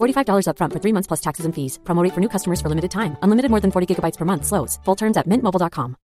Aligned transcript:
$45 0.00 0.46
upfront 0.46 0.72
for 0.72 0.78
three 0.78 0.92
months 0.92 1.06
plus 1.06 1.20
taxes 1.20 1.46
and 1.46 1.54
fees. 1.54 1.78
Promo 1.84 2.02
rate 2.04 2.14
for 2.14 2.20
new 2.20 2.28
customers 2.28 2.60
for 2.60 2.68
limited 2.68 2.90
time. 2.90 3.16
Unlimited 3.22 3.50
more 3.50 3.60
than 3.60 3.70
40 3.70 3.86
gigabytes 3.90 4.16
per 4.16 4.24
month. 4.24 4.46
Slows. 4.46 4.78
Full 4.84 4.96
terms 4.96 5.16
at 5.16 5.26
mintmobile.com. 5.26 5.96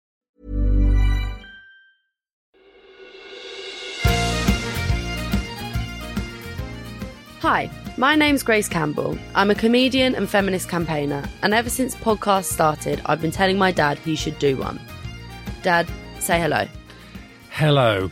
Hi, 7.40 7.70
my 7.96 8.16
name's 8.16 8.42
Grace 8.42 8.68
Campbell. 8.68 9.16
I'm 9.36 9.52
a 9.52 9.54
comedian 9.54 10.16
and 10.16 10.28
feminist 10.28 10.68
campaigner, 10.68 11.22
and 11.42 11.54
ever 11.54 11.70
since 11.70 11.94
podcasts 11.94 12.46
started, 12.46 13.00
I've 13.06 13.20
been 13.20 13.30
telling 13.30 13.56
my 13.56 13.70
dad 13.70 13.98
he 13.98 14.16
should 14.16 14.36
do 14.40 14.56
one. 14.56 14.80
Dad, 15.62 15.86
say 16.18 16.40
hello. 16.40 16.66
Hello. 17.50 18.10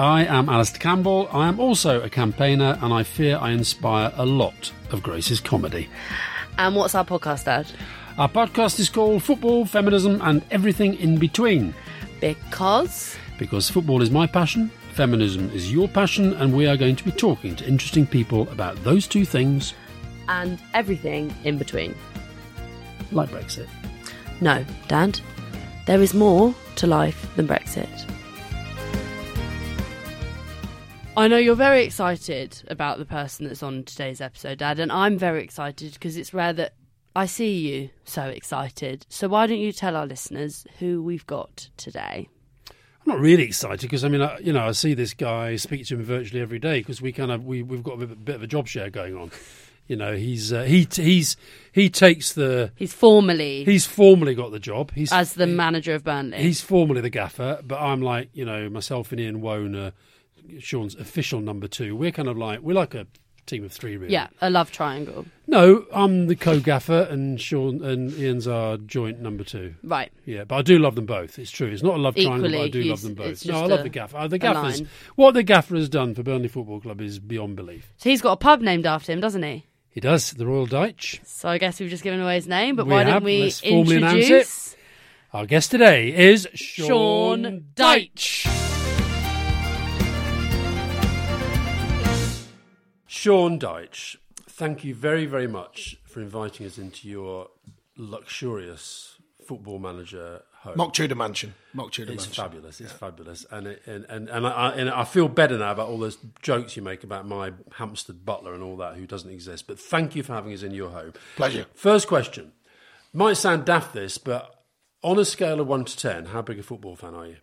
I 0.00 0.24
am 0.24 0.48
Alastair 0.48 0.80
Campbell. 0.80 1.28
I 1.30 1.46
am 1.46 1.60
also 1.60 2.00
a 2.00 2.08
campaigner, 2.08 2.78
and 2.80 2.90
I 2.90 3.02
fear 3.02 3.36
I 3.36 3.50
inspire 3.50 4.10
a 4.16 4.24
lot 4.24 4.72
of 4.92 5.02
Grace's 5.02 5.40
comedy. 5.40 5.90
And 6.56 6.74
what's 6.74 6.94
our 6.94 7.04
podcast, 7.04 7.44
Dad? 7.44 7.66
Our 8.16 8.30
podcast 8.30 8.80
is 8.80 8.88
called 8.88 9.22
Football, 9.22 9.66
Feminism, 9.66 10.18
and 10.22 10.42
Everything 10.50 10.94
in 10.94 11.18
Between. 11.18 11.74
Because 12.18 13.18
Because 13.38 13.68
football 13.68 14.00
is 14.00 14.10
my 14.10 14.26
passion, 14.26 14.70
feminism 14.94 15.50
is 15.50 15.70
your 15.70 15.86
passion, 15.86 16.32
and 16.32 16.56
we 16.56 16.66
are 16.66 16.78
going 16.78 16.96
to 16.96 17.04
be 17.04 17.12
talking 17.12 17.54
to 17.56 17.68
interesting 17.68 18.06
people 18.06 18.48
about 18.50 18.82
those 18.82 19.06
two 19.06 19.26
things, 19.26 19.74
and 20.28 20.58
everything 20.72 21.30
in 21.44 21.58
between. 21.58 21.94
like 23.12 23.28
Brexit. 23.28 23.68
No, 24.40 24.64
Dad, 24.88 25.20
there 25.84 26.00
is 26.00 26.14
more 26.14 26.54
to 26.76 26.86
life 26.86 27.30
than 27.36 27.46
Brexit. 27.46 28.09
I 31.20 31.28
know 31.28 31.36
you're 31.36 31.54
very 31.54 31.84
excited 31.84 32.62
about 32.68 32.96
the 32.96 33.04
person 33.04 33.46
that's 33.46 33.62
on 33.62 33.84
today's 33.84 34.22
episode, 34.22 34.56
Dad, 34.56 34.78
and 34.78 34.90
I'm 34.90 35.18
very 35.18 35.44
excited 35.44 35.92
because 35.92 36.16
it's 36.16 36.32
rare 36.32 36.54
that 36.54 36.72
I 37.14 37.26
see 37.26 37.58
you 37.58 37.90
so 38.04 38.22
excited. 38.22 39.04
So 39.10 39.28
why 39.28 39.46
don't 39.46 39.58
you 39.58 39.70
tell 39.70 39.96
our 39.96 40.06
listeners 40.06 40.66
who 40.78 41.02
we've 41.02 41.26
got 41.26 41.68
today? 41.76 42.26
I'm 42.70 43.04
not 43.04 43.20
really 43.20 43.42
excited 43.42 43.82
because 43.82 44.02
I 44.02 44.08
mean, 44.08 44.22
I, 44.22 44.38
you 44.38 44.54
know, 44.54 44.66
I 44.66 44.72
see 44.72 44.94
this 44.94 45.12
guy, 45.12 45.56
speak 45.56 45.86
to 45.88 45.96
him 45.96 46.04
virtually 46.04 46.40
every 46.40 46.58
day 46.58 46.80
because 46.80 47.02
we 47.02 47.12
kind 47.12 47.30
of 47.30 47.44
we 47.44 47.62
we've 47.62 47.82
got 47.82 48.00
a 48.00 48.06
bit, 48.06 48.24
bit 48.24 48.36
of 48.36 48.42
a 48.42 48.46
job 48.46 48.66
share 48.66 48.88
going 48.88 49.14
on. 49.14 49.30
You 49.88 49.96
know, 49.96 50.16
he's 50.16 50.54
uh, 50.54 50.62
he 50.62 50.88
he's 50.90 51.36
he 51.70 51.90
takes 51.90 52.32
the 52.32 52.72
He's 52.76 52.94
formally 52.94 53.64
he's 53.64 53.84
formally 53.84 54.34
got 54.34 54.52
the 54.52 54.58
job. 54.58 54.92
He's 54.94 55.12
as 55.12 55.34
the 55.34 55.46
manager 55.46 55.94
of 55.94 56.02
Burnley. 56.02 56.38
he's 56.38 56.62
formally 56.62 57.02
the 57.02 57.10
gaffer, 57.10 57.60
but 57.62 57.78
I'm 57.78 58.00
like 58.00 58.30
you 58.32 58.46
know 58.46 58.70
myself 58.70 59.12
and 59.12 59.20
Ian 59.20 59.42
Woan, 59.42 59.76
are 59.76 59.92
Sean's 60.58 60.94
official 60.94 61.40
number 61.40 61.68
two. 61.68 61.96
We're 61.96 62.10
kind 62.12 62.28
of 62.28 62.36
like 62.38 62.60
we're 62.60 62.74
like 62.74 62.94
a 62.94 63.06
team 63.46 63.64
of 63.64 63.72
three, 63.72 63.96
really. 63.96 64.12
yeah, 64.12 64.28
a 64.40 64.48
love 64.48 64.70
triangle. 64.70 65.26
No, 65.48 65.84
I'm 65.92 66.28
the 66.28 66.36
co-gaffer, 66.36 67.08
and 67.10 67.40
Sean 67.40 67.82
and 67.82 68.12
Ian's 68.12 68.46
our 68.46 68.76
joint 68.76 69.18
number 69.20 69.42
two. 69.42 69.74
Right. 69.82 70.12
Yeah, 70.24 70.44
but 70.44 70.56
I 70.56 70.62
do 70.62 70.78
love 70.78 70.94
them 70.94 71.06
both. 71.06 71.36
It's 71.38 71.50
true. 71.50 71.66
It's 71.66 71.82
not 71.82 71.94
a 71.94 71.98
love 71.98 72.14
triangle, 72.14 72.48
but 72.50 72.60
I 72.60 72.68
do 72.68 72.84
love 72.84 73.02
them 73.02 73.14
both. 73.14 73.44
No, 73.46 73.62
I 73.62 73.66
love 73.66 73.80
a- 73.80 73.82
the 73.84 73.88
gaffer. 73.88 74.16
Uh, 74.18 74.28
the 74.28 74.38
gaffers. 74.38 74.86
What 75.16 75.32
the 75.34 75.42
gaffer 75.42 75.74
has 75.74 75.88
done 75.88 76.14
for 76.14 76.22
Burnley 76.22 76.46
Football 76.48 76.80
Club 76.80 77.00
is 77.00 77.18
beyond 77.18 77.56
belief. 77.56 77.92
So 77.96 78.08
he's 78.10 78.20
got 78.22 78.32
a 78.32 78.36
pub 78.36 78.60
named 78.60 78.86
after 78.86 79.10
him, 79.12 79.20
doesn't 79.20 79.42
he? 79.42 79.66
He 79.88 80.00
does 80.00 80.30
the 80.30 80.46
Royal 80.46 80.68
Dyche. 80.68 81.18
So 81.26 81.48
I 81.48 81.58
guess 81.58 81.80
we've 81.80 81.90
just 81.90 82.04
given 82.04 82.20
away 82.20 82.36
his 82.36 82.46
name, 82.46 82.76
but 82.76 82.86
We 82.86 82.92
why 82.92 83.02
have. 83.02 83.14
don't 83.14 83.24
we 83.24 83.42
Let's 83.44 83.60
it. 83.62 83.68
introduce 83.70 84.76
Our 85.32 85.46
guest 85.46 85.72
today 85.72 86.14
is 86.14 86.46
Sean, 86.54 86.86
Sean 86.86 87.64
Dyche. 87.74 88.69
Sean 93.20 93.58
Dyche, 93.58 94.16
thank 94.48 94.82
you 94.82 94.94
very, 94.94 95.26
very 95.26 95.46
much 95.46 95.98
for 96.06 96.22
inviting 96.22 96.64
us 96.64 96.78
into 96.78 97.06
your 97.06 97.48
luxurious 97.98 99.18
football 99.46 99.78
manager 99.78 100.40
home. 100.60 100.78
Mock 100.78 100.94
Tudor 100.94 101.16
Mansion. 101.16 101.52
Mock 101.74 101.92
Tudor 101.92 102.12
Mansion. 102.12 102.30
It's 102.30 102.38
Mansion. 102.38 102.44
fabulous. 102.44 102.80
It's 102.80 102.92
fabulous, 102.92 103.44
and 103.50 103.66
it, 103.66 103.82
and 103.86 104.06
and 104.06 104.30
and 104.30 104.46
I, 104.46 104.70
and 104.70 104.88
I 104.88 105.04
feel 105.04 105.28
better 105.28 105.58
now 105.58 105.70
about 105.70 105.88
all 105.88 105.98
those 105.98 106.16
jokes 106.40 106.76
you 106.76 106.82
make 106.82 107.04
about 107.04 107.28
my 107.28 107.52
Hampstead 107.74 108.24
butler 108.24 108.54
and 108.54 108.62
all 108.62 108.78
that 108.78 108.96
who 108.96 109.06
doesn't 109.06 109.30
exist. 109.30 109.66
But 109.66 109.78
thank 109.78 110.16
you 110.16 110.22
for 110.22 110.32
having 110.32 110.54
us 110.54 110.62
in 110.62 110.72
your 110.72 110.88
home. 110.88 111.12
Pleasure. 111.36 111.66
First 111.74 112.08
question 112.08 112.52
might 113.12 113.34
sound 113.34 113.66
daft, 113.66 113.92
this, 113.92 114.16
but 114.16 114.62
on 115.02 115.18
a 115.18 115.26
scale 115.26 115.60
of 115.60 115.66
one 115.66 115.84
to 115.84 115.94
ten, 115.94 116.24
how 116.24 116.40
big 116.40 116.58
a 116.58 116.62
football 116.62 116.96
fan 116.96 117.14
are 117.14 117.26
you? 117.26 117.36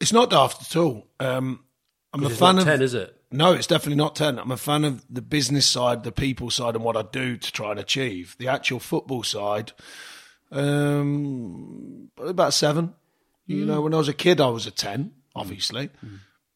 It's 0.00 0.12
not 0.12 0.28
daft 0.28 0.60
at 0.60 0.76
all. 0.76 1.06
Um, 1.18 1.60
I'm 2.12 2.24
a 2.24 2.28
fan 2.28 2.56
not 2.56 2.60
of 2.60 2.68
ten, 2.68 2.82
is 2.82 2.92
it? 2.92 3.14
No, 3.32 3.52
it's 3.52 3.66
definitely 3.66 3.96
not 3.96 4.14
10. 4.16 4.38
I'm 4.38 4.50
a 4.52 4.56
fan 4.56 4.84
of 4.84 5.04
the 5.10 5.20
business 5.22 5.66
side, 5.66 6.04
the 6.04 6.12
people 6.12 6.48
side, 6.50 6.74
and 6.76 6.84
what 6.84 6.96
I 6.96 7.02
do 7.02 7.36
to 7.36 7.52
try 7.52 7.72
and 7.72 7.80
achieve. 7.80 8.36
The 8.38 8.48
actual 8.48 8.78
football 8.78 9.22
side, 9.24 9.72
um, 10.52 12.10
about 12.18 12.54
seven. 12.54 12.94
You 13.46 13.64
Mm. 13.64 13.66
know, 13.66 13.80
when 13.82 13.94
I 13.94 13.98
was 13.98 14.08
a 14.08 14.12
kid, 14.14 14.40
I 14.40 14.48
was 14.48 14.66
a 14.66 14.70
10, 14.70 15.12
obviously. 15.34 15.90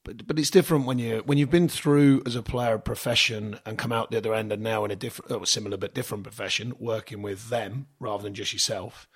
But, 0.02 0.26
but 0.26 0.38
it's 0.38 0.50
different 0.50 0.86
when 0.86 0.98
you 0.98 1.22
when 1.26 1.36
you've 1.36 1.50
been 1.50 1.68
through 1.68 2.22
as 2.24 2.34
a 2.34 2.42
player 2.42 2.74
a 2.74 2.80
profession 2.80 3.58
and 3.66 3.76
come 3.76 3.92
out 3.92 4.10
the 4.10 4.16
other 4.16 4.32
end 4.34 4.50
and 4.50 4.62
now 4.62 4.84
in 4.86 4.90
a 4.90 4.96
different, 4.96 5.46
similar 5.46 5.76
but 5.76 5.92
different 5.94 6.24
profession, 6.24 6.72
working 6.78 7.20
with 7.20 7.50
them 7.50 7.86
rather 8.00 8.22
than 8.22 8.34
just 8.34 8.52
yourself. 8.54 9.06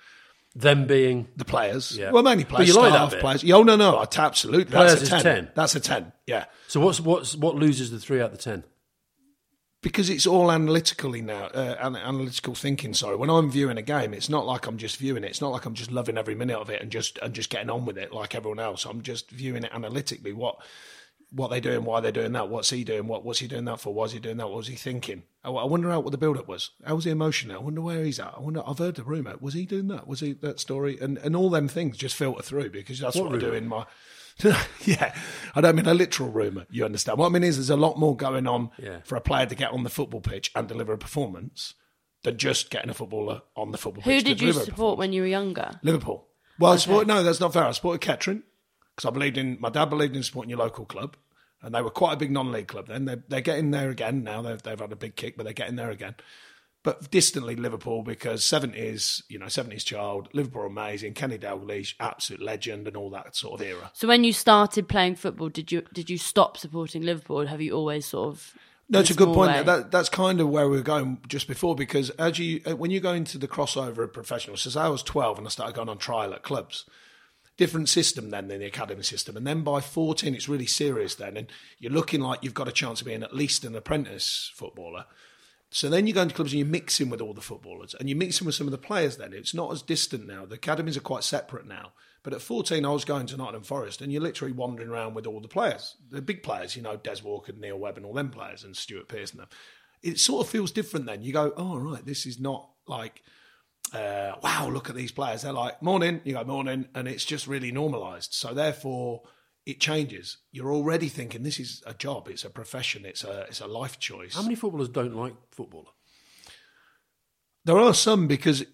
Them 0.55 0.87
being 0.87 1.27
The 1.35 1.43
players, 1.43 1.97
Yeah. 1.97 2.11
well, 2.11 2.23
mainly 2.23 2.45
But 2.45 2.55
players, 2.55 2.69
you 2.69 2.75
like 2.75 2.93
that 2.93 3.09
staff, 3.09 3.19
players. 3.19 3.51
Oh 3.51 3.63
no, 3.63 3.75
no, 3.75 4.01
absolutely. 4.01 4.65
Players 4.65 4.91
That's 4.93 5.01
is 5.03 5.07
a 5.09 5.11
10. 5.11 5.23
10. 5.23 5.51
That's 5.53 5.75
a 5.75 5.79
ten. 5.81 6.13
Yeah. 6.25 6.45
so. 6.67 6.79
What's 6.79 6.99
what's 7.01 7.35
what 7.35 7.55
loses 7.55 7.91
the 7.91 7.99
three 7.99 8.21
out 8.21 8.31
of 8.31 8.37
the 8.37 8.43
ten? 8.43 8.63
because 9.85 10.09
it's 10.09 10.25
all 10.25 10.51
analytically 10.51 11.21
now, 11.21 11.43
uh, 11.45 11.75
analytical 11.79 12.55
thinking. 12.55 12.91
Sorry, 12.95 13.15
when 13.15 13.29
I'm 13.29 13.51
viewing 13.51 13.77
a 13.77 13.83
game, 13.83 14.15
it's 14.15 14.29
not 14.29 14.43
like 14.47 14.65
I'm 14.65 14.77
just 14.77 14.97
viewing 14.97 15.23
it. 15.23 15.27
It's 15.27 15.41
not 15.41 15.51
like 15.51 15.65
I'm 15.65 15.75
just 15.75 15.91
loving 15.91 16.17
every 16.17 16.33
minute 16.33 16.57
of 16.57 16.71
it 16.71 16.81
and 16.81 16.91
just 16.91 17.19
and 17.19 17.35
just 17.35 17.51
getting 17.51 17.69
on 17.69 17.85
with 17.85 17.95
it 17.95 18.11
like 18.11 18.33
everyone 18.33 18.57
else. 18.57 18.85
I'm 18.85 19.03
just 19.03 19.29
viewing 19.29 19.63
it 19.63 19.69
analytically. 19.71 20.33
What 20.33 20.57
what 21.35 21.49
they're 21.51 21.59
doing? 21.61 21.83
Why 21.83 21.99
they're 21.99 22.11
doing 22.11 22.31
that? 22.31 22.49
What's 22.49 22.69
he 22.69 22.83
doing? 22.83 23.07
What 23.07 23.25
was 23.25 23.39
he 23.39 23.47
doing 23.47 23.65
that 23.65 23.79
for? 23.79 23.93
Why 23.93 24.03
was 24.03 24.13
he 24.13 24.19
doing 24.19 24.37
that? 24.37 24.47
What 24.47 24.57
was 24.57 24.67
he 24.67 24.75
thinking? 24.75 25.23
I, 25.43 25.49
I 25.49 25.65
wonder 25.65 25.89
how 25.91 25.99
what 25.99 26.11
the 26.11 26.17
build 26.17 26.37
up 26.37 26.47
was. 26.47 26.71
How 26.85 26.95
was 26.95 27.03
he 27.05 27.11
emotional? 27.11 27.57
I 27.59 27.63
wonder 27.63 27.81
where 27.81 28.03
he's 28.03 28.19
at. 28.19 28.33
I 28.37 28.39
wonder. 28.39 28.63
I've 28.65 28.77
heard 28.79 28.95
the 28.95 29.03
rumor. 29.03 29.35
Was 29.39 29.53
he 29.53 29.65
doing 29.65 29.87
that? 29.89 30.07
Was 30.07 30.21
he 30.21 30.33
that 30.33 30.59
story? 30.59 30.97
And 30.99 31.17
and 31.19 31.35
all 31.35 31.49
them 31.49 31.67
things 31.67 31.97
just 31.97 32.15
filter 32.15 32.41
through 32.41 32.69
because 32.71 32.99
that's 32.99 33.15
What 33.15 33.25
what, 33.31 33.35
I 33.35 33.39
do 33.39 33.53
in 33.53 33.67
my. 33.67 33.85
yeah, 34.85 35.15
I 35.55 35.61
don't 35.61 35.75
mean 35.77 35.85
a 35.87 35.93
literal 35.93 36.29
rumor. 36.29 36.65
You 36.69 36.83
understand 36.83 37.17
what 37.17 37.27
I 37.27 37.29
mean? 37.29 37.43
Is 37.43 37.55
there's 37.55 37.69
a 37.69 37.77
lot 37.77 37.97
more 37.97 38.15
going 38.17 38.47
on 38.47 38.69
Yeah. 38.77 38.99
for 39.05 39.15
a 39.15 39.21
player 39.21 39.45
to 39.45 39.55
get 39.55 39.71
on 39.71 39.83
the 39.83 39.89
football 39.89 40.19
pitch 40.19 40.51
and 40.55 40.67
deliver 40.67 40.91
a 40.91 40.97
performance 40.97 41.73
than 42.23 42.37
just 42.37 42.69
getting 42.69 42.89
a 42.89 42.93
footballer 42.93 43.43
on 43.55 43.71
the 43.71 43.77
football 43.77 44.03
Who 44.03 44.09
pitch. 44.11 44.23
to 44.23 44.29
did 44.35 44.41
you 44.41 44.51
support 44.51 44.97
when 44.97 45.13
you 45.13 45.21
were 45.21 45.27
younger? 45.27 45.79
Liverpool. 45.83 46.27
Well, 46.59 46.73
I 46.73 46.75
support, 46.77 47.07
no, 47.07 47.23
that's 47.23 47.39
not 47.39 47.53
fair. 47.53 47.63
I 47.65 47.71
supported 47.71 48.01
Kettering 48.01 48.43
because 48.95 49.07
I 49.07 49.11
believed 49.13 49.37
in 49.37 49.57
my 49.61 49.69
dad 49.69 49.85
believed 49.89 50.15
in 50.17 50.23
supporting 50.23 50.49
your 50.49 50.59
local 50.59 50.83
club, 50.85 51.15
and 51.65 51.73
they 51.73 51.81
were 51.81 51.89
quite 51.89 52.13
a 52.13 52.17
big 52.17 52.31
non-league 52.31 52.67
club. 52.67 52.87
Then 52.87 53.05
they're, 53.05 53.23
they're 53.27 53.41
getting 53.41 53.71
there 53.71 53.89
again 53.89 54.23
now. 54.23 54.43
They've 54.43 54.61
they've 54.61 54.79
had 54.79 54.91
a 54.91 54.95
big 54.95 55.15
kick, 55.15 55.35
but 55.35 55.43
they're 55.43 55.53
getting 55.53 55.75
there 55.75 55.89
again. 55.89 56.15
But 56.83 57.09
distantly 57.09 57.55
Liverpool 57.55 58.03
because 58.03 58.43
seventies, 58.43 59.23
you 59.27 59.39
know, 59.39 59.47
seventies 59.47 59.83
child. 59.83 60.29
Liverpool 60.31 60.67
amazing. 60.67 61.15
Kenny 61.15 61.39
Dalglish, 61.39 61.95
absolute 61.99 62.43
legend, 62.43 62.87
and 62.87 62.95
all 62.95 63.09
that 63.09 63.35
sort 63.35 63.59
of 63.59 63.67
era. 63.67 63.91
So 63.93 64.07
when 64.07 64.23
you 64.23 64.31
started 64.31 64.87
playing 64.87 65.15
football, 65.15 65.49
did 65.49 65.71
you 65.71 65.81
did 65.91 66.07
you 66.07 66.19
stop 66.19 66.57
supporting 66.57 67.01
Liverpool? 67.01 67.47
Have 67.47 67.61
you 67.61 67.73
always 67.73 68.05
sort 68.05 68.35
of 68.35 68.53
No, 68.87 68.99
it's 68.99 69.09
a 69.09 69.15
good 69.15 69.33
point. 69.33 69.65
That, 69.65 69.89
that's 69.89 70.09
kind 70.09 70.39
of 70.39 70.49
where 70.49 70.69
we 70.69 70.77
were 70.77 70.83
going 70.83 71.17
just 71.27 71.47
before 71.47 71.73
because 71.73 72.11
as 72.11 72.37
you 72.37 72.61
uh, 72.67 72.75
when 72.75 72.91
you 72.91 72.99
go 72.99 73.13
into 73.13 73.39
the 73.39 73.47
crossover 73.47 74.03
of 74.03 74.13
professionals, 74.13 74.61
say 74.61 74.79
I 74.79 74.89
was 74.89 75.01
twelve 75.01 75.39
and 75.39 75.47
I 75.47 75.49
started 75.49 75.75
going 75.75 75.89
on 75.89 75.97
trial 75.97 76.31
at 76.35 76.43
clubs. 76.43 76.85
Different 77.57 77.87
system 77.87 78.31
then 78.31 78.49
than 78.49 78.59
the 78.59 78.65
academy 78.65 79.03
system, 79.03 79.37
and 79.37 79.47
then 79.47 79.61
by 79.61 79.79
fourteen 79.79 80.35
it's 80.35 80.49
really 80.49 80.65
serious 80.65 81.15
then, 81.15 81.37
and 81.37 81.47
you're 81.79 81.91
looking 81.91 82.19
like 82.19 82.43
you've 82.43 82.53
got 82.53 82.67
a 82.67 82.73
chance 82.73 82.99
of 82.99 83.07
being 83.07 83.23
at 83.23 83.33
least 83.33 83.63
an 83.63 83.75
apprentice 83.75 84.51
footballer. 84.55 85.05
So 85.69 85.89
then 85.89 86.07
you 86.07 86.13
go 86.13 86.21
into 86.21 86.35
clubs 86.35 86.53
and 86.53 86.59
you're 86.59 86.67
mixing 86.67 87.09
with 87.09 87.19
all 87.19 87.33
the 87.33 87.41
footballers 87.41 87.95
and 87.99 88.07
you're 88.07 88.17
mixing 88.17 88.45
with 88.45 88.55
some 88.55 88.67
of 88.67 88.71
the 88.71 88.77
players 88.77 89.17
then. 89.17 89.33
It's 89.33 89.53
not 89.53 89.73
as 89.73 89.81
distant 89.81 90.25
now. 90.25 90.45
The 90.45 90.55
academies 90.55 90.95
are 90.95 91.01
quite 91.01 91.23
separate 91.25 91.67
now. 91.67 91.91
But 92.23 92.33
at 92.33 92.41
14, 92.41 92.85
I 92.85 92.89
was 92.89 93.03
going 93.03 93.27
to 93.27 93.35
Nottingham 93.37 93.63
Forest 93.63 94.01
and 94.01 94.11
you're 94.11 94.21
literally 94.21 94.53
wandering 94.53 94.89
around 94.89 95.15
with 95.15 95.27
all 95.27 95.41
the 95.41 95.47
players, 95.47 95.95
the 96.09 96.21
big 96.21 96.43
players, 96.43 96.75
you 96.75 96.81
know, 96.81 96.95
Des 96.95 97.21
Walker, 97.23 97.51
Neil 97.51 97.77
Webb, 97.77 97.97
and 97.97 98.05
all 98.05 98.13
them 98.13 98.29
players, 98.29 98.63
and 98.63 98.75
Stuart 98.75 99.09
them. 99.09 99.47
It 100.01 100.19
sort 100.19 100.45
of 100.45 100.51
feels 100.51 100.71
different 100.71 101.07
then. 101.07 101.23
You 101.23 101.33
go, 101.33 101.53
oh, 101.57 101.77
right, 101.77 102.05
this 102.05 102.25
is 102.25 102.39
not 102.39 102.69
like, 102.87 103.21
uh, 103.95 104.35
wow, 104.43 104.69
look 104.69 104.89
at 104.89 104.95
these 104.95 105.11
players. 105.11 105.43
They're 105.43 105.53
like, 105.53 105.81
morning, 105.81 106.21
you 106.23 106.33
go, 106.33 106.43
morning, 106.43 106.87
and 106.93 107.07
it's 107.07 107.25
just 107.25 107.47
really 107.47 107.71
normalised. 107.71 108.33
So 108.33 108.53
therefore, 108.53 109.21
it 109.65 109.79
changes. 109.79 110.37
You're 110.51 110.73
already 110.73 111.07
thinking 111.07 111.43
this 111.43 111.59
is 111.59 111.81
a 111.85 111.93
job, 111.93 112.27
it's 112.27 112.43
a 112.43 112.49
profession, 112.49 113.05
it's 113.05 113.23
a 113.23 113.41
it's 113.43 113.61
a 113.61 113.67
life 113.67 113.97
choice. 113.99 114.35
How 114.35 114.43
many 114.43 114.55
footballers 114.55 114.89
don't 114.89 115.15
like 115.15 115.35
footballer? 115.51 115.91
There 117.63 117.79
are 117.79 117.93
some 117.93 118.27
because 118.27 118.65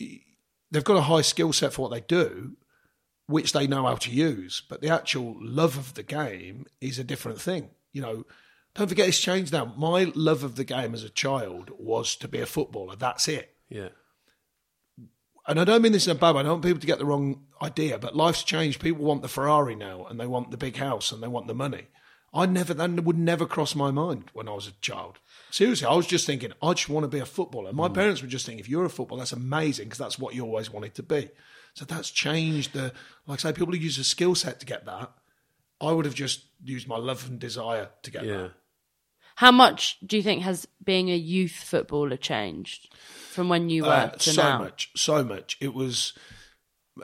they've 0.71 0.83
got 0.83 0.97
a 0.97 1.01
high 1.01 1.21
skill 1.21 1.53
set 1.53 1.73
for 1.73 1.83
what 1.83 1.91
they 1.91 2.01
do, 2.01 2.57
which 3.27 3.53
they 3.53 3.67
know 3.67 3.85
how 3.85 3.95
to 3.95 4.11
use. 4.11 4.63
But 4.67 4.81
the 4.81 4.89
actual 4.89 5.35
love 5.39 5.77
of 5.77 5.93
the 5.93 6.03
game 6.03 6.65
is 6.81 6.99
a 6.99 7.03
different 7.03 7.39
thing. 7.39 7.69
You 7.93 8.01
know, 8.01 8.25
don't 8.75 8.87
forget 8.87 9.07
it's 9.07 9.19
changed 9.19 9.53
now. 9.53 9.73
My 9.77 10.11
love 10.15 10.43
of 10.43 10.55
the 10.55 10.65
game 10.65 10.93
as 10.93 11.03
a 11.03 11.09
child 11.09 11.69
was 11.77 12.15
to 12.17 12.27
be 12.27 12.39
a 12.39 12.45
footballer. 12.45 12.95
That's 12.95 13.27
it. 13.27 13.55
Yeah. 13.69 13.89
And 15.47 15.59
I 15.59 15.63
don't 15.63 15.81
mean 15.81 15.91
this 15.91 16.05
in 16.05 16.11
a 16.11 16.19
bad 16.19 16.35
way. 16.35 16.41
I 16.41 16.43
don't 16.43 16.53
want 16.53 16.63
people 16.63 16.79
to 16.79 16.87
get 16.87 16.99
the 16.99 17.05
wrong 17.05 17.43
idea, 17.61 17.97
but 17.97 18.15
life's 18.15 18.43
changed. 18.43 18.79
People 18.79 19.05
want 19.05 19.21
the 19.21 19.27
Ferrari 19.27 19.75
now, 19.75 20.05
and 20.05 20.19
they 20.19 20.27
want 20.27 20.51
the 20.51 20.57
big 20.57 20.77
house, 20.77 21.11
and 21.11 21.21
they 21.21 21.27
want 21.27 21.47
the 21.47 21.55
money. 21.55 21.87
I 22.33 22.45
never, 22.45 22.73
that 22.73 23.03
would 23.03 23.17
never 23.17 23.45
cross 23.45 23.75
my 23.75 23.91
mind 23.91 24.25
when 24.33 24.47
I 24.47 24.53
was 24.53 24.67
a 24.67 24.71
child. 24.81 25.19
Seriously, 25.49 25.85
I 25.85 25.95
was 25.95 26.07
just 26.07 26.25
thinking, 26.25 26.53
I 26.61 26.73
just 26.73 26.87
want 26.87 27.03
to 27.03 27.09
be 27.09 27.19
a 27.19 27.25
footballer. 27.25 27.73
My 27.73 27.89
mm. 27.89 27.93
parents 27.93 28.21
were 28.21 28.27
just 28.27 28.45
thinking, 28.45 28.61
if 28.61 28.69
you're 28.69 28.85
a 28.85 28.89
footballer, 28.89 29.19
that's 29.19 29.33
amazing 29.33 29.85
because 29.85 29.97
that's 29.97 30.17
what 30.17 30.33
you 30.33 30.45
always 30.45 30.71
wanted 30.71 30.95
to 30.95 31.03
be. 31.03 31.29
So 31.73 31.83
that's 31.83 32.09
changed 32.09 32.73
the, 32.73 32.93
like 33.27 33.39
I 33.39 33.49
say, 33.49 33.53
people 33.53 33.73
who 33.73 33.79
use 33.79 33.97
a 33.97 34.03
skill 34.05 34.35
set 34.35 34.59
to 34.61 34.65
get 34.65 34.85
that. 34.85 35.11
I 35.81 35.91
would 35.91 36.05
have 36.05 36.15
just 36.15 36.45
used 36.63 36.87
my 36.87 36.97
love 36.97 37.27
and 37.27 37.39
desire 37.39 37.89
to 38.03 38.11
get 38.11 38.23
Yeah. 38.23 38.37
that. 38.37 38.51
How 39.41 39.51
much 39.51 39.97
do 40.05 40.17
you 40.17 40.21
think 40.21 40.43
has 40.43 40.67
being 40.83 41.09
a 41.09 41.15
youth 41.15 41.53
footballer 41.53 42.15
changed 42.15 42.93
from 42.93 43.49
when 43.49 43.71
you 43.71 43.85
were 43.85 43.89
Uh, 43.89 44.09
to 44.09 44.29
so 44.33 44.43
now? 44.43 44.59
much, 44.59 44.91
so 44.95 45.23
much. 45.23 45.57
It 45.59 45.73
was 45.73 46.13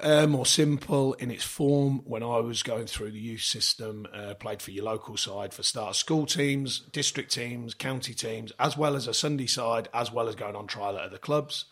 uh, 0.04 0.28
more 0.28 0.46
simple 0.46 1.14
in 1.14 1.32
its 1.32 1.44
form 1.44 2.04
when 2.06 2.22
I 2.22 2.38
was 2.38 2.62
going 2.62 2.86
through 2.86 3.10
the 3.10 3.20
youth 3.20 3.42
system. 3.42 4.06
Uh, 4.14 4.36
played 4.36 4.62
for 4.62 4.70
your 4.70 4.86
local 4.86 5.18
side 5.18 5.52
for 5.52 5.64
start 5.64 5.96
school 5.96 6.28
teams, 6.28 6.82
district 6.92 7.32
teams, 7.32 7.74
county 7.74 8.14
teams, 8.14 8.52
as 8.60 8.78
well 8.78 8.96
as 8.96 9.08
a 9.08 9.16
Sunday 9.16 9.48
side, 9.48 9.90
as 9.92 10.12
well 10.12 10.28
as 10.30 10.36
going 10.36 10.56
on 10.56 10.68
trial 10.68 10.96
at 10.96 11.06
other 11.06 11.18
clubs. 11.18 11.66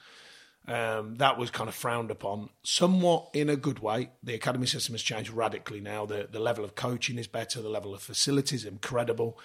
Um, 0.68 1.18
that 1.18 1.38
was 1.38 1.52
kind 1.52 1.70
of 1.70 1.76
frowned 1.76 2.10
upon, 2.10 2.50
somewhat 2.64 3.30
in 3.36 3.52
a 3.52 3.56
good 3.56 3.78
way. 3.78 4.10
The 4.24 4.34
academy 4.34 4.66
system 4.66 4.96
has 4.96 5.04
changed 5.04 5.30
radically 5.30 5.80
now. 5.80 6.08
The 6.08 6.28
the 6.28 6.40
level 6.40 6.66
of 6.66 6.74
coaching 6.74 7.20
is 7.20 7.28
better. 7.28 7.62
The 7.62 7.70
level 7.70 7.94
of 7.94 8.02
facilities 8.02 8.62
is 8.62 8.72
incredible. 8.72 9.38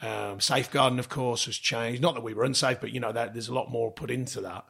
Um, 0.00 0.40
safeguarding, 0.40 0.98
of 1.00 1.08
course, 1.08 1.46
has 1.46 1.56
changed. 1.56 2.00
Not 2.00 2.14
that 2.14 2.22
we 2.22 2.32
were 2.34 2.44
unsafe, 2.44 2.80
but 2.80 2.92
you 2.92 3.00
know 3.00 3.10
that 3.12 3.32
there's 3.32 3.48
a 3.48 3.54
lot 3.54 3.70
more 3.70 3.90
put 3.90 4.10
into 4.10 4.40
that. 4.42 4.64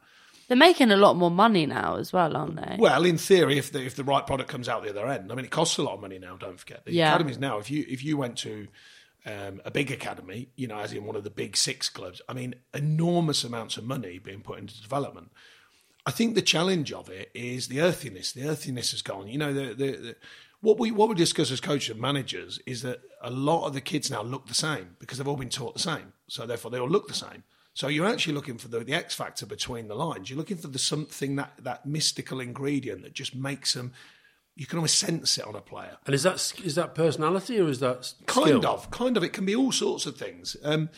They're 0.47 0.57
making 0.57 0.89
a 0.89 0.97
lot 0.97 1.15
more 1.15 1.29
money 1.29 1.67
now 1.67 1.97
as 1.97 2.11
well, 2.11 2.35
aren't 2.35 2.55
they? 2.55 2.75
Well, 2.79 3.05
in 3.05 3.19
theory, 3.19 3.59
if 3.59 3.71
the 3.71 3.83
if 3.85 3.95
the 3.95 4.03
right 4.03 4.25
product 4.25 4.49
comes 4.49 4.67
out 4.67 4.81
the 4.83 4.89
other 4.89 5.07
end, 5.07 5.31
I 5.31 5.35
mean, 5.35 5.45
it 5.45 5.51
costs 5.51 5.77
a 5.77 5.83
lot 5.83 5.93
of 5.93 6.01
money 6.01 6.17
now. 6.17 6.35
Don't 6.37 6.59
forget 6.59 6.83
the 6.85 6.93
Yeah. 6.93 7.09
academies 7.13 7.37
now. 7.37 7.59
If 7.59 7.69
you 7.69 7.85
if 7.87 8.03
you 8.03 8.17
went 8.17 8.37
to 8.39 8.67
um, 9.27 9.61
a 9.65 9.69
big 9.69 9.91
academy, 9.91 10.49
you 10.55 10.67
know, 10.67 10.79
as 10.79 10.93
in 10.93 11.05
one 11.05 11.15
of 11.15 11.23
the 11.23 11.29
big 11.29 11.55
six 11.55 11.89
clubs, 11.89 12.21
I 12.27 12.33
mean, 12.33 12.55
enormous 12.73 13.43
amounts 13.43 13.77
of 13.77 13.83
money 13.83 14.17
being 14.17 14.41
put 14.41 14.57
into 14.57 14.81
development. 14.81 15.31
I 16.05 16.11
think 16.11 16.33
the 16.33 16.41
challenge 16.41 16.91
of 16.91 17.09
it 17.09 17.29
is 17.35 17.67
the 17.67 17.81
earthiness. 17.81 18.31
The 18.31 18.47
earthiness 18.47 18.91
has 18.91 19.03
gone. 19.03 19.27
You 19.27 19.37
know, 19.37 19.53
the, 19.53 19.75
the, 19.75 19.91
the 19.91 20.15
what 20.61 20.77
we 20.79 20.91
what 20.91 21.09
we 21.09 21.15
discuss 21.15 21.51
as 21.51 21.61
coaches 21.61 21.91
and 21.91 22.01
managers 22.01 22.59
is 22.65 22.81
that 22.81 22.99
a 23.21 23.29
lot 23.29 23.65
of 23.65 23.73
the 23.73 23.81
kids 23.81 24.11
now 24.11 24.21
look 24.21 24.47
the 24.47 24.53
same 24.53 24.95
because 24.99 25.17
they've 25.17 25.27
all 25.27 25.37
been 25.37 25.49
taught 25.49 25.73
the 25.73 25.79
same. 25.79 26.13
So 26.27 26.45
therefore, 26.45 26.71
they 26.71 26.79
all 26.79 26.89
look 26.89 27.07
the 27.07 27.13
same. 27.13 27.43
So 27.73 27.87
you're 27.87 28.07
actually 28.07 28.33
looking 28.33 28.57
for 28.57 28.67
the, 28.67 28.79
the 28.79 28.93
X 28.93 29.15
factor 29.15 29.45
between 29.45 29.87
the 29.87 29.95
lines. 29.95 30.29
You're 30.29 30.37
looking 30.37 30.57
for 30.57 30.67
the 30.67 30.79
something 30.79 31.37
that 31.37 31.53
that 31.63 31.85
mystical 31.85 32.39
ingredient 32.41 33.03
that 33.03 33.13
just 33.13 33.35
makes 33.35 33.73
them. 33.73 33.93
You 34.55 34.65
can 34.65 34.79
almost 34.79 34.99
sense 34.99 35.37
it 35.37 35.45
on 35.47 35.55
a 35.55 35.61
player. 35.61 35.97
And 36.05 36.13
is 36.13 36.23
that 36.23 36.53
is 36.63 36.75
that 36.75 36.93
personality 36.93 37.57
or 37.59 37.69
is 37.69 37.79
that 37.79 37.99
s- 37.99 38.15
Kind 38.25 38.65
of, 38.65 38.91
kind 38.91 39.15
of. 39.15 39.23
It 39.23 39.31
can 39.31 39.45
be 39.45 39.55
all 39.55 39.71
sorts 39.71 40.05
of 40.05 40.17
things. 40.17 40.57
Um, 40.63 40.89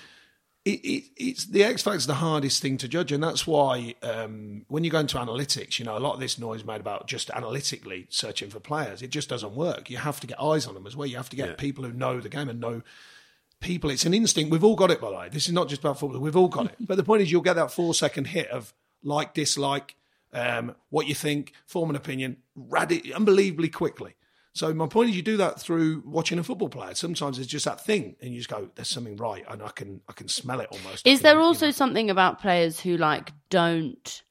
it, 0.63 0.79
it, 0.85 1.03
it's 1.17 1.45
the 1.45 1.63
X 1.63 1.81
factor 1.81 1.97
is 1.97 2.05
the 2.07 2.15
hardest 2.15 2.61
thing 2.61 2.77
to 2.77 2.87
judge, 2.87 3.11
and 3.11 3.23
that's 3.23 3.47
why 3.47 3.95
um, 4.03 4.65
when 4.67 4.83
you 4.83 4.91
go 4.91 4.99
into 4.99 5.17
analytics, 5.17 5.79
you 5.79 5.85
know 5.85 5.97
a 5.97 5.99
lot 5.99 6.13
of 6.13 6.19
this 6.19 6.37
noise 6.37 6.63
made 6.63 6.79
about 6.81 7.07
just 7.07 7.29
analytically 7.31 8.05
searching 8.09 8.49
for 8.49 8.59
players. 8.59 9.01
It 9.01 9.09
just 9.09 9.27
doesn't 9.29 9.55
work. 9.55 9.89
You 9.89 9.97
have 9.97 10.19
to 10.19 10.27
get 10.27 10.39
eyes 10.41 10.67
on 10.67 10.73
them 10.75 10.85
as 10.85 10.95
well. 10.95 11.07
You 11.07 11.17
have 11.17 11.29
to 11.29 11.35
get 11.35 11.49
Yeah. 11.49 11.55
people 11.55 11.83
who 11.83 11.91
know 11.93 12.19
the 12.19 12.29
game 12.29 12.47
and 12.47 12.59
know 12.59 12.83
people. 13.59 13.89
It's 13.89 14.05
an 14.05 14.13
instinct. 14.13 14.51
We've 14.51 14.63
all 14.63 14.75
got 14.75 14.91
it, 14.91 15.01
by 15.01 15.09
the 15.09 15.17
way. 15.17 15.29
This 15.29 15.47
is 15.47 15.53
not 15.53 15.67
just 15.67 15.81
about 15.81 15.99
football. 15.99 16.19
We've 16.19 16.35
all 16.35 16.47
got 16.47 16.67
it. 16.67 16.75
But 16.87 16.97
the 16.97 17.03
point 17.03 17.21
is, 17.23 17.31
you'll 17.31 17.41
get 17.41 17.55
that 17.55 17.71
four 17.71 17.93
second 17.95 18.25
hit 18.25 18.47
of 18.49 18.73
like, 19.03 19.33
dislike, 19.33 19.95
um, 20.31 20.75
what 20.89 21.07
you 21.07 21.15
think, 21.15 21.53
form 21.65 21.89
an 21.89 21.95
opinion, 21.95 22.37
radi- 22.57 23.13
unbelievably 23.15 23.69
quickly. 23.69 24.13
So 24.53 24.73
my 24.73 24.87
point 24.87 25.09
is, 25.11 25.15
you 25.15 25.21
do 25.21 25.37
that 25.37 25.59
through 25.61 26.03
watching 26.05 26.37
a 26.37 26.43
football 26.43 26.69
player. 26.69 26.93
Sometimes 26.93 27.39
it's 27.39 27.47
just 27.47 27.65
that 27.65 27.83
thing, 27.83 28.15
and 28.21 28.31
you 28.31 28.39
just 28.39 28.49
go, 28.49 28.69
"There's 28.75 28.89
something 28.89 29.15
right," 29.15 29.45
and 29.49 29.63
I 29.63 29.69
can 29.69 30.01
I 30.09 30.13
can 30.13 30.27
smell 30.27 30.59
it 30.59 30.67
almost. 30.71 31.07
Is 31.07 31.19
can, 31.19 31.23
there 31.23 31.35
you 31.35 31.45
also 31.45 31.67
know. 31.67 31.71
something 31.71 32.09
about 32.09 32.41
players 32.41 32.79
who 32.79 32.97
like 32.97 33.31
don't 33.49 34.23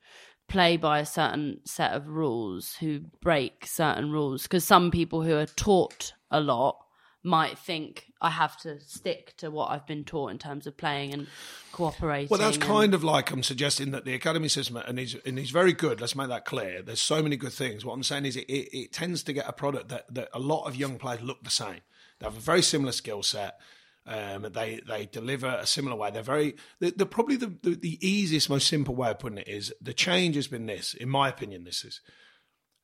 play 0.49 0.77
by 0.77 0.99
a 0.99 1.07
certain 1.07 1.61
set 1.65 1.93
of 1.93 2.09
rules, 2.09 2.75
who 2.75 3.01
break 3.23 3.65
certain 3.67 4.11
rules? 4.11 4.43
Because 4.43 4.65
some 4.65 4.91
people 4.91 5.23
who 5.23 5.37
are 5.37 5.47
taught 5.47 6.13
a 6.31 6.41
lot 6.41 6.77
might 7.23 7.59
think 7.59 8.07
I 8.21 8.31
have 8.31 8.57
to 8.63 8.81
stick 8.81 9.35
to 9.39 9.51
what 9.51 9.71
I've 9.71 9.87
been 9.87 10.05
taught 10.05 10.31
in 10.31 10.39
terms 10.39 10.67
of 10.67 10.77
playing 10.77 11.13
and 11.13 11.27
cooperating. 11.73 12.29
Well, 12.31 12.41
that's 12.41 12.57
and- 12.57 12.65
kind 12.65 12.95
of 12.95 13.05
like 13.05 13.31
I'm 13.31 13.43
suggesting 13.43 13.91
that 13.91 14.05
the 14.05 14.15
academy 14.15 14.49
system, 14.49 14.77
and 14.77 14.99
he's 14.99 15.15
and 15.27 15.39
he's 15.39 15.51
very 15.51 15.73
good. 15.73 16.01
Let's 16.01 16.17
make 16.17 16.29
that 16.29 16.45
clear. 16.45 16.83
There's 16.83 17.01
so 17.01 17.23
many 17.23 17.37
good 17.37 17.53
things. 17.53 17.85
What 17.85 17.95
I'm 17.95 18.03
saying 18.03 18.27
is, 18.27 18.37
it, 18.37 18.49
it, 18.49 18.77
it 18.77 18.93
tends 18.93 19.23
to 19.25 19.33
get 19.33 19.49
a 19.49 19.53
product 19.53 19.89
that, 19.89 20.13
that 20.15 20.29
a 20.33 20.39
lot 20.39 20.67
of 20.67 20.77
young 20.77 20.99
players 20.99 21.21
look 21.21 21.43
the 21.43 21.51
same. 21.51 21.81
They 22.19 22.27
have 22.27 22.37
a 22.37 22.41
very 22.41 22.63
similar 22.63 22.93
skill 22.93 23.23
set. 23.23 23.61
Um, 24.07 24.47
they 24.53 24.81
they 24.89 25.07
deliver 25.07 25.47
a 25.49 25.67
similar 25.67 25.97
way. 25.97 26.11
They're 26.11 26.23
very. 26.23 26.57
The, 26.79 26.93
the 26.93 27.07
probably 27.07 27.37
the, 27.37 27.55
the 27.63 27.75
the 27.75 28.07
easiest, 28.07 28.49
most 28.49 28.67
simple 28.67 28.95
way 28.95 29.11
of 29.11 29.19
putting 29.19 29.39
it 29.39 29.49
is 29.49 29.75
the 29.81 29.93
change 29.93 30.37
has 30.37 30.49
been 30.49 30.67
this. 30.67 30.95
In 30.95 31.11
my 31.11 31.29
opinion, 31.29 31.65
this 31.65 31.85
is 31.85 32.01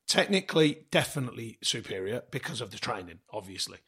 technically 0.07 0.85
definitely 0.91 1.57
superior 1.63 2.21
because 2.31 2.61
of 2.61 2.69
the 2.71 2.77
training, 2.77 3.19
obviously 3.33 3.79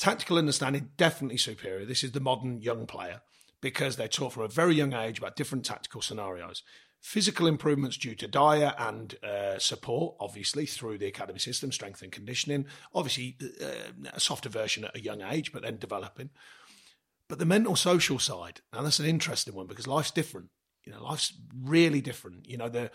tactical 0.00 0.38
understanding 0.38 0.90
definitely 0.96 1.36
superior. 1.36 1.84
This 1.84 2.02
is 2.02 2.12
the 2.12 2.20
modern 2.20 2.62
young 2.62 2.86
player 2.86 3.20
because 3.60 3.96
they're 3.96 4.08
taught 4.08 4.32
from 4.32 4.44
a 4.44 4.48
very 4.48 4.74
young 4.74 4.94
age 4.94 5.18
about 5.18 5.36
different 5.36 5.64
tactical 5.64 6.00
scenarios. 6.00 6.62
Physical 7.02 7.46
improvements 7.46 7.98
due 7.98 8.14
to 8.14 8.26
diet 8.26 8.74
and 8.78 9.16
uh, 9.22 9.58
support, 9.58 10.16
obviously 10.18 10.64
through 10.64 10.98
the 10.98 11.06
academy 11.06 11.38
system, 11.38 11.70
strength 11.70 12.02
and 12.02 12.12
conditioning. 12.12 12.66
Obviously, 12.94 13.36
uh, 13.62 14.10
a 14.12 14.20
softer 14.20 14.48
version 14.48 14.84
at 14.84 14.96
a 14.96 15.02
young 15.02 15.20
age, 15.20 15.52
but 15.52 15.62
then 15.62 15.76
developing. 15.76 16.30
But 17.28 17.38
the 17.38 17.46
mental 17.46 17.76
social 17.76 18.18
side, 18.18 18.60
now 18.72 18.82
that's 18.82 18.98
an 18.98 19.06
interesting 19.06 19.54
one 19.54 19.66
because 19.66 19.86
life's 19.86 20.10
different. 20.10 20.48
You 20.84 20.92
know, 20.92 21.02
life's 21.02 21.32
really 21.54 22.00
different. 22.00 22.48
You 22.48 22.56
know, 22.56 22.68
the 22.68 22.90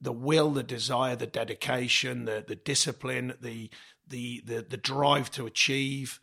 the 0.00 0.12
will, 0.12 0.50
the 0.50 0.64
desire, 0.64 1.14
the 1.14 1.26
dedication, 1.26 2.24
the 2.24 2.44
the 2.46 2.56
discipline, 2.56 3.34
the 3.40 3.70
the 4.06 4.42
the 4.44 4.66
the 4.68 4.76
drive 4.76 5.30
to 5.32 5.46
achieve. 5.46 6.20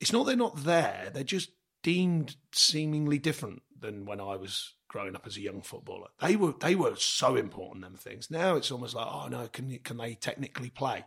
It's 0.00 0.12
not 0.12 0.26
they're 0.26 0.36
not 0.36 0.64
there. 0.64 1.10
They're 1.12 1.24
just 1.24 1.50
deemed 1.82 2.36
seemingly 2.52 3.18
different 3.18 3.62
than 3.78 4.06
when 4.06 4.20
I 4.20 4.36
was 4.36 4.74
growing 4.88 5.14
up 5.14 5.26
as 5.26 5.36
a 5.36 5.42
young 5.42 5.62
footballer. 5.62 6.08
They 6.20 6.36
were 6.36 6.54
they 6.58 6.74
were 6.74 6.96
so 6.96 7.36
important 7.36 7.84
them 7.84 7.96
things. 7.96 8.30
Now 8.30 8.56
it's 8.56 8.70
almost 8.70 8.94
like 8.94 9.08
oh 9.08 9.28
no, 9.28 9.48
can 9.48 9.78
can 9.80 9.96
they 9.96 10.14
technically 10.14 10.70
play? 10.70 11.04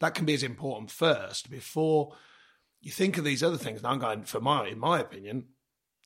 That 0.00 0.14
can 0.14 0.26
be 0.26 0.34
as 0.34 0.42
important 0.42 0.90
first 0.90 1.50
before 1.50 2.14
you 2.80 2.90
think 2.90 3.18
of 3.18 3.24
these 3.24 3.42
other 3.42 3.56
things. 3.56 3.82
Now 3.82 3.90
I'm 3.90 3.98
going 3.98 4.22
for 4.24 4.40
my 4.40 4.68
in 4.68 4.78
my 4.78 5.00
opinion, 5.00 5.46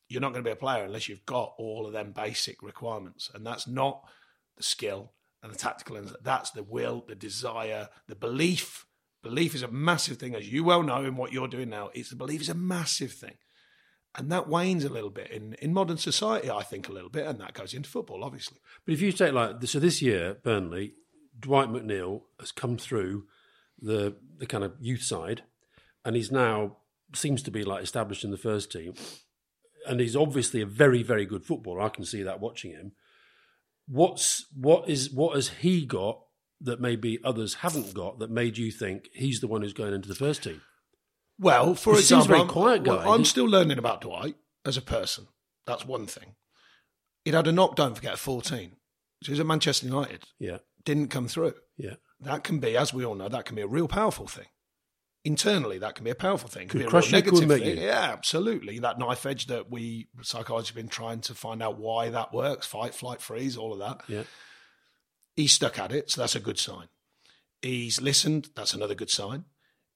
you're 0.08 0.20
not 0.20 0.32
going 0.32 0.44
to 0.44 0.48
be 0.48 0.52
a 0.52 0.56
player 0.56 0.84
unless 0.84 1.08
you've 1.08 1.26
got 1.26 1.54
all 1.56 1.86
of 1.86 1.92
them 1.92 2.12
basic 2.12 2.62
requirements, 2.62 3.30
and 3.32 3.46
that's 3.46 3.66
not 3.66 4.02
the 4.56 4.62
skill 4.62 5.12
and 5.42 5.52
the 5.52 5.58
tactical. 5.58 5.96
And 5.96 6.10
that's 6.22 6.50
the 6.50 6.62
will, 6.62 7.04
the 7.06 7.14
desire, 7.14 7.88
the 8.08 8.16
belief. 8.16 8.86
Belief 9.22 9.54
is 9.54 9.62
a 9.62 9.68
massive 9.68 10.16
thing, 10.16 10.34
as 10.34 10.50
you 10.50 10.64
well 10.64 10.82
know 10.82 11.04
in 11.04 11.16
what 11.16 11.32
you're 11.32 11.48
doing 11.48 11.68
now. 11.68 11.90
It's 11.92 12.10
the 12.10 12.16
belief 12.16 12.40
is 12.40 12.48
a 12.48 12.54
massive 12.54 13.12
thing, 13.12 13.34
And 14.14 14.32
that 14.32 14.48
wanes 14.48 14.84
a 14.84 14.88
little 14.88 15.10
bit 15.10 15.30
in, 15.30 15.54
in 15.54 15.74
modern 15.74 15.98
society, 15.98 16.50
I 16.50 16.62
think, 16.62 16.88
a 16.88 16.92
little 16.92 17.10
bit, 17.10 17.26
and 17.26 17.38
that 17.40 17.54
goes 17.54 17.74
into 17.74 17.90
football, 17.90 18.24
obviously. 18.24 18.58
But 18.84 18.94
if 18.94 19.00
you 19.00 19.12
take 19.12 19.32
like 19.32 19.62
so 19.64 19.78
this 19.78 20.00
year, 20.00 20.38
Burnley, 20.42 20.94
Dwight 21.38 21.68
McNeil 21.68 22.22
has 22.38 22.50
come 22.50 22.76
through 22.76 23.26
the 23.78 24.16
the 24.38 24.46
kind 24.46 24.64
of 24.64 24.74
youth 24.80 25.02
side, 25.02 25.42
and 26.04 26.16
he's 26.16 26.32
now 26.32 26.78
seems 27.14 27.42
to 27.42 27.50
be 27.50 27.62
like 27.62 27.82
established 27.82 28.24
in 28.24 28.30
the 28.30 28.36
first 28.38 28.72
team, 28.72 28.94
and 29.86 30.00
he's 30.00 30.16
obviously 30.16 30.60
a 30.60 30.66
very 30.66 31.02
very 31.02 31.26
good 31.26 31.44
footballer. 31.44 31.82
I 31.82 31.88
can 31.90 32.04
see 32.04 32.22
that 32.22 32.40
watching 32.40 32.72
him. 32.72 32.92
What's 33.86 34.46
what 34.54 34.88
is 34.88 35.10
what 35.10 35.34
has 35.34 35.48
he 35.48 35.84
got 35.84 36.20
that 36.60 36.80
maybe 36.80 37.18
others 37.24 37.54
haven't 37.54 37.94
got 37.94 38.18
that 38.18 38.30
made 38.30 38.58
you 38.58 38.70
think 38.70 39.08
he's 39.12 39.40
the 39.40 39.48
one 39.48 39.62
who's 39.62 39.72
going 39.72 39.94
into 39.94 40.08
the 40.08 40.14
first 40.14 40.42
team? 40.44 40.60
Well, 41.38 41.74
for 41.74 41.94
He 41.94 42.00
example, 42.00 42.28
very 42.28 42.40
I'm, 42.40 42.48
quiet 42.48 42.82
guy. 42.84 42.96
well, 42.96 43.14
I'm 43.14 43.24
still 43.24 43.46
learning 43.46 43.78
about 43.78 44.02
Dwight 44.02 44.36
as 44.66 44.76
a 44.76 44.82
person. 44.82 45.26
That's 45.66 45.86
one 45.86 46.06
thing. 46.06 46.34
He'd 47.24 47.34
had 47.34 47.46
a 47.46 47.52
knock, 47.52 47.76
don't 47.76 47.94
forget, 47.94 48.12
at 48.12 48.18
14. 48.18 48.72
So 49.22 49.26
he 49.26 49.32
was 49.32 49.40
at 49.40 49.46
Manchester 49.46 49.86
United. 49.86 50.24
Yeah, 50.38 50.58
Didn't 50.84 51.08
come 51.08 51.28
through. 51.28 51.54
yeah. 51.76 51.94
That 52.22 52.44
can 52.44 52.58
be, 52.60 52.76
as 52.76 52.92
we 52.92 53.02
all 53.06 53.14
know, 53.14 53.30
that 53.30 53.46
can 53.46 53.56
be 53.56 53.62
a 53.62 53.66
real 53.66 53.88
powerful 53.88 54.26
thing. 54.26 54.44
Internally, 55.24 55.78
that 55.78 55.94
can 55.94 56.04
be 56.04 56.10
a 56.10 56.14
powerful 56.14 56.48
thing. 56.50 56.64
It 56.64 56.68
Could 56.68 56.78
be 56.78 56.84
a 56.84 56.86
real 56.86 56.90
crush 56.90 57.06
you, 57.06 57.12
negative 57.12 57.48
thing. 57.48 57.66
you? 57.78 57.82
Yeah, 57.82 58.10
absolutely. 58.12 58.78
That 58.78 58.98
knife 58.98 59.24
edge 59.24 59.46
that 59.46 59.70
we 59.70 60.08
psychologists 60.22 60.70
have 60.70 60.76
been 60.76 60.88
trying 60.88 61.20
to 61.22 61.34
find 61.34 61.62
out 61.62 61.78
why 61.78 62.10
that 62.10 62.32
works 62.34 62.66
fight, 62.66 62.94
flight, 62.94 63.20
freeze, 63.22 63.56
all 63.56 63.72
of 63.72 63.78
that. 63.78 64.02
Yeah. 64.08 64.22
He's 65.36 65.52
stuck 65.52 65.78
at 65.78 65.92
it, 65.92 66.10
so 66.10 66.20
that's 66.20 66.36
a 66.36 66.40
good 66.40 66.58
sign. 66.58 66.88
He's 67.62 68.00
listened, 68.00 68.50
that's 68.54 68.74
another 68.74 68.94
good 68.94 69.10
sign. 69.10 69.44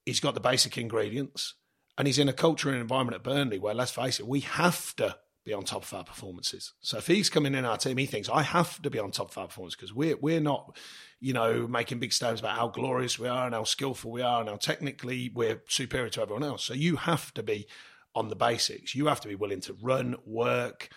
He's 0.04 0.20
got 0.20 0.34
the 0.34 0.40
basic 0.40 0.76
ingredients, 0.76 1.54
and 1.96 2.06
he's 2.06 2.18
in 2.18 2.28
a 2.28 2.32
culture 2.32 2.70
and 2.70 2.80
environment 2.80 3.16
at 3.16 3.24
Burnley 3.24 3.58
where, 3.58 3.74
let's 3.74 3.90
face 3.90 4.20
it, 4.20 4.26
we 4.26 4.40
have 4.40 4.94
to 4.96 5.16
be 5.44 5.52
on 5.52 5.64
top 5.64 5.82
of 5.82 5.92
our 5.92 6.04
performances. 6.04 6.72
So 6.80 6.98
if 6.98 7.06
he's 7.06 7.28
coming 7.28 7.54
in 7.54 7.64
our 7.64 7.76
team, 7.76 7.98
he 7.98 8.06
thinks 8.06 8.28
I 8.28 8.42
have 8.42 8.80
to 8.82 8.90
be 8.90 8.98
on 8.98 9.10
top 9.10 9.30
of 9.30 9.38
our 9.38 9.46
performance 9.46 9.74
because 9.74 9.92
we're 9.92 10.16
we're 10.16 10.40
not, 10.40 10.76
you 11.20 11.34
know, 11.34 11.68
making 11.68 11.98
big 11.98 12.12
statements 12.12 12.40
about 12.40 12.56
how 12.56 12.68
glorious 12.68 13.18
we 13.18 13.28
are 13.28 13.46
and 13.46 13.54
how 13.54 13.64
skillful 13.64 14.10
we 14.10 14.22
are 14.22 14.40
and 14.40 14.48
how 14.48 14.56
technically 14.56 15.30
we're 15.34 15.62
superior 15.68 16.08
to 16.10 16.22
everyone 16.22 16.44
else. 16.44 16.64
So 16.64 16.72
you 16.72 16.96
have 16.96 17.32
to 17.34 17.42
be 17.42 17.66
on 18.14 18.28
the 18.28 18.36
basics. 18.36 18.94
You 18.94 19.06
have 19.06 19.20
to 19.20 19.28
be 19.28 19.34
willing 19.34 19.60
to 19.62 19.76
run, 19.82 20.16
work, 20.24 20.88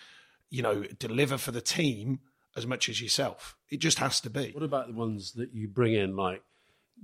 you 0.50 0.62
know, 0.62 0.84
deliver 0.98 1.36
for 1.36 1.52
the 1.52 1.60
team 1.60 2.20
as 2.56 2.66
much 2.66 2.88
as 2.88 3.02
yourself. 3.02 3.54
It 3.70 3.78
just 3.78 3.98
has 3.98 4.20
to 4.22 4.30
be. 4.30 4.50
What 4.52 4.62
about 4.64 4.86
the 4.88 4.94
ones 4.94 5.32
that 5.32 5.52
you 5.54 5.68
bring 5.68 5.94
in, 5.94 6.16
like 6.16 6.42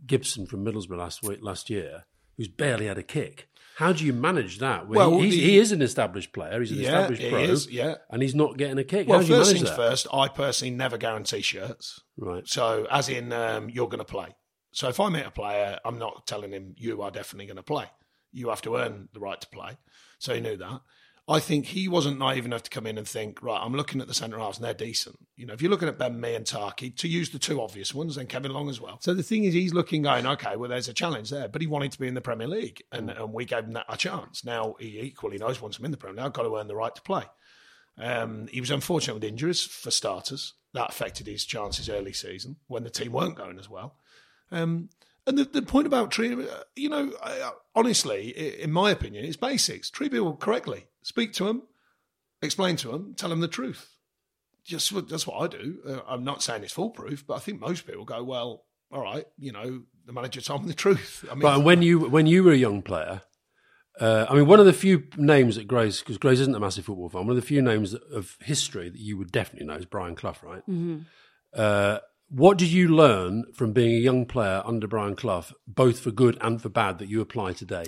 Gibson 0.06 0.46
from 0.46 0.64
Middlesbrough 0.64 0.96
last 0.98 1.22
week, 1.22 1.40
last 1.42 1.70
year, 1.70 2.04
who's 2.36 2.48
barely 2.48 2.86
had 2.86 2.98
a 2.98 3.02
kick? 3.02 3.48
How 3.76 3.92
do 3.92 4.04
you 4.04 4.12
manage 4.12 4.58
that? 4.60 4.86
When 4.88 4.96
Well, 4.98 5.18
he, 5.18 5.30
the- 5.30 5.40
he 5.40 5.58
is 5.58 5.72
an 5.72 5.82
established 5.82 6.32
player. 6.32 6.60
He's 6.60 6.70
an 6.70 6.78
Yeah, 6.78 6.84
established 7.06 7.28
pro, 7.28 7.38
is, 7.42 7.68
yeah. 7.70 7.96
and 8.10 8.22
he's 8.22 8.34
not 8.34 8.56
getting 8.56 8.78
a 8.78 8.84
kick. 8.84 9.08
Well, 9.08 9.18
How 9.18 9.24
do 9.26 9.32
you 9.32 9.38
first 9.40 9.52
things 9.52 9.68
that? 9.68 9.76
first, 9.76 10.06
I 10.12 10.28
personally 10.28 10.74
never 10.74 10.96
guarantee 10.96 11.42
shirts. 11.42 12.00
Right. 12.16 12.46
So, 12.48 12.86
as 12.90 13.08
in, 13.08 13.32
um, 13.32 13.68
you're 13.68 13.88
going 13.88 13.98
to 13.98 14.04
play. 14.04 14.36
So, 14.72 14.88
if 14.88 15.00
I 15.00 15.08
meet 15.08 15.26
a 15.26 15.30
player, 15.32 15.78
I'm 15.84 15.98
not 15.98 16.26
telling 16.26 16.52
him 16.52 16.74
you 16.78 17.02
are 17.02 17.10
definitely 17.10 17.46
going 17.46 17.56
to 17.56 17.62
play. 17.64 17.86
You 18.32 18.48
have 18.48 18.62
to 18.62 18.76
earn 18.76 19.08
the 19.12 19.20
right 19.20 19.40
to 19.40 19.48
play. 19.48 19.76
So 20.18 20.34
he 20.34 20.40
knew 20.40 20.56
that. 20.56 20.80
I 21.26 21.40
think 21.40 21.66
he 21.66 21.88
wasn't 21.88 22.18
naive 22.18 22.44
enough 22.44 22.64
to 22.64 22.70
come 22.70 22.86
in 22.86 22.98
and 22.98 23.08
think, 23.08 23.42
right, 23.42 23.58
I'm 23.58 23.72
looking 23.74 24.02
at 24.02 24.08
the 24.08 24.12
centre 24.14 24.38
halves 24.38 24.58
and 24.58 24.64
they're 24.66 24.74
decent. 24.74 25.16
You 25.36 25.46
know, 25.46 25.54
if 25.54 25.62
you're 25.62 25.70
looking 25.70 25.88
at 25.88 25.98
Ben 25.98 26.20
Mee 26.20 26.34
and 26.34 26.44
Tarky, 26.44 26.94
to 26.98 27.08
use 27.08 27.30
the 27.30 27.38
two 27.38 27.62
obvious 27.62 27.94
ones, 27.94 28.16
then 28.16 28.26
Kevin 28.26 28.52
Long 28.52 28.68
as 28.68 28.78
well. 28.78 28.98
So 29.00 29.14
the 29.14 29.22
thing 29.22 29.44
is, 29.44 29.54
he's 29.54 29.72
looking, 29.72 30.02
going, 30.02 30.26
okay, 30.26 30.56
well, 30.56 30.68
there's 30.68 30.88
a 30.88 30.92
challenge 30.92 31.30
there, 31.30 31.48
but 31.48 31.62
he 31.62 31.66
wanted 31.66 31.92
to 31.92 31.98
be 31.98 32.08
in 32.08 32.12
the 32.14 32.20
Premier 32.20 32.46
League, 32.46 32.82
and, 32.92 33.08
and 33.08 33.32
we 33.32 33.46
gave 33.46 33.64
him 33.64 33.72
that 33.72 33.86
a 33.88 33.96
chance. 33.96 34.44
Now 34.44 34.74
he 34.78 35.00
equally 35.00 35.38
knows 35.38 35.62
once 35.62 35.78
I'm 35.78 35.86
in 35.86 35.92
the 35.92 35.96
Premier 35.96 36.16
League, 36.16 36.26
I've 36.26 36.32
got 36.34 36.42
to 36.42 36.56
earn 36.58 36.68
the 36.68 36.76
right 36.76 36.94
to 36.94 37.02
play. 37.02 37.24
Um, 37.96 38.46
he 38.48 38.60
was 38.60 38.70
unfortunate 38.70 39.14
with 39.14 39.24
injuries 39.24 39.62
for 39.62 39.90
starters. 39.90 40.52
That 40.74 40.90
affected 40.90 41.26
his 41.26 41.44
chances 41.46 41.88
early 41.88 42.12
season 42.12 42.56
when 42.66 42.82
the 42.84 42.90
team 42.90 43.12
weren't 43.12 43.36
going 43.36 43.58
as 43.58 43.70
well. 43.70 43.94
Um, 44.50 44.90
and 45.26 45.38
the, 45.38 45.44
the 45.44 45.62
point 45.62 45.86
about 45.86 46.10
treating, 46.10 46.42
uh, 46.42 46.64
you 46.76 46.90
know, 46.90 47.12
I, 47.22 47.30
I- 47.40 47.52
honestly, 47.74 48.28
in 48.60 48.72
my 48.72 48.90
opinion, 48.90 49.24
it's 49.24 49.36
basics. 49.38 49.88
Treat 49.88 50.12
people 50.12 50.36
correctly. 50.36 50.86
Speak 51.04 51.34
to 51.34 51.44
them, 51.44 51.62
explain 52.40 52.76
to 52.76 52.88
them, 52.88 53.14
tell 53.14 53.28
them 53.28 53.40
the 53.40 53.46
truth. 53.46 53.90
Just 54.64 54.90
that's 55.08 55.26
what 55.26 55.38
I 55.42 55.46
do. 55.46 55.78
Uh, 55.86 56.00
I'm 56.08 56.24
not 56.24 56.42
saying 56.42 56.64
it's 56.64 56.72
foolproof, 56.72 57.26
but 57.26 57.34
I 57.34 57.38
think 57.38 57.60
most 57.60 57.86
people 57.86 58.06
go, 58.06 58.24
well, 58.24 58.64
all 58.90 59.02
right, 59.02 59.26
you 59.38 59.52
know, 59.52 59.82
the 60.06 60.12
manager 60.14 60.40
told 60.40 60.62
me 60.62 60.68
the 60.68 60.74
truth. 60.74 61.22
I 61.30 61.34
mean, 61.34 61.42
But 61.42 61.62
when 61.62 61.82
you 61.82 62.08
when 62.08 62.26
you 62.26 62.42
were 62.42 62.52
a 62.52 62.56
young 62.56 62.80
player, 62.80 63.20
uh, 64.00 64.24
I 64.30 64.34
mean, 64.34 64.46
one 64.46 64.60
of 64.60 64.66
the 64.66 64.72
few 64.72 65.04
names 65.18 65.56
that 65.56 65.68
Grace, 65.68 66.00
because 66.00 66.16
Grace 66.16 66.40
isn't 66.40 66.54
a 66.54 66.60
massive 66.60 66.86
football 66.86 67.10
fan, 67.10 67.26
one 67.26 67.30
of 67.30 67.36
the 67.36 67.42
few 67.42 67.60
names 67.60 67.92
of 67.92 68.38
history 68.40 68.88
that 68.88 68.98
you 68.98 69.18
would 69.18 69.30
definitely 69.30 69.66
know 69.66 69.74
is 69.74 69.84
Brian 69.84 70.14
Clough, 70.14 70.36
right? 70.42 70.62
Uh, 71.52 71.98
what 72.30 72.56
did 72.56 72.68
you 72.68 72.88
learn 72.88 73.44
from 73.52 73.72
being 73.72 73.94
a 73.94 74.00
young 74.00 74.24
player 74.24 74.62
under 74.64 74.86
Brian 74.86 75.14
Clough, 75.14 75.44
both 75.68 76.00
for 76.00 76.10
good 76.10 76.38
and 76.40 76.62
for 76.62 76.70
bad, 76.70 76.98
that 76.98 77.08
you 77.10 77.20
apply 77.20 77.52
today? 77.52 77.84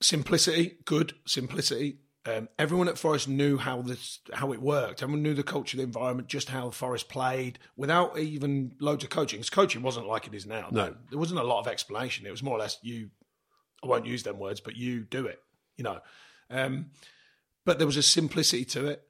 Simplicity, 0.00 0.78
good 0.84 1.14
simplicity. 1.26 1.98
Um, 2.26 2.48
everyone 2.58 2.88
at 2.88 2.98
Forest 2.98 3.28
knew 3.28 3.56
how 3.56 3.80
this 3.80 4.20
how 4.32 4.52
it 4.52 4.60
worked. 4.60 5.02
Everyone 5.02 5.22
knew 5.22 5.34
the 5.34 5.42
culture, 5.42 5.76
the 5.76 5.82
environment, 5.82 6.28
just 6.28 6.50
how 6.50 6.70
Forest 6.70 7.08
played, 7.08 7.58
without 7.76 8.18
even 8.18 8.72
loads 8.78 9.04
of 9.04 9.10
coaching. 9.10 9.38
Because 9.38 9.50
coaching 9.50 9.82
wasn't 9.82 10.06
like 10.06 10.26
it 10.26 10.34
is 10.34 10.44
now. 10.46 10.68
No. 10.70 10.94
there 11.08 11.18
wasn't 11.18 11.40
a 11.40 11.44
lot 11.44 11.60
of 11.60 11.68
explanation. 11.68 12.26
It 12.26 12.30
was 12.30 12.42
more 12.42 12.56
or 12.56 12.60
less 12.60 12.78
you. 12.82 13.10
I 13.82 13.86
won't 13.86 14.04
use 14.04 14.22
them 14.22 14.38
words, 14.38 14.60
but 14.60 14.76
you 14.76 15.04
do 15.04 15.26
it. 15.26 15.40
You 15.78 15.84
know, 15.84 16.00
um, 16.50 16.90
but 17.64 17.78
there 17.78 17.86
was 17.86 17.96
a 17.96 18.02
simplicity 18.02 18.66
to 18.66 18.86
it. 18.86 19.02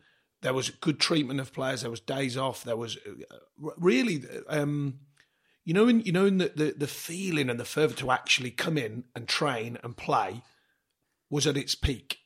There 0.43 0.55
was 0.55 0.71
good 0.71 1.01
treatment 1.01 1.41
of 1.41 1.53
players. 1.53 1.83
There 1.83 1.91
was 1.91 2.01
days 2.01 2.37
off. 2.37 2.63
There 2.63 2.77
was 2.77 2.97
uh, 2.97 3.71
really, 3.77 4.23
um, 4.49 5.01
you 5.65 5.75
know, 5.75 5.89
in, 5.89 6.01
you 6.03 6.13
know, 6.13 6.27
in 6.27 6.39
the, 6.39 6.53
the 6.55 6.75
the 6.79 6.87
feeling 6.87 7.51
and 7.51 7.59
the 7.59 7.65
fervour 7.65 7.97
to 7.97 8.13
actually 8.13 8.53
come 8.53 8.79
in 8.79 9.05
and 9.17 9.27
train 9.27 9.79
and 9.83 9.97
play 9.97 10.43
was 11.31 11.47
at 11.47 11.57
its 11.57 11.75
peak. 11.75 12.19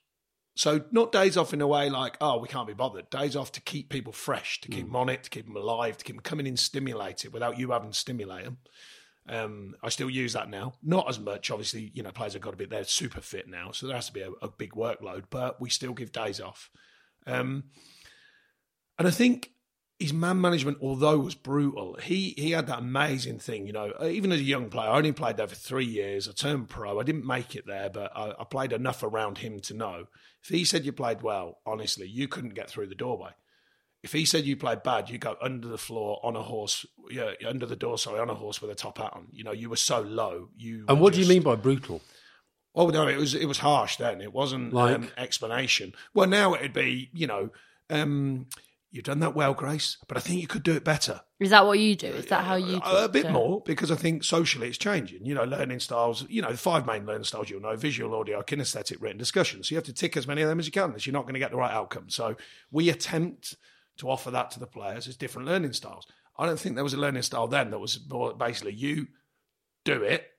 So 0.56 0.84
not 0.92 1.12
days 1.12 1.36
off 1.36 1.52
in 1.52 1.60
a 1.60 1.66
way 1.66 1.90
like, 1.90 2.16
oh, 2.20 2.38
we 2.38 2.48
can't 2.48 2.68
be 2.68 2.74
bothered. 2.74 3.10
Days 3.10 3.34
off 3.34 3.52
to 3.52 3.60
keep 3.60 3.90
people 3.90 4.12
fresh, 4.12 4.60
to 4.60 4.68
keep 4.68 4.86
them 4.86 4.96
on 4.96 5.08
it, 5.08 5.24
to 5.24 5.30
keep 5.30 5.46
them 5.46 5.56
alive, 5.56 5.96
to 5.98 6.04
keep 6.04 6.14
them 6.14 6.22
coming 6.22 6.46
in 6.46 6.56
stimulated 6.56 7.32
without 7.32 7.58
you 7.58 7.72
having 7.72 7.90
to 7.90 7.98
stimulate 7.98 8.44
them. 8.44 8.58
Um, 9.28 9.74
I 9.82 9.88
still 9.88 10.10
use 10.10 10.34
that 10.34 10.48
now. 10.48 10.74
Not 10.82 11.08
as 11.08 11.18
much, 11.18 11.50
obviously. 11.50 11.90
You 11.94 12.02
know, 12.02 12.12
players 12.12 12.34
have 12.34 12.42
got 12.42 12.52
to 12.52 12.56
be 12.56 12.66
they're 12.66 12.84
super 12.84 13.20
fit 13.20 13.48
now, 13.48 13.72
so 13.72 13.86
there 13.86 13.96
has 13.96 14.06
to 14.06 14.12
be 14.12 14.20
a, 14.20 14.30
a 14.42 14.48
big 14.48 14.72
workload. 14.72 15.24
But 15.28 15.60
we 15.60 15.70
still 15.70 15.92
give 15.92 16.12
days 16.12 16.40
off. 16.40 16.70
Um, 17.26 17.64
and 18.98 19.08
I 19.08 19.10
think 19.10 19.50
his 19.98 20.12
man 20.12 20.40
management, 20.40 20.78
although 20.80 21.18
was 21.18 21.34
brutal, 21.34 21.96
he 22.02 22.34
he 22.36 22.50
had 22.50 22.66
that 22.66 22.80
amazing 22.80 23.38
thing. 23.38 23.66
You 23.66 23.72
know, 23.72 23.92
even 24.04 24.32
as 24.32 24.40
a 24.40 24.44
young 24.44 24.68
player, 24.68 24.90
I 24.90 24.96
only 24.96 25.12
played 25.12 25.36
there 25.36 25.46
for 25.46 25.54
three 25.54 25.84
years. 25.86 26.28
I 26.28 26.32
turned 26.32 26.68
pro. 26.68 26.98
I 26.98 27.04
didn't 27.04 27.26
make 27.26 27.54
it 27.54 27.66
there, 27.66 27.90
but 27.90 28.10
I, 28.16 28.32
I 28.38 28.44
played 28.44 28.72
enough 28.72 29.02
around 29.02 29.38
him 29.38 29.60
to 29.60 29.74
know. 29.74 30.06
If 30.42 30.48
he 30.50 30.64
said 30.64 30.84
you 30.84 30.92
played 30.92 31.22
well, 31.22 31.58
honestly, 31.64 32.06
you 32.08 32.28
couldn't 32.28 32.54
get 32.54 32.68
through 32.68 32.88
the 32.88 32.94
doorway. 32.94 33.30
If 34.02 34.12
he 34.12 34.26
said 34.26 34.44
you 34.44 34.54
played 34.56 34.82
bad, 34.82 35.08
you 35.08 35.16
go 35.16 35.36
under 35.40 35.66
the 35.66 35.78
floor 35.78 36.20
on 36.22 36.36
a 36.36 36.42
horse, 36.42 36.84
yeah, 37.10 37.30
under 37.48 37.64
the 37.64 37.76
door, 37.76 37.96
sorry, 37.96 38.20
on 38.20 38.28
a 38.28 38.34
horse 38.34 38.60
with 38.60 38.70
a 38.70 38.74
top 38.74 38.98
hat 38.98 39.12
on. 39.14 39.28
You 39.32 39.44
know, 39.44 39.52
you 39.52 39.70
were 39.70 39.76
so 39.76 40.02
low. 40.02 40.50
You 40.58 40.84
And 40.88 41.00
what 41.00 41.14
do 41.14 41.20
you 41.20 41.26
mean 41.28 41.42
by 41.42 41.54
brutal? 41.54 42.02
Oh 42.74 42.88
no, 42.88 43.06
it 43.08 43.16
was 43.16 43.34
it 43.34 43.46
was 43.46 43.58
harsh 43.58 43.96
then. 43.96 44.20
It 44.20 44.32
wasn't 44.32 44.74
Like? 44.74 44.96
um, 44.96 45.08
explanation. 45.16 45.94
Well, 46.12 46.28
now 46.28 46.54
it'd 46.54 46.72
be 46.74 47.08
you 47.14 47.26
know, 47.28 47.50
um, 47.88 48.46
you've 48.94 49.04
done 49.04 49.18
that 49.18 49.34
well, 49.34 49.54
Grace, 49.54 49.98
but 50.06 50.16
I 50.16 50.20
think 50.20 50.40
you 50.40 50.46
could 50.46 50.62
do 50.62 50.72
it 50.72 50.84
better. 50.84 51.20
Is 51.40 51.50
that 51.50 51.66
what 51.66 51.80
you 51.80 51.96
do? 51.96 52.06
Is 52.06 52.26
that 52.26 52.44
how 52.44 52.54
you? 52.54 52.80
a, 52.84 53.04
a 53.04 53.08
bit 53.08 53.30
more 53.30 53.60
because 53.66 53.90
I 53.90 53.96
think 53.96 54.22
socially 54.22 54.68
it's 54.68 54.78
changing. 54.78 55.26
You 55.26 55.34
know, 55.34 55.44
learning 55.44 55.80
styles. 55.80 56.24
You 56.28 56.40
know, 56.40 56.52
the 56.52 56.56
five 56.56 56.86
main 56.86 57.04
learning 57.04 57.24
styles 57.24 57.50
you'll 57.50 57.60
know: 57.60 57.76
visual, 57.76 58.14
audio, 58.14 58.40
kinesthetic, 58.42 59.02
written, 59.02 59.18
discussion. 59.18 59.64
So 59.64 59.74
you 59.74 59.76
have 59.76 59.84
to 59.86 59.92
tick 59.92 60.16
as 60.16 60.28
many 60.28 60.42
of 60.42 60.48
them 60.48 60.60
as 60.60 60.66
you 60.66 60.72
can. 60.72 60.92
Else 60.92 61.06
you're 61.06 61.12
not 61.12 61.24
going 61.24 61.34
to 61.34 61.40
get 61.40 61.50
the 61.50 61.56
right 61.56 61.72
outcome. 61.72 62.08
So 62.08 62.36
we 62.70 62.88
attempt 62.88 63.56
to 63.96 64.08
offer 64.08 64.30
that 64.30 64.52
to 64.52 64.60
the 64.60 64.66
players 64.66 65.08
as 65.08 65.16
different 65.16 65.48
learning 65.48 65.72
styles. 65.72 66.06
I 66.38 66.46
don't 66.46 66.58
think 66.58 66.76
there 66.76 66.84
was 66.84 66.94
a 66.94 66.98
learning 66.98 67.22
style 67.22 67.48
then 67.48 67.70
that 67.70 67.78
was 67.78 68.00
more 68.08 68.34
basically 68.34 68.74
you 68.74 69.08
do 69.84 70.02
it 70.02 70.30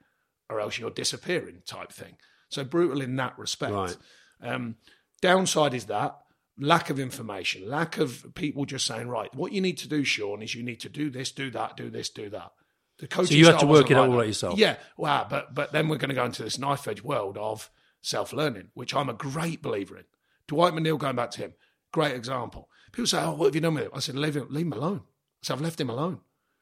or 0.50 0.60
else 0.60 0.78
you're 0.78 0.90
disappearing 0.92 1.62
type 1.66 1.92
thing. 1.92 2.18
So 2.50 2.64
brutal 2.64 3.02
in 3.02 3.16
that 3.16 3.38
respect. 3.38 3.74
Right. 3.74 3.98
Um, 4.42 4.76
downside 5.22 5.74
is 5.74 5.86
that 5.86 6.18
lack 6.58 6.90
of 6.90 7.00
information, 7.00 7.68
lack 7.70 7.98
of 7.98 8.34
people 8.36 8.66
just 8.66 8.86
saying, 8.86 9.08
right, 9.08 9.34
what 9.36 9.52
you 9.52 9.62
need 9.62 9.78
to 9.80 9.88
do, 9.88 10.04
Sean, 10.04 10.42
is 10.42 10.56
you 10.56 10.64
need 10.64 10.80
to 10.82 10.90
do 10.90 11.10
this, 11.10 11.32
do 11.32 11.50
that, 11.52 11.78
do 11.78 11.90
this, 11.90 12.10
do 12.10 12.30
that. 12.30 12.52
The 12.98 13.08
coaching 13.08 13.28
so 13.28 13.36
you 13.36 13.46
style 13.46 13.60
to 13.60 13.68
work 13.68 13.92
it 13.92 13.98
out 13.98 14.02
like 14.02 14.10
all 14.10 14.20
out 14.22 14.28
yourself. 14.28 14.58
Yeah, 14.58 14.78
wow, 14.98 15.28
but 15.30 15.54
but 15.54 15.74
then 15.74 15.90
we're 15.90 15.98
going 15.98 16.10
to 16.10 16.16
go 16.16 16.24
into 16.24 16.44
this 16.44 16.58
knife 16.58 16.88
edge 16.88 17.04
world 17.04 17.38
of 17.38 17.70
self 18.02 18.32
learning, 18.32 18.70
which 18.74 18.96
I'm 18.96 19.10
a 19.10 19.14
great 19.14 19.62
believer 19.62 19.98
in. 19.98 20.06
Dwight 20.48 20.74
McNeil, 20.74 20.98
going 20.98 21.18
back 21.18 21.32
to 21.32 21.42
him, 21.42 21.54
great 21.92 22.16
example. 22.16 22.70
People 22.94 23.08
say, 23.08 23.22
"Oh, 23.22 23.34
what 23.34 23.48
have 23.48 23.56
you 23.56 23.62
done 23.62 23.74
with 23.74 23.86
him?" 23.86 23.92
I 23.94 24.00
said, 24.00 24.16
"Leave 24.16 24.38
him, 24.38 24.48
leave 24.50 24.68
him 24.68 24.74
alone." 24.74 25.02
Said, 25.42 25.56
"I've 25.56 25.62
left 25.62 25.82
him 25.82 25.90
alone. 25.90 26.22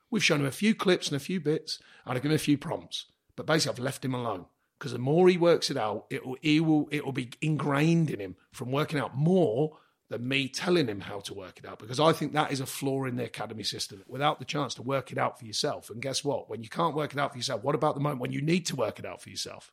We've 0.09 0.23
shown 0.23 0.39
him 0.39 0.47
a 0.47 0.51
few 0.51 0.73
clips 0.73 1.07
and 1.07 1.15
a 1.15 1.19
few 1.19 1.39
bits, 1.39 1.79
and 2.03 2.15
I've 2.15 2.23
given 2.23 2.31
him 2.31 2.35
a 2.35 2.39
few 2.39 2.57
prompts, 2.57 3.05
but 3.35 3.45
basically 3.45 3.73
I've 3.73 3.85
left 3.85 4.03
him 4.03 4.15
alone 4.15 4.45
because 4.83 4.91
the 4.91 4.99
more 4.99 5.29
he 5.29 5.37
works 5.37 5.71
it 5.71 5.77
out, 5.77 6.07
it 6.09 6.25
will, 6.25 6.35
he 6.41 6.59
will, 6.59 6.89
it 6.91 7.05
will 7.05 7.13
be 7.13 7.29
ingrained 7.41 8.09
in 8.09 8.19
him 8.19 8.35
from 8.51 8.69
working 8.69 8.99
out 8.99 9.15
more 9.15 9.77
than 10.09 10.27
me 10.27 10.49
telling 10.49 10.87
him 10.87 10.99
how 10.99 11.21
to 11.21 11.33
work 11.33 11.57
it 11.57 11.65
out. 11.65 11.79
Because 11.79 12.01
I 12.01 12.11
think 12.11 12.33
that 12.33 12.51
is 12.51 12.59
a 12.59 12.65
flaw 12.65 13.05
in 13.05 13.15
the 13.15 13.23
academy 13.23 13.63
system. 13.63 14.03
Without 14.09 14.39
the 14.39 14.45
chance 14.45 14.73
to 14.73 14.81
work 14.81 15.09
it 15.13 15.17
out 15.17 15.39
for 15.39 15.45
yourself, 15.45 15.89
and 15.89 16.01
guess 16.01 16.21
what? 16.25 16.49
When 16.49 16.63
you 16.63 16.67
can't 16.67 16.95
work 16.95 17.13
it 17.13 17.17
out 17.17 17.31
for 17.31 17.37
yourself, 17.37 17.63
what 17.63 17.75
about 17.75 17.95
the 17.95 18.01
moment 18.01 18.19
when 18.19 18.33
you 18.33 18.41
need 18.41 18.65
to 18.65 18.75
work 18.75 18.99
it 18.99 19.05
out 19.05 19.21
for 19.21 19.29
yourself? 19.29 19.71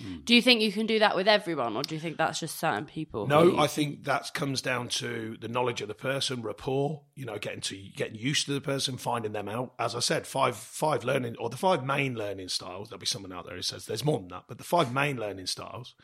Mm. 0.00 0.24
Do 0.24 0.34
you 0.34 0.40
think 0.40 0.62
you 0.62 0.72
can 0.72 0.86
do 0.86 0.98
that 1.00 1.14
with 1.14 1.28
everyone, 1.28 1.76
or 1.76 1.82
do 1.82 1.94
you 1.94 2.00
think 2.00 2.16
that's 2.16 2.40
just 2.40 2.58
certain 2.58 2.86
people? 2.86 3.26
No, 3.26 3.58
I 3.58 3.66
think 3.66 4.04
that 4.04 4.32
comes 4.32 4.62
down 4.62 4.88
to 4.88 5.36
the 5.38 5.48
knowledge 5.48 5.82
of 5.82 5.88
the 5.88 5.94
person, 5.94 6.40
rapport. 6.40 7.02
You 7.14 7.26
know, 7.26 7.38
getting 7.38 7.60
to 7.62 7.76
getting 7.94 8.14
used 8.14 8.46
to 8.46 8.54
the 8.54 8.60
person, 8.60 8.96
finding 8.96 9.32
them 9.32 9.48
out. 9.48 9.74
As 9.78 9.94
I 9.94 10.00
said, 10.00 10.26
five 10.26 10.56
five 10.56 11.04
learning 11.04 11.36
or 11.38 11.50
the 11.50 11.58
five 11.58 11.84
main 11.84 12.14
learning 12.14 12.48
styles. 12.48 12.88
There'll 12.88 13.00
be 13.00 13.06
someone 13.06 13.32
out 13.32 13.44
there 13.44 13.56
who 13.56 13.62
says 13.62 13.84
there's 13.84 14.04
more 14.04 14.18
than 14.18 14.28
that, 14.28 14.44
but 14.48 14.58
the 14.58 14.64
five 14.64 14.92
main 14.92 15.18
learning 15.18 15.46
styles. 15.46 15.94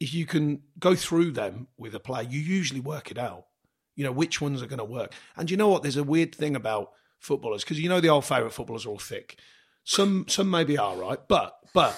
If 0.00 0.12
you 0.12 0.26
can 0.26 0.62
go 0.78 0.94
through 0.94 1.32
them 1.32 1.68
with 1.76 1.94
a 1.94 2.00
player, 2.00 2.26
you 2.28 2.40
usually 2.40 2.80
work 2.80 3.10
it 3.10 3.18
out. 3.18 3.46
You 3.96 4.04
know 4.04 4.12
which 4.12 4.40
ones 4.40 4.62
are 4.62 4.66
going 4.66 4.78
to 4.78 4.84
work. 4.84 5.12
And 5.36 5.50
you 5.50 5.56
know 5.56 5.68
what? 5.68 5.82
There's 5.82 5.96
a 5.96 6.04
weird 6.04 6.34
thing 6.34 6.56
about 6.56 6.90
footballers 7.18 7.64
because 7.64 7.78
you 7.78 7.88
know 7.88 8.00
the 8.00 8.08
old 8.08 8.24
favourite 8.24 8.54
footballers 8.54 8.86
are 8.86 8.90
all 8.90 8.98
thick. 8.98 9.38
Some 9.84 10.26
some 10.26 10.50
maybe 10.50 10.78
are 10.78 10.96
right, 10.96 11.18
but 11.28 11.58
but 11.74 11.94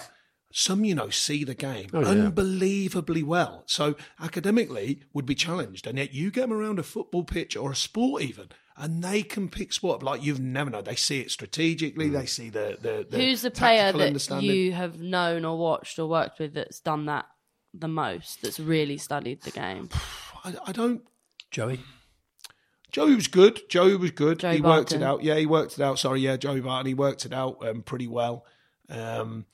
some 0.59 0.87
you 0.87 0.95
know 0.95 1.11
see 1.11 1.45
the 1.45 1.55
game 1.55 1.89
Oh, 1.93 2.01
yeah. 2.01 2.09
unbelievably 2.09 3.23
well. 3.23 3.63
So 3.67 3.95
academically 4.19 5.03
would 5.13 5.27
be 5.27 5.35
challenged, 5.35 5.87
and 5.87 5.99
yet 5.99 6.15
you 6.15 6.31
get 6.31 6.49
them 6.49 6.53
around 6.55 6.79
a 6.79 6.83
football 6.83 7.25
pitch 7.25 7.57
or 7.57 7.71
a 7.71 7.77
sport 7.77 8.23
even, 8.23 8.49
and 8.75 9.05
they 9.05 9.23
can 9.23 9.51
pick 9.51 9.75
sport 9.75 9.97
up 9.97 10.03
like 10.03 10.25
you've 10.25 10.41
never 10.41 10.71
known. 10.71 10.85
They 10.85 10.95
see 10.97 11.21
it 11.21 11.31
strategically. 11.31 12.09
They 12.09 12.25
see 12.25 12.49
the 12.49 12.79
the, 12.81 13.07
the 13.09 13.19
Who's 13.19 13.43
the 13.43 13.51
player 13.51 13.93
that 13.93 14.43
you 14.43 14.73
have 14.73 14.99
known 14.99 15.45
or 15.45 15.59
watched 15.59 15.99
or 15.99 16.07
worked 16.09 16.39
with 16.39 16.55
that's 16.55 16.81
done 16.81 17.05
that 17.05 17.27
the 17.75 17.89
most? 17.89 18.41
That's 18.41 18.59
really 18.59 18.97
studied 18.97 19.43
the 19.43 19.51
game. 19.51 19.91
I, 20.45 20.55
I 20.69 20.73
don't. 20.73 21.03
Joey. 21.51 21.81
Joey 22.93 23.15
was 23.15 23.29
good. 23.29 23.69
Joey 23.69 23.97
was 23.97 24.13
good. 24.13 24.39
Joey 24.39 24.57
he 24.57 24.63
worked 24.63 24.93
it 24.93 25.03
out. 25.03 25.23
Yeah, 25.23 25.35
he 25.37 25.45
worked 25.45 25.75
it 25.75 25.83
out. 25.83 25.99
Sorry, 25.99 26.21
yeah, 26.21 26.39
Joey 26.39 26.63
Barton. 26.63 26.87
He 26.87 26.95
worked 26.95 27.27
it 27.27 27.35
out 27.35 27.59
um, 27.67 27.83
pretty 27.83 28.07
well. 28.07 28.47
Um, 28.89 29.45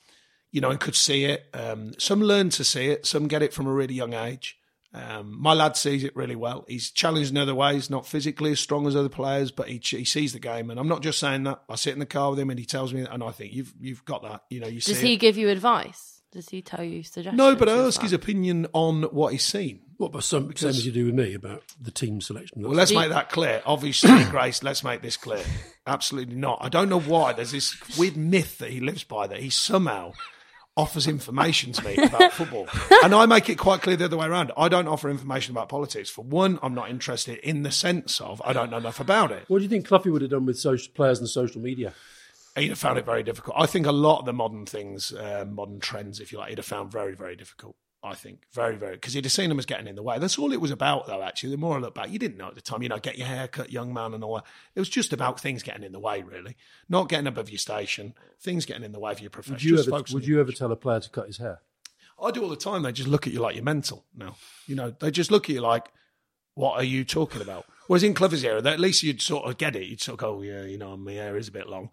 you 0.52 0.60
know, 0.60 0.70
and 0.70 0.78
could 0.78 0.94
see 0.94 1.24
it. 1.24 1.46
Um, 1.54 1.92
some 1.98 2.20
learn 2.20 2.50
to 2.50 2.64
see 2.64 2.86
it. 2.88 3.06
Some 3.06 3.26
get 3.26 3.42
it 3.42 3.52
from 3.52 3.66
a 3.66 3.72
really 3.72 3.94
young 3.94 4.14
age. 4.14 4.58
Um, 4.94 5.40
my 5.40 5.54
lad 5.54 5.76
sees 5.76 6.04
it 6.04 6.14
really 6.14 6.36
well. 6.36 6.66
He's 6.68 6.90
challenged 6.90 7.30
in 7.30 7.38
other 7.38 7.54
ways, 7.54 7.88
not 7.88 8.06
physically 8.06 8.52
as 8.52 8.60
strong 8.60 8.86
as 8.86 8.94
other 8.94 9.08
players, 9.08 9.50
but 9.50 9.68
he, 9.68 9.80
he 9.82 10.04
sees 10.04 10.34
the 10.34 10.38
game. 10.38 10.70
And 10.70 10.78
I'm 10.78 10.88
not 10.88 11.00
just 11.02 11.18
saying 11.18 11.44
that. 11.44 11.62
I 11.68 11.76
sit 11.76 11.94
in 11.94 11.98
the 11.98 12.06
car 12.06 12.30
with 12.30 12.38
him, 12.38 12.50
and 12.50 12.58
he 12.58 12.66
tells 12.66 12.92
me, 12.92 13.06
and 13.10 13.24
I 13.24 13.30
think 13.30 13.54
you've 13.54 13.72
you've 13.80 14.04
got 14.04 14.22
that. 14.22 14.42
You 14.50 14.60
know, 14.60 14.68
you 14.68 14.80
Does 14.80 14.98
see. 14.98 15.06
he 15.06 15.12
it. 15.14 15.16
give 15.16 15.38
you 15.38 15.48
advice? 15.48 16.22
Does 16.30 16.48
he 16.48 16.62
tell 16.62 16.82
you 16.82 17.02
suggestions? 17.02 17.36
No, 17.36 17.54
but 17.54 17.68
I 17.68 17.72
ask 17.72 17.94
stuff? 17.94 18.04
his 18.04 18.12
opinion 18.12 18.66
on 18.72 19.02
what 19.04 19.32
he's 19.32 19.44
seen. 19.44 19.80
What, 19.98 20.12
but 20.12 20.24
some, 20.24 20.54
same 20.56 20.70
as 20.70 20.84
you 20.84 20.90
do 20.90 21.06
with 21.06 21.14
me 21.14 21.34
about 21.34 21.62
the 21.80 21.90
team 21.90 22.20
selection. 22.20 22.62
Well, 22.62 22.72
let's 22.72 22.92
make 22.92 23.10
that 23.10 23.28
clear. 23.28 23.62
Obviously, 23.66 24.24
Grace, 24.30 24.62
let's 24.62 24.82
make 24.82 25.02
this 25.02 25.16
clear. 25.16 25.44
Absolutely 25.86 26.34
not. 26.34 26.58
I 26.62 26.70
don't 26.70 26.88
know 26.88 27.00
why. 27.00 27.34
There's 27.34 27.52
this 27.52 27.76
weird 27.98 28.16
myth 28.16 28.58
that 28.58 28.70
he 28.70 28.80
lives 28.80 29.04
by 29.04 29.26
that 29.26 29.40
he 29.40 29.50
somehow 29.50 30.12
offers 30.76 31.06
information 31.06 31.72
to 31.72 31.84
me 31.84 31.96
about 31.96 32.32
football. 32.32 32.66
And 33.02 33.14
I 33.14 33.26
make 33.26 33.48
it 33.48 33.58
quite 33.58 33.82
clear 33.82 33.96
the 33.96 34.06
other 34.06 34.16
way 34.16 34.26
around. 34.26 34.52
I 34.56 34.68
don't 34.68 34.88
offer 34.88 35.10
information 35.10 35.52
about 35.52 35.68
politics. 35.68 36.08
For 36.08 36.24
one, 36.24 36.58
I'm 36.62 36.74
not 36.74 36.90
interested 36.90 37.38
in 37.38 37.62
the 37.62 37.70
sense 37.70 38.20
of 38.20 38.40
I 38.44 38.52
don't 38.52 38.70
know 38.70 38.78
enough 38.78 39.00
about 39.00 39.32
it. 39.32 39.44
What 39.48 39.58
do 39.58 39.64
you 39.64 39.68
think 39.68 39.86
Cloughie 39.86 40.10
would 40.10 40.22
have 40.22 40.30
done 40.30 40.46
with 40.46 40.58
social 40.58 40.92
players 40.94 41.18
and 41.18 41.28
social 41.28 41.60
media? 41.60 41.92
He'd 42.56 42.68
have 42.68 42.78
found 42.78 42.98
it 42.98 43.06
very 43.06 43.22
difficult. 43.22 43.56
I 43.58 43.66
think 43.66 43.86
a 43.86 43.92
lot 43.92 44.20
of 44.20 44.26
the 44.26 44.32
modern 44.32 44.66
things, 44.66 45.12
uh, 45.12 45.46
modern 45.48 45.80
trends, 45.80 46.20
if 46.20 46.32
you 46.32 46.38
like, 46.38 46.50
he'd 46.50 46.58
have 46.58 46.66
found 46.66 46.92
very, 46.92 47.14
very 47.14 47.34
difficult. 47.34 47.76
I 48.04 48.14
think 48.14 48.42
very, 48.52 48.74
very 48.74 48.94
because 48.94 49.12
he'd 49.12 49.24
have 49.24 49.32
seen 49.32 49.48
them 49.48 49.60
as 49.60 49.66
getting 49.66 49.86
in 49.86 49.94
the 49.94 50.02
way. 50.02 50.18
That's 50.18 50.36
all 50.38 50.52
it 50.52 50.60
was 50.60 50.72
about, 50.72 51.06
though. 51.06 51.22
Actually, 51.22 51.50
the 51.50 51.58
more 51.58 51.76
I 51.76 51.78
look 51.78 51.94
back, 51.94 52.10
you 52.10 52.18
didn't 52.18 52.36
know 52.36 52.48
at 52.48 52.56
the 52.56 52.60
time. 52.60 52.82
You 52.82 52.88
know, 52.88 52.98
get 52.98 53.16
your 53.16 53.28
hair 53.28 53.46
cut, 53.46 53.70
young 53.70 53.94
man, 53.94 54.12
and 54.12 54.24
all 54.24 54.34
that. 54.34 54.44
It 54.74 54.80
was 54.80 54.88
just 54.88 55.12
about 55.12 55.38
things 55.38 55.62
getting 55.62 55.84
in 55.84 55.92
the 55.92 56.00
way, 56.00 56.22
really, 56.22 56.56
not 56.88 57.08
getting 57.08 57.28
above 57.28 57.48
your 57.48 57.58
station. 57.58 58.14
Things 58.40 58.66
getting 58.66 58.82
in 58.82 58.90
the 58.90 58.98
way 58.98 59.12
of 59.12 59.20
your 59.20 59.30
profession. 59.30 59.54
Would 59.54 59.62
you 59.62 59.76
Just 59.76 59.88
ever, 59.88 60.02
would 60.12 60.26
you 60.26 60.40
ever 60.40 60.50
tell 60.50 60.72
a 60.72 60.76
player 60.76 60.98
to 60.98 61.10
cut 61.10 61.28
his 61.28 61.38
hair? 61.38 61.60
I 62.20 62.30
do 62.30 62.42
all 62.42 62.48
the 62.48 62.56
time. 62.56 62.82
They 62.82 62.92
just 62.92 63.08
look 63.08 63.26
at 63.26 63.32
you 63.32 63.40
like 63.40 63.54
you're 63.54 63.64
mental 63.64 64.04
now. 64.16 64.36
You 64.66 64.74
know, 64.74 64.90
they 64.90 65.10
just 65.10 65.30
look 65.30 65.48
at 65.48 65.54
you 65.54 65.60
like, 65.60 65.88
what 66.54 66.74
are 66.74 66.84
you 66.84 67.04
talking 67.04 67.40
about? 67.40 67.66
Whereas 67.86 68.02
in 68.02 68.14
Cloughie's 68.14 68.44
era, 68.44 68.62
at 68.64 68.80
least 68.80 69.02
you'd 69.02 69.22
sort 69.22 69.48
of 69.48 69.58
get 69.58 69.74
it. 69.76 69.86
You'd 69.86 70.00
sort 70.00 70.14
of 70.14 70.18
go, 70.20 70.38
oh, 70.38 70.42
yeah, 70.42 70.64
you 70.64 70.78
know, 70.78 70.96
my 70.96 71.12
hair 71.12 71.36
is 71.36 71.48
a 71.48 71.52
bit 71.52 71.68
long. 71.68 71.90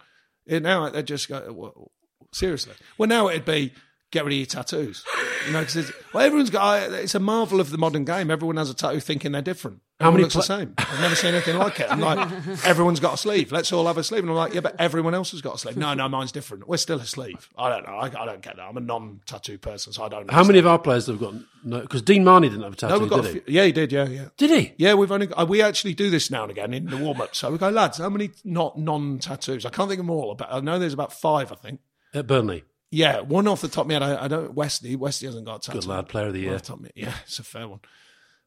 And 0.47 0.63
now 0.63 0.89
they 0.89 1.03
just 1.03 1.29
go, 1.29 1.51
well, 1.51 1.91
seriously. 2.31 2.73
Well, 2.97 3.09
now 3.09 3.27
it'd 3.29 3.45
be, 3.45 3.73
get 4.11 4.25
rid 4.25 4.33
of 4.33 4.37
your 4.37 4.45
tattoos. 4.45 5.05
You 5.47 5.53
know, 5.53 5.61
because 5.61 5.91
well, 6.13 6.25
everyone's 6.25 6.49
got, 6.49 6.91
it's 6.91 7.15
a 7.15 7.19
marvel 7.19 7.59
of 7.59 7.69
the 7.69 7.77
modern 7.77 8.03
game. 8.05 8.29
Everyone 8.29 8.57
has 8.57 8.69
a 8.69 8.73
tattoo 8.73 8.99
thinking 8.99 9.31
they're 9.31 9.41
different. 9.41 9.81
How 9.99 10.07
Everyone 10.07 10.13
many 10.13 10.23
looks 10.23 10.35
the 10.35 10.41
same. 10.41 10.73
I've 10.77 10.99
never 11.01 11.15
seen 11.15 11.33
anything 11.33 11.57
like 11.57 11.79
it. 11.81 11.91
I'm 11.91 11.99
like, 11.99 12.29
everyone's 12.65 12.99
got 13.01 13.15
a 13.15 13.17
sleeve. 13.17 13.51
Let's 13.51 13.71
all 13.73 13.85
have 13.87 13.97
a 13.97 14.03
sleeve. 14.03 14.21
And 14.23 14.29
I'm 14.29 14.35
like, 14.37 14.53
yeah, 14.53 14.61
but 14.61 14.75
everyone 14.79 15.13
else 15.13 15.31
has 15.31 15.41
got 15.41 15.55
a 15.55 15.57
sleeve. 15.57 15.75
No, 15.77 15.93
no, 15.93 16.07
mine's 16.07 16.31
different. 16.31 16.67
We're 16.69 16.77
still 16.77 16.99
a 16.99 17.05
sleeve. 17.05 17.49
I 17.57 17.69
don't 17.69 17.85
know. 17.85 17.93
I, 17.95 18.05
I 18.05 18.25
don't 18.25 18.41
get 18.41 18.55
that. 18.55 18.63
I'm 18.63 18.77
a 18.77 18.81
non-tattoo 18.81 19.57
person, 19.57 19.91
so 19.91 20.03
I 20.03 20.09
don't 20.09 20.27
know. 20.27 20.33
How 20.33 20.43
many 20.43 20.59
of 20.59 20.67
our 20.67 20.79
players 20.79 21.07
have 21.07 21.19
got 21.19 21.33
no? 21.63 21.81
Because 21.81 22.01
Dean 22.01 22.23
Marney 22.23 22.47
didn't 22.49 22.63
have 22.63 22.73
a 22.73 22.75
tattoo, 22.77 22.93
No, 22.95 22.99
we've 22.99 23.09
got. 23.09 23.23
did 23.23 23.35
A 23.37 23.41
he? 23.45 23.51
yeah, 23.57 23.65
he 23.65 23.71
did. 23.73 23.91
Yeah, 23.91 24.07
yeah. 24.07 24.25
Did 24.37 24.51
he? 24.51 24.73
Yeah, 24.77 24.93
we've 24.93 25.11
only 25.11 25.27
got, 25.27 25.47
we 25.49 25.61
actually 25.61 25.93
do 25.95 26.09
this 26.09 26.31
now 26.31 26.43
and 26.43 26.51
again 26.51 26.73
in 26.73 26.85
the 26.85 26.97
warm 26.97 27.19
up. 27.19 27.35
So 27.35 27.51
we 27.51 27.57
go, 27.57 27.69
lads, 27.69 27.97
how 27.97 28.09
many 28.09 28.31
not 28.45 28.77
non 28.79 29.19
tattoos? 29.19 29.65
I 29.65 29.69
can't 29.69 29.89
think 29.89 29.99
of 29.99 30.05
them 30.05 30.11
all, 30.11 30.33
but 30.35 30.47
I 30.51 30.59
know 30.61 30.79
there's 30.79 30.93
about 30.93 31.11
five. 31.13 31.51
I 31.51 31.55
think. 31.55 31.81
At 32.13 32.25
Burnley. 32.27 32.63
Yeah, 32.91 33.19
one 33.21 33.47
off 33.47 33.61
the 33.61 33.67
top 33.67 33.83
of 33.85 33.87
my 33.87 33.93
head. 33.93 34.03
I, 34.03 34.25
I 34.25 34.27
don't. 34.27 34.53
Wesley, 34.55 34.95
Wesley 34.95 35.27
hasn't 35.27 35.45
got 35.45 35.57
a 35.57 35.59
tattoo. 35.59 35.79
Good 35.81 35.87
lad, 35.87 36.07
player 36.09 36.27
of 36.27 36.33
the 36.33 36.39
year. 36.39 36.55
off 36.55 36.61
the 36.61 36.67
top 36.67 36.77
of 36.77 36.83
my- 36.83 36.91
yeah, 36.95 37.13
it's 37.23 37.37
a 37.39 37.43
fair 37.43 37.67
one. 37.67 37.79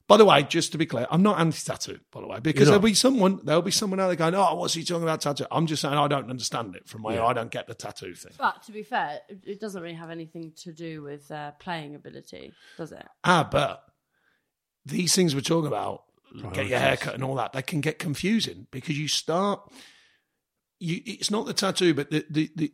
By 0.09 0.17
the 0.17 0.25
way, 0.25 0.43
just 0.43 0.73
to 0.73 0.79
be 0.79 0.85
clear, 0.85 1.07
I'm 1.13 1.23
not 1.23 1.39
anti-tattoo. 1.41 2.01
By 2.11 2.21
the 2.23 2.27
way, 2.27 2.41
because 2.41 2.67
there'll 2.67 2.83
be 2.83 2.93
someone, 2.93 3.39
there'll 3.45 3.63
be 3.63 3.71
someone 3.71 4.01
out 4.01 4.09
there 4.09 4.17
going, 4.17 4.35
"Oh, 4.35 4.57
what's 4.57 4.75
he 4.75 4.83
talking 4.83 5.05
about 5.05 5.21
tattoo?" 5.21 5.47
I'm 5.51 5.67
just 5.67 5.81
saying 5.81 5.95
I 5.95 6.09
don't 6.09 6.29
understand 6.29 6.75
it 6.75 6.89
from 6.89 7.03
my. 7.03 7.25
I 7.25 7.33
don't 7.33 7.53
get 7.53 7.69
the 7.69 7.75
tattoo 7.75 8.15
thing. 8.15 8.33
But 8.37 8.63
to 8.65 8.73
be 8.73 8.83
fair, 8.83 9.21
it- 9.29 9.45
it 9.47 9.61
doesn't 9.61 9.81
really 9.81 9.95
have 9.95 10.11
anything 10.11 10.53
to 10.65 10.73
do 10.73 11.03
with 11.03 11.31
uh, 11.31 11.53
playing 11.53 11.95
ability, 11.95 12.53
does 12.77 12.91
it? 12.91 13.07
Ah, 13.23 13.49
but 13.51 13.85
these 14.85 15.15
things 15.15 15.37
we're 15.37 15.41
talking 15.41 15.69
about, 15.69 16.03
get 16.33 16.43
your 16.43 16.51
Priorities. 16.51 16.79
haircut 16.79 17.15
and 17.15 17.23
all 17.23 17.37
that, 17.37 17.53
they 17.53 17.63
can 17.63 17.81
get 17.81 18.01
confusing 18.01 18.67
because 18.73 18.99
you 18.99 19.07
start. 19.07 19.61
You, 20.81 21.01
it's 21.07 21.31
not 21.31 21.47
the 21.47 21.55
tattoo, 21.55 21.95
but 21.95 22.11
the 22.11 22.27
the 22.29 22.51
the, 22.57 22.73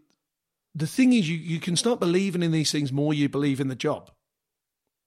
the 0.74 0.86
thing 0.86 1.12
is, 1.12 1.28
you 1.28 1.36
you 1.36 1.60
can 1.60 1.76
start 1.76 2.00
believing 2.00 2.42
in 2.42 2.52
these 2.52 2.72
things 2.72 2.92
more. 2.92 3.14
You 3.14 3.28
believe 3.28 3.60
in 3.60 3.68
the 3.68 3.74
job, 3.74 4.10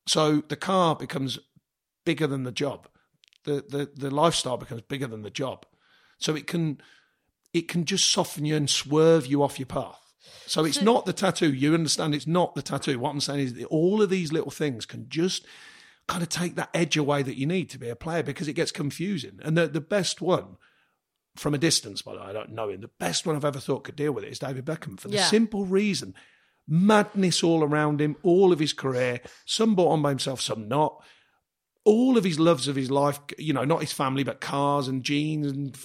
so 0.08 0.42
the 0.48 0.56
car 0.56 0.96
becomes 0.96 1.40
bigger 2.06 2.28
than 2.28 2.44
the 2.44 2.52
job. 2.52 2.88
The 3.46 3.64
the 3.68 3.90
the 3.94 4.12
lifestyle 4.12 4.58
becomes 4.58 4.82
bigger 4.82 5.08
than 5.08 5.22
the 5.22 5.30
job, 5.30 5.66
so 6.18 6.36
it 6.36 6.48
can 6.48 6.82
it 7.54 7.68
can 7.68 7.86
just 7.86 8.12
soften 8.12 8.46
you 8.46 8.56
and 8.56 8.70
swerve 8.70 9.26
you 9.26 9.44
off 9.44 9.60
your 9.60 9.68
path. 9.68 9.98
So 10.46 10.66
it's 10.66 10.82
not 10.82 11.06
the 11.06 11.14
tattoo. 11.14 11.54
You 11.54 11.74
understand? 11.74 12.14
It's 12.14 12.28
not 12.28 12.56
the 12.56 12.62
tattoo. 12.62 13.00
What 13.00 13.12
I'm 13.12 13.22
saying 13.22 13.40
is 13.40 13.54
that 13.56 13.66
all 13.66 14.02
of 14.02 14.10
these 14.10 14.32
little 14.32 14.52
things 14.52 14.86
can 14.86 15.08
just 15.10 15.46
kind 16.08 16.24
of 16.24 16.30
take 16.30 16.56
that 16.56 16.70
edge 16.74 16.98
away 16.98 17.24
that 17.24 17.38
you 17.38 17.46
need 17.46 17.70
to 17.70 17.78
be 17.78 17.90
a 17.90 17.96
player 17.96 18.24
because 18.24 18.48
it 18.48 18.54
gets 18.54 18.72
confusing. 18.72 19.40
And 19.44 19.58
the, 19.58 19.68
the 19.68 19.82
best 19.82 20.22
one 20.22 20.58
from 21.36 21.54
a 21.54 21.58
distance, 21.58 22.02
by 22.02 22.14
the 22.14 22.20
way, 22.20 22.26
I 22.28 22.34
don't 22.34 22.52
know 22.52 22.70
him, 22.70 22.82
the 22.82 22.90
best 23.00 23.26
one 23.26 23.36
I've 23.36 23.46
ever 23.46 23.60
thought 23.60 23.84
could 23.86 23.96
deal 23.96 24.12
with 24.12 24.24
it 24.24 24.32
is 24.32 24.40
David 24.40 24.66
Beckham 24.66 25.00
for 25.00 25.08
the 25.08 25.16
Yeah. 25.16 25.26
simple 25.26 25.66
reason 25.66 26.14
madness 26.68 27.44
all 27.44 27.64
around 27.64 28.00
him, 28.00 28.16
all 28.24 28.54
of 28.54 28.60
his 28.60 28.72
career, 28.72 29.20
some 29.46 29.76
bought 29.76 29.90
on 29.92 30.02
by 30.02 30.10
himself, 30.10 30.40
some 30.40 30.68
not. 30.68 31.04
All 31.84 32.18
of 32.18 32.24
his 32.24 32.40
loves 32.40 32.68
of 32.68 32.76
his 32.76 32.92
life, 32.92 33.20
you 33.38 33.52
know, 33.54 33.66
not 33.66 33.82
his 33.82 33.92
family, 33.92 34.24
but 34.24 34.40
cars 34.40 34.88
and 34.88 35.04
jeans 35.04 35.48
and 35.48 35.76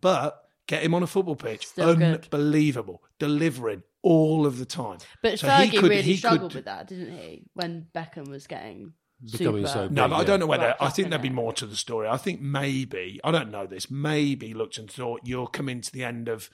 but 0.00 0.38
get 0.68 0.82
him 0.84 0.94
on 0.94 1.02
a 1.02 1.06
football 1.08 1.34
pitch. 1.36 1.66
Still 1.66 1.96
good. 1.96 2.28
Unbelievable. 2.32 3.02
Delivering 3.18 3.82
all 4.02 4.46
of 4.46 4.58
the 4.58 4.64
time. 4.64 4.98
But 5.22 5.40
So 5.40 5.48
he 5.50 5.68
Fergie 5.70 5.80
could- 5.80 5.90
really 5.90 6.02
he 6.02 6.16
struggled 6.16 6.52
could- 6.52 6.58
with 6.58 6.64
that, 6.66 6.86
didn't 6.86 7.18
he? 7.18 7.42
When 7.54 7.88
Beckham 7.94 8.28
was 8.28 8.46
getting 8.46 8.92
Becoming 9.30 9.66
super. 9.66 9.78
so 9.78 9.88
No, 9.88 10.04
big, 10.04 10.10
but 10.10 10.16
I 10.16 10.24
don't 10.24 10.40
know 10.40 10.46
whether. 10.46 10.64
Wrapped 10.66 10.82
I 10.82 10.88
think 10.88 11.10
there'd 11.10 11.22
be 11.22 11.30
more 11.30 11.52
to 11.54 11.66
the 11.66 11.76
story. 11.76 12.08
I 12.08 12.16
think 12.16 12.40
maybe 12.40 13.20
I 13.22 13.30
don't 13.30 13.50
know 13.50 13.66
this. 13.66 13.90
Maybe 13.90 14.54
looked 14.54 14.78
and 14.78 14.90
thought 14.90 15.20
you're 15.24 15.46
coming 15.46 15.80
to 15.80 15.92
the 15.92 16.04
end 16.04 16.28
of 16.28 16.50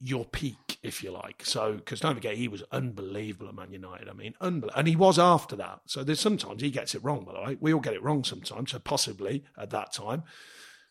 your 0.00 0.24
peak, 0.24 0.78
if 0.82 1.02
you 1.02 1.10
like. 1.10 1.44
So 1.44 1.74
because 1.74 2.00
don't 2.00 2.14
forget, 2.14 2.36
he 2.36 2.48
was 2.48 2.62
unbelievable 2.72 3.48
at 3.48 3.54
Man 3.54 3.72
United. 3.72 4.08
I 4.08 4.12
mean, 4.12 4.34
unbelievable, 4.40 4.78
and 4.78 4.88
he 4.88 4.96
was 4.96 5.18
after 5.18 5.56
that. 5.56 5.80
So 5.86 6.02
there's 6.02 6.20
sometimes 6.20 6.62
he 6.62 6.70
gets 6.70 6.94
it 6.94 7.04
wrong. 7.04 7.24
By 7.24 7.32
the 7.32 7.40
way, 7.40 7.56
we 7.60 7.72
all 7.72 7.80
get 7.80 7.94
it 7.94 8.02
wrong 8.02 8.24
sometimes. 8.24 8.72
So 8.72 8.78
possibly 8.78 9.44
at 9.56 9.70
that 9.70 9.92
time. 9.92 10.24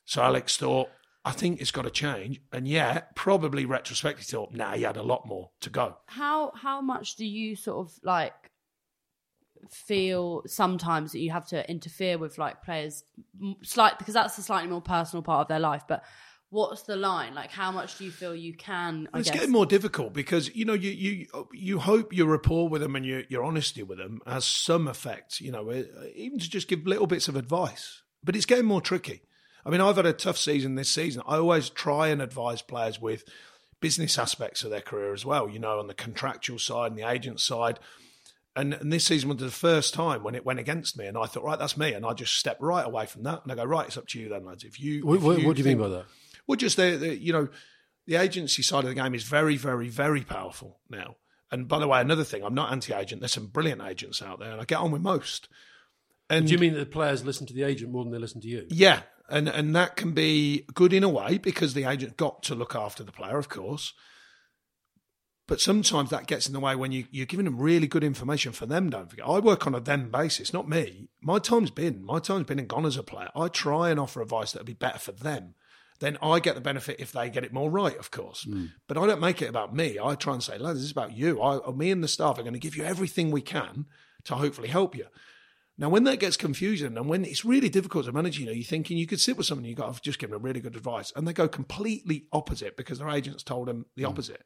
So 0.05 0.21
Alex 0.21 0.57
thought. 0.57 0.89
I 1.25 1.31
think 1.31 1.59
it's 1.59 1.71
got 1.71 1.81
to 1.81 1.91
change, 1.91 2.39
and 2.53 2.65
yet 2.65 3.13
probably 3.13 3.65
retrospectively 3.65 4.23
thought, 4.23 4.53
nah, 4.53 4.73
he 4.73 4.83
had 4.83 4.95
a 4.95 5.03
lot 5.03 5.27
more 5.27 5.51
to 5.59 5.69
go. 5.69 5.97
How 6.05 6.53
how 6.55 6.79
much 6.79 7.17
do 7.17 7.25
you 7.25 7.57
sort 7.57 7.85
of 7.85 7.93
like 8.03 8.48
feel 9.69 10.43
sometimes 10.45 11.11
that 11.11 11.19
you 11.19 11.31
have 11.31 11.47
to 11.47 11.69
interfere 11.69 12.17
with 12.17 12.37
like 12.37 12.63
players 12.63 13.03
slight 13.63 13.97
because 13.97 14.13
that's 14.13 14.37
a 14.37 14.41
slightly 14.41 14.69
more 14.69 14.81
personal 14.81 15.23
part 15.23 15.41
of 15.41 15.47
their 15.47 15.59
life, 15.59 15.83
but 15.87 16.03
what's 16.49 16.83
the 16.83 16.95
line? 16.95 17.35
Like, 17.35 17.51
how 17.51 17.71
much 17.71 17.97
do 17.97 18.05
you 18.05 18.11
feel 18.11 18.35
you 18.35 18.53
can? 18.53 19.07
I 19.13 19.19
it's 19.19 19.29
guess, 19.29 19.39
getting 19.39 19.51
more 19.51 19.65
difficult 19.65 20.13
because 20.13 20.53
you 20.55 20.65
know 20.65 20.73
you 20.73 20.91
you 20.91 21.47
you 21.53 21.79
hope 21.79 22.13
your 22.13 22.27
rapport 22.27 22.69
with 22.69 22.81
them 22.81 22.95
and 22.95 23.05
your 23.05 23.23
your 23.29 23.43
honesty 23.43 23.83
with 23.83 23.97
them 23.97 24.21
has 24.25 24.45
some 24.45 24.87
effect. 24.87 25.39
You 25.41 25.51
know, 25.51 25.69
uh, 25.69 25.83
even 26.15 26.39
to 26.39 26.49
just 26.49 26.67
give 26.67 26.85
little 26.85 27.07
bits 27.07 27.27
of 27.27 27.35
advice, 27.35 28.03
but 28.23 28.35
it's 28.35 28.45
getting 28.45 28.65
more 28.65 28.81
tricky. 28.81 29.21
I 29.65 29.69
mean, 29.69 29.81
I've 29.81 29.97
had 29.97 30.05
a 30.05 30.13
tough 30.13 30.37
season 30.37 30.75
this 30.75 30.89
season. 30.89 31.21
I 31.27 31.37
always 31.37 31.69
try 31.69 32.07
and 32.07 32.21
advise 32.21 32.61
players 32.61 32.99
with 32.99 33.23
business 33.81 34.17
aspects 34.17 34.63
of 34.63 34.71
their 34.71 34.81
career 34.81 35.13
as 35.13 35.25
well. 35.25 35.49
You 35.49 35.59
know, 35.59 35.79
on 35.79 35.87
the 35.87 35.93
contractual 35.93 36.59
side 36.59 36.91
and 36.91 36.99
the 36.99 37.09
agent 37.09 37.39
side. 37.39 37.79
And, 38.59 38.73
and 38.73 38.91
this 38.91 39.05
season 39.05 39.29
was 39.29 39.37
the 39.37 39.49
first 39.51 39.93
time 39.93 40.21
when 40.21 40.35
it 40.35 40.45
went 40.45 40.59
against 40.59 40.97
me, 40.97 41.05
and 41.05 41.17
I 41.17 41.27
thought, 41.27 41.43
right, 41.43 41.57
that's 41.57 41.77
me, 41.77 41.93
and 41.93 42.05
I 42.05 42.13
just 42.13 42.35
stepped 42.35 42.61
right 42.61 42.85
away 42.85 43.05
from 43.05 43.23
that, 43.23 43.43
and 43.43 43.51
I 43.51 43.55
go, 43.55 43.63
right, 43.63 43.87
it's 43.87 43.97
up 43.97 44.07
to 44.09 44.19
you 44.19 44.27
then, 44.27 44.43
lads. 44.43 44.63
If 44.65 44.79
you, 44.79 45.05
What, 45.05 45.17
if 45.17 45.23
what, 45.23 45.43
what 45.43 45.55
do 45.55 45.61
you 45.61 45.67
mean 45.67 45.77
by 45.77 45.87
that? 45.87 46.05
well, 46.45 46.57
just 46.57 46.75
the, 46.75 46.97
the 46.97 47.17
you 47.17 47.31
know, 47.31 47.47
the 48.05 48.15
agency 48.17 48.61
side 48.61 48.83
of 48.83 48.89
the 48.89 48.95
game 48.95 49.15
is 49.15 49.23
very, 49.23 49.55
very, 49.55 49.87
very 49.87 50.23
powerful 50.23 50.79
now. 50.89 51.15
And 51.51 51.67
by 51.67 51.79
the 51.79 51.87
way, 51.87 52.01
another 52.01 52.23
thing, 52.23 52.43
I'm 52.43 52.53
not 52.53 52.71
anti-agent. 52.71 53.21
There's 53.21 53.31
some 53.31 53.47
brilliant 53.47 53.81
agents 53.81 54.21
out 54.21 54.39
there, 54.39 54.51
and 54.51 54.59
I 54.59 54.65
get 54.65 54.79
on 54.79 54.91
with 54.91 55.01
most. 55.01 55.47
And 56.29 56.45
Do 56.45 56.51
you 56.53 56.59
mean 56.59 56.73
that 56.73 56.79
the 56.79 56.85
players 56.85 57.23
listen 57.23 57.47
to 57.47 57.53
the 57.53 57.63
agent 57.63 57.91
more 57.91 58.03
than 58.03 58.11
they 58.11 58.19
listen 58.19 58.41
to 58.41 58.47
you? 58.47 58.65
yeah, 58.69 59.01
and 59.29 59.47
and 59.47 59.75
that 59.75 59.95
can 59.95 60.11
be 60.11 60.65
good 60.73 60.91
in 60.91 61.03
a 61.03 61.09
way 61.09 61.37
because 61.37 61.73
the 61.75 61.85
agent 61.85 62.17
got 62.17 62.43
to 62.43 62.55
look 62.55 62.75
after 62.75 63.03
the 63.03 63.11
player, 63.11 63.37
of 63.37 63.47
course. 63.47 63.93
But 65.49 65.59
sometimes 65.59 66.11
that 66.11 66.27
gets 66.27 66.45
in 66.45 66.53
the 66.53 66.59
way 66.59 66.75
when 66.75 66.91
you, 66.91 67.05
you're 67.09 67.25
giving 67.25 67.45
them 67.45 67.57
really 67.57 67.87
good 67.87 68.03
information 68.03 68.51
for 68.51 68.67
them. 68.67 68.91
Don't 68.91 69.09
forget, 69.09 69.27
I 69.27 69.39
work 69.39 69.65
on 69.65 69.73
a 69.73 69.79
them 69.79 70.11
basis, 70.11 70.53
not 70.53 70.69
me. 70.69 71.09
My 71.21 71.39
time's 71.39 71.71
been 71.71 72.05
my 72.05 72.19
time's 72.19 72.45
been 72.45 72.59
and 72.59 72.67
gone 72.67 72.85
as 72.85 72.97
a 72.97 73.01
player. 73.01 73.29
I 73.35 73.47
try 73.47 73.89
and 73.89 73.99
offer 73.99 74.21
advice 74.21 74.51
that'll 74.51 74.67
be 74.67 74.75
better 74.75 74.99
for 74.99 75.11
them. 75.11 75.55
Then 76.01 76.19
I 76.21 76.39
get 76.39 76.53
the 76.53 76.61
benefit 76.61 76.99
if 76.99 77.11
they 77.11 77.31
get 77.31 77.43
it 77.43 77.51
more 77.51 77.71
right, 77.71 77.97
of 77.97 78.11
course. 78.11 78.43
Hmm. 78.43 78.67
But 78.87 78.99
I 78.99 79.07
don't 79.07 79.19
make 79.19 79.41
it 79.41 79.49
about 79.49 79.75
me. 79.75 79.97
I 79.99 80.13
try 80.13 80.33
and 80.33 80.43
say, 80.43 80.59
lads, 80.59 80.77
this 80.77 80.85
is 80.85 80.91
about 80.91 81.17
you. 81.17 81.41
I, 81.41 81.57
uh, 81.57 81.71
me 81.71 81.89
and 81.89 82.03
the 82.03 82.07
staff 82.07 82.37
are 82.37 82.43
going 82.43 82.53
to 82.53 82.59
give 82.59 82.77
you 82.77 82.83
everything 82.83 83.31
we 83.31 83.41
can 83.41 83.87
to 84.25 84.35
hopefully 84.35 84.67
help 84.67 84.95
you. 84.95 85.07
Now, 85.79 85.89
when 85.89 86.03
that 86.03 86.19
gets 86.19 86.37
confusing 86.37 86.95
and 86.95 87.09
when 87.09 87.25
it's 87.25 87.43
really 87.43 87.69
difficult 87.69 88.05
to 88.05 88.11
manage, 88.11 88.37
you 88.37 88.45
know, 88.45 88.51
you're 88.51 88.63
thinking 88.63 88.99
you 88.99 89.07
could 89.07 89.19
sit 89.19 89.35
with 89.35 89.47
someone, 89.47 89.65
you've 89.65 89.79
got 89.79 89.95
to 89.95 90.01
just 90.01 90.19
give 90.19 90.29
them 90.29 90.43
really 90.43 90.61
good 90.61 90.75
advice, 90.75 91.11
and 91.15 91.27
they 91.27 91.33
go 91.33 91.47
completely 91.47 92.25
opposite 92.31 92.77
because 92.77 92.99
their 92.99 93.09
agents 93.09 93.41
told 93.41 93.67
them 93.67 93.87
the 93.95 94.03
hmm. 94.03 94.09
opposite. 94.09 94.43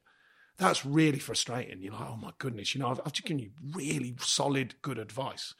That's 0.57 0.85
really 0.85 1.19
frustrating. 1.19 1.81
You're 1.81 1.93
like, 1.93 2.09
oh 2.09 2.15
my 2.15 2.31
goodness, 2.37 2.75
you 2.75 2.81
know, 2.81 2.89
I've, 2.89 2.99
I've 3.05 3.13
just 3.13 3.25
given 3.25 3.39
you 3.39 3.51
really 3.73 4.15
solid, 4.19 4.75
good 4.81 4.99
advice. 4.99 5.55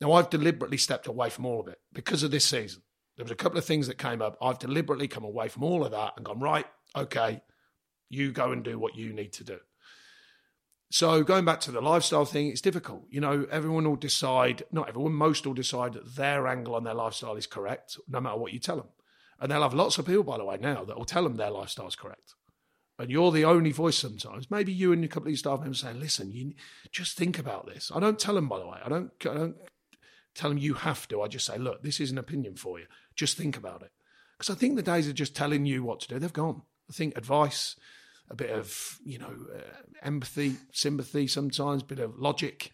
Now, 0.00 0.12
I've 0.12 0.30
deliberately 0.30 0.78
stepped 0.78 1.06
away 1.06 1.30
from 1.30 1.46
all 1.46 1.60
of 1.60 1.68
it 1.68 1.78
because 1.92 2.22
of 2.22 2.30
this 2.30 2.46
season. 2.46 2.82
There 3.16 3.24
was 3.24 3.32
a 3.32 3.36
couple 3.36 3.58
of 3.58 3.64
things 3.64 3.86
that 3.86 3.98
came 3.98 4.22
up. 4.22 4.38
I've 4.40 4.58
deliberately 4.58 5.08
come 5.08 5.24
away 5.24 5.48
from 5.48 5.62
all 5.62 5.84
of 5.84 5.90
that 5.92 6.14
and 6.16 6.24
gone, 6.24 6.40
right, 6.40 6.66
okay, 6.96 7.42
you 8.08 8.32
go 8.32 8.52
and 8.52 8.64
do 8.64 8.78
what 8.78 8.96
you 8.96 9.12
need 9.12 9.32
to 9.34 9.44
do. 9.44 9.58
So 10.90 11.22
going 11.22 11.44
back 11.44 11.60
to 11.60 11.70
the 11.70 11.80
lifestyle 11.80 12.24
thing, 12.24 12.48
it's 12.48 12.60
difficult. 12.60 13.04
You 13.10 13.20
know, 13.20 13.46
everyone 13.50 13.88
will 13.88 13.96
decide, 13.96 14.64
not 14.72 14.88
everyone, 14.88 15.12
most 15.12 15.46
will 15.46 15.54
decide 15.54 15.92
that 15.92 16.16
their 16.16 16.48
angle 16.48 16.74
on 16.74 16.84
their 16.84 16.94
lifestyle 16.94 17.36
is 17.36 17.46
correct, 17.46 17.96
no 18.08 18.20
matter 18.20 18.38
what 18.38 18.52
you 18.52 18.58
tell 18.58 18.76
them. 18.76 18.88
And 19.38 19.50
they'll 19.50 19.62
have 19.62 19.74
lots 19.74 19.98
of 19.98 20.06
people, 20.06 20.24
by 20.24 20.38
the 20.38 20.44
way, 20.44 20.58
now 20.60 20.84
that 20.84 20.96
will 20.98 21.04
tell 21.04 21.22
them 21.22 21.36
their 21.36 21.50
lifestyle 21.50 21.86
is 21.86 21.94
correct. 21.94 22.34
And 23.00 23.10
you're 23.10 23.32
the 23.32 23.46
only 23.46 23.72
voice 23.72 23.96
sometimes. 23.96 24.50
Maybe 24.50 24.72
you 24.72 24.92
and 24.92 25.02
a 25.02 25.08
couple 25.08 25.28
of 25.28 25.30
your 25.30 25.38
staff 25.38 25.60
members 25.60 25.80
saying, 25.80 25.98
listen, 25.98 26.30
you 26.32 26.52
just 26.92 27.16
think 27.16 27.38
about 27.38 27.66
this. 27.66 27.90
I 27.94 27.98
don't 27.98 28.18
tell 28.18 28.34
them, 28.34 28.46
by 28.46 28.58
the 28.58 28.66
way. 28.66 28.76
I 28.84 28.90
don't, 28.90 29.10
I 29.22 29.32
don't 29.32 29.56
tell 30.34 30.50
them 30.50 30.58
you 30.58 30.74
have 30.74 31.08
to. 31.08 31.22
I 31.22 31.28
just 31.28 31.46
say, 31.46 31.56
look, 31.56 31.82
this 31.82 31.98
is 31.98 32.10
an 32.10 32.18
opinion 32.18 32.56
for 32.56 32.78
you. 32.78 32.84
Just 33.16 33.38
think 33.38 33.56
about 33.56 33.80
it. 33.80 33.90
Because 34.36 34.54
I 34.54 34.58
think 34.58 34.76
the 34.76 34.82
days 34.82 35.08
of 35.08 35.14
just 35.14 35.34
telling 35.34 35.64
you 35.64 35.82
what 35.82 36.00
to 36.00 36.08
do, 36.08 36.18
they've 36.18 36.30
gone. 36.30 36.60
I 36.90 36.92
think 36.92 37.16
advice, 37.16 37.74
a 38.28 38.34
bit 38.34 38.50
of, 38.50 38.98
you 39.02 39.18
know, 39.18 39.34
uh, 39.56 39.60
empathy, 40.02 40.56
sympathy 40.70 41.26
sometimes, 41.26 41.80
a 41.80 41.86
bit 41.86 42.00
of 42.00 42.18
logic, 42.18 42.72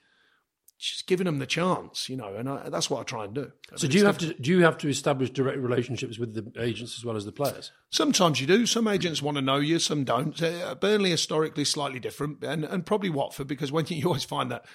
just 0.79 1.07
giving 1.07 1.25
them 1.25 1.39
the 1.39 1.47
chance, 1.47 2.09
you 2.09 2.17
know, 2.17 2.35
and 2.35 2.49
I, 2.49 2.69
that's 2.69 2.91
what 2.91 3.01
I 3.01 3.03
try 3.05 3.25
and 3.25 3.35
do. 3.35 3.53
I 3.73 3.77
So 3.77 3.89
do 3.89 3.97
you 3.99 4.05
have 4.05 4.19
to 4.19 4.35
do 4.35 4.51
you 4.51 4.63
have 4.63 4.77
to 4.79 4.89
establish 4.89 5.31
direct 5.31 5.59
relationships 5.59 6.19
with 6.19 6.35
the 6.35 6.63
agents 6.63 6.99
as 6.99 7.05
well 7.05 7.17
as 7.17 7.25
the 7.25 7.33
players? 7.33 7.73
Sometimes 7.91 8.41
you 8.41 8.47
do. 8.47 8.67
Some 8.67 8.87
agents 8.87 9.23
want 9.23 9.37
to 9.37 9.43
know 9.43 9.57
you, 9.57 9.79
some 9.79 10.05
don't. 10.05 10.41
Uh, 10.43 10.75
Burnley 10.75 11.11
historically 11.11 11.65
slightly 11.65 11.99
different, 11.99 12.45
and, 12.45 12.65
and 12.65 12.85
probably 12.85 13.11
Watford 13.11 13.47
because 13.47 13.73
when 13.73 13.87
you, 13.89 13.97
you 13.99 14.07
always 14.07 14.25
find 14.25 14.51
that 14.51 14.67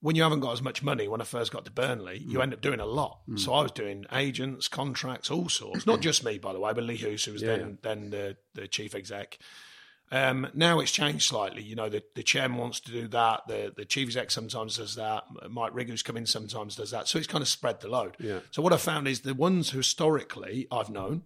when 0.00 0.16
you 0.16 0.22
haven't 0.22 0.40
got 0.40 0.52
as 0.52 0.62
much 0.62 0.82
money. 0.82 1.08
When 1.08 1.20
I 1.20 1.24
first 1.24 1.52
got 1.52 1.64
to 1.64 1.70
Burnley, 1.70 2.18
you 2.18 2.42
end 2.42 2.52
up 2.52 2.60
doing 2.60 2.80
a 2.80 2.86
lot. 2.86 3.20
So 3.36 3.52
I 3.54 3.62
was 3.62 3.72
doing 3.72 4.04
agents, 4.12 4.68
contracts, 4.68 5.30
all 5.30 5.48
sorts. 5.48 5.86
Not 5.86 6.00
just 6.00 6.24
me, 6.24 6.38
by 6.38 6.52
the 6.52 6.60
way, 6.60 6.72
but 6.72 6.84
Lee 6.84 6.96
Hoos, 6.96 7.24
who 7.24 7.32
was 7.32 7.42
Yeah, 7.42 7.56
then 7.56 7.78
then 7.82 8.10
the 8.10 8.36
the 8.54 8.68
chief 8.68 8.94
exec. 8.94 9.38
Um, 10.12 10.48
now 10.54 10.78
it's 10.78 10.92
changed 10.92 11.24
slightly. 11.24 11.62
You 11.62 11.74
know, 11.74 11.88
the, 11.88 12.02
the 12.14 12.22
chairman 12.22 12.58
wants 12.58 12.80
to 12.80 12.92
do 12.92 13.08
that. 13.08 13.42
The 13.48 13.72
the 13.76 13.84
chief 13.84 14.08
exec 14.08 14.30
sometimes 14.30 14.76
does 14.76 14.94
that. 14.94 15.24
Mike 15.50 15.74
Rigg, 15.74 15.88
who's 15.88 16.02
come 16.02 16.16
in, 16.16 16.26
sometimes 16.26 16.76
does 16.76 16.92
that. 16.92 17.08
So 17.08 17.18
it's 17.18 17.26
kind 17.26 17.42
of 17.42 17.48
spread 17.48 17.80
the 17.80 17.88
load. 17.88 18.16
Yeah. 18.20 18.40
So 18.50 18.62
what 18.62 18.72
I 18.72 18.76
found 18.76 19.08
is 19.08 19.20
the 19.20 19.34
ones 19.34 19.70
who 19.70 19.78
historically 19.78 20.68
I've 20.70 20.90
known, 20.90 21.22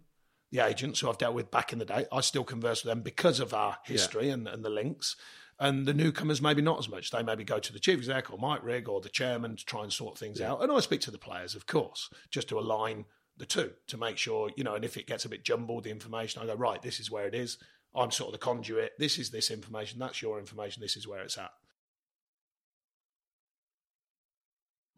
the 0.50 0.60
agents 0.60 1.00
who 1.00 1.10
I've 1.10 1.18
dealt 1.18 1.34
with 1.34 1.50
back 1.50 1.72
in 1.72 1.78
the 1.78 1.84
day, 1.84 2.06
I 2.10 2.20
still 2.22 2.44
converse 2.44 2.84
with 2.84 2.90
them 2.90 3.02
because 3.02 3.38
of 3.38 3.52
our 3.52 3.78
history 3.84 4.30
and, 4.30 4.48
and 4.48 4.64
the 4.64 4.70
links. 4.70 5.16
And 5.58 5.84
the 5.84 5.92
newcomers 5.92 6.40
maybe 6.40 6.62
not 6.62 6.78
as 6.78 6.88
much. 6.88 7.10
They 7.10 7.22
maybe 7.22 7.44
go 7.44 7.58
to 7.58 7.72
the 7.72 7.78
chief 7.78 7.98
exec 7.98 8.30
or 8.30 8.38
Mike 8.38 8.64
Rigg 8.64 8.88
or 8.88 9.02
the 9.02 9.10
chairman 9.10 9.56
to 9.56 9.64
try 9.66 9.82
and 9.82 9.92
sort 9.92 10.16
things 10.16 10.40
out. 10.40 10.62
And 10.62 10.72
I 10.72 10.80
speak 10.80 11.02
to 11.02 11.10
the 11.10 11.18
players, 11.18 11.54
of 11.54 11.66
course, 11.66 12.08
just 12.30 12.48
to 12.48 12.58
align 12.58 13.04
the 13.36 13.44
two 13.44 13.72
to 13.88 13.98
make 13.98 14.16
sure, 14.16 14.50
you 14.56 14.64
know, 14.64 14.74
and 14.74 14.86
if 14.86 14.96
it 14.96 15.06
gets 15.06 15.26
a 15.26 15.28
bit 15.28 15.44
jumbled, 15.44 15.84
the 15.84 15.90
information, 15.90 16.40
I 16.40 16.46
go, 16.46 16.54
right, 16.54 16.80
this 16.80 16.98
is 16.98 17.10
where 17.10 17.26
it 17.26 17.34
is. 17.34 17.58
I'm 17.94 18.10
sort 18.10 18.28
of 18.28 18.32
the 18.32 18.44
conduit. 18.44 18.92
This 18.98 19.18
is 19.18 19.30
this 19.30 19.50
information. 19.50 19.98
That's 19.98 20.22
your 20.22 20.38
information. 20.38 20.80
This 20.80 20.96
is 20.96 21.08
where 21.08 21.22
it's 21.22 21.38
at. 21.38 21.50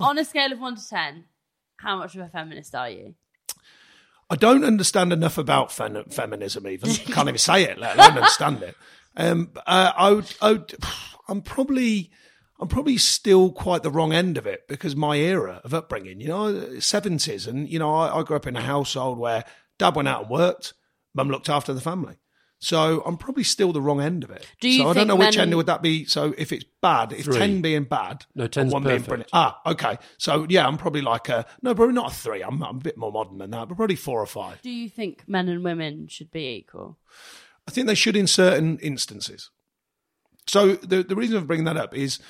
On 0.01 0.19
a 0.19 0.25
scale 0.25 0.53
of 0.53 0.59
one 0.59 0.77
to 0.77 0.89
ten, 0.89 1.25
how 1.77 1.97
much 1.97 2.15
of 2.15 2.21
a 2.23 2.29
feminist 2.29 2.75
are 2.75 2.91
you? 2.91 3.15
I 4.29 4.37
don't 4.37 4.65
understand 4.65 5.13
enough 5.13 5.39
about 5.39 5.71
fen- 5.71 6.05
feminism. 6.11 6.67
Even 6.67 6.91
I 6.91 6.95
can't 6.95 7.29
even 7.29 7.39
say 7.39 7.65
it, 7.65 7.79
let 7.79 7.97
alone 7.97 8.17
understand 8.19 8.63
it. 8.63 8.77
Um, 9.17 9.51
uh, 9.67 9.93
I 9.95 10.11
would, 10.11 10.35
I 10.41 10.53
would, 10.53 10.75
I'm 11.29 11.43
probably, 11.43 12.11
I'm 12.59 12.69
probably 12.69 12.97
still 12.99 13.53
quite 13.53 13.83
the 13.83 13.91
wrong 13.91 14.13
end 14.13 14.39
of 14.39 14.47
it 14.47 14.67
because 14.69 14.97
my 14.97 15.17
era 15.17 15.61
of 15.65 15.75
upbringing, 15.75 16.21
you 16.21 16.29
know, 16.29 16.79
seventies, 16.81 17.47
and 17.47 17.69
you 17.69 17.79
know, 17.79 17.95
I, 17.95 18.21
I 18.21 18.23
grew 18.23 18.37
up 18.37 18.47
in 18.47 18.57
a 18.57 18.63
household 18.63 19.19
where 19.19 19.45
dad 19.79 19.95
went 19.95 20.09
out 20.09 20.23
and 20.23 20.31
worked, 20.31 20.73
mum 21.15 21.29
looked 21.29 21.51
after 21.51 21.75
the 21.75 21.81
family. 21.81 22.17
So 22.65 23.03
I'm 23.05 23.17
probably 23.17 23.43
still 23.43 23.73
the 23.73 23.81
wrong 23.81 24.01
end 24.01 24.23
of 24.23 24.31
it. 24.31 24.47
Do 24.61 24.69
you 24.69 24.79
so 24.85 24.91
I 24.91 24.93
don't 24.93 25.09
know 25.09 25.17
which 25.17 25.37
men- 25.37 25.49
end 25.49 25.57
would 25.57 25.67
that 25.67 25.83
be. 25.83 26.05
So 26.05 26.33
if 26.39 26.53
it's 26.53 26.65
bad, 26.81 27.13
if 27.13 27.25
Three. 27.25 27.37
ten 27.37 27.61
being 27.61 27.83
bad, 27.83 28.25
No, 28.37 28.45
and 28.45 28.53
10's 28.53 28.73
one 28.73 28.85
being 28.85 29.03
brilliant. 29.03 29.31
Ah, 29.33 29.61
okay. 29.67 29.99
So 30.17 30.47
yeah, 30.49 30.65
I'm 30.65 30.79
probably 30.79 31.01
like 31.01 31.29
a 31.29 31.45
no, 31.61 31.75
probably 31.75 31.95
not 31.97 32.13
a 32.13 32.15
three. 32.15 32.41
I'm, 32.41 32.63
I'm 32.63 32.77
a 32.77 32.81
bit 32.81 32.97
more 32.97 33.11
modern 33.11 33.39
than 33.39 33.51
that, 33.51 33.67
but 33.67 33.75
probably 33.77 33.97
four 33.97 34.21
or 34.21 34.27
five. 34.27 34.63
Do 34.63 34.71
you 34.71 34.89
think 34.89 35.25
men 35.27 35.49
and 35.49 35.65
women 35.65 36.07
should 36.07 36.31
be 36.31 36.55
equal? 36.55 36.99
I 37.67 37.73
think 37.73 37.89
they 37.89 37.97
should 37.97 38.17
in 38.17 38.29
certain 38.29 38.79
instances. 38.79 39.51
So 40.47 40.77
the 40.77 41.03
the 41.03 41.17
reason 41.17 41.37
I'm 41.37 41.47
bringing 41.49 41.65
that 41.65 41.77
up 41.77 41.97
is, 41.97 42.21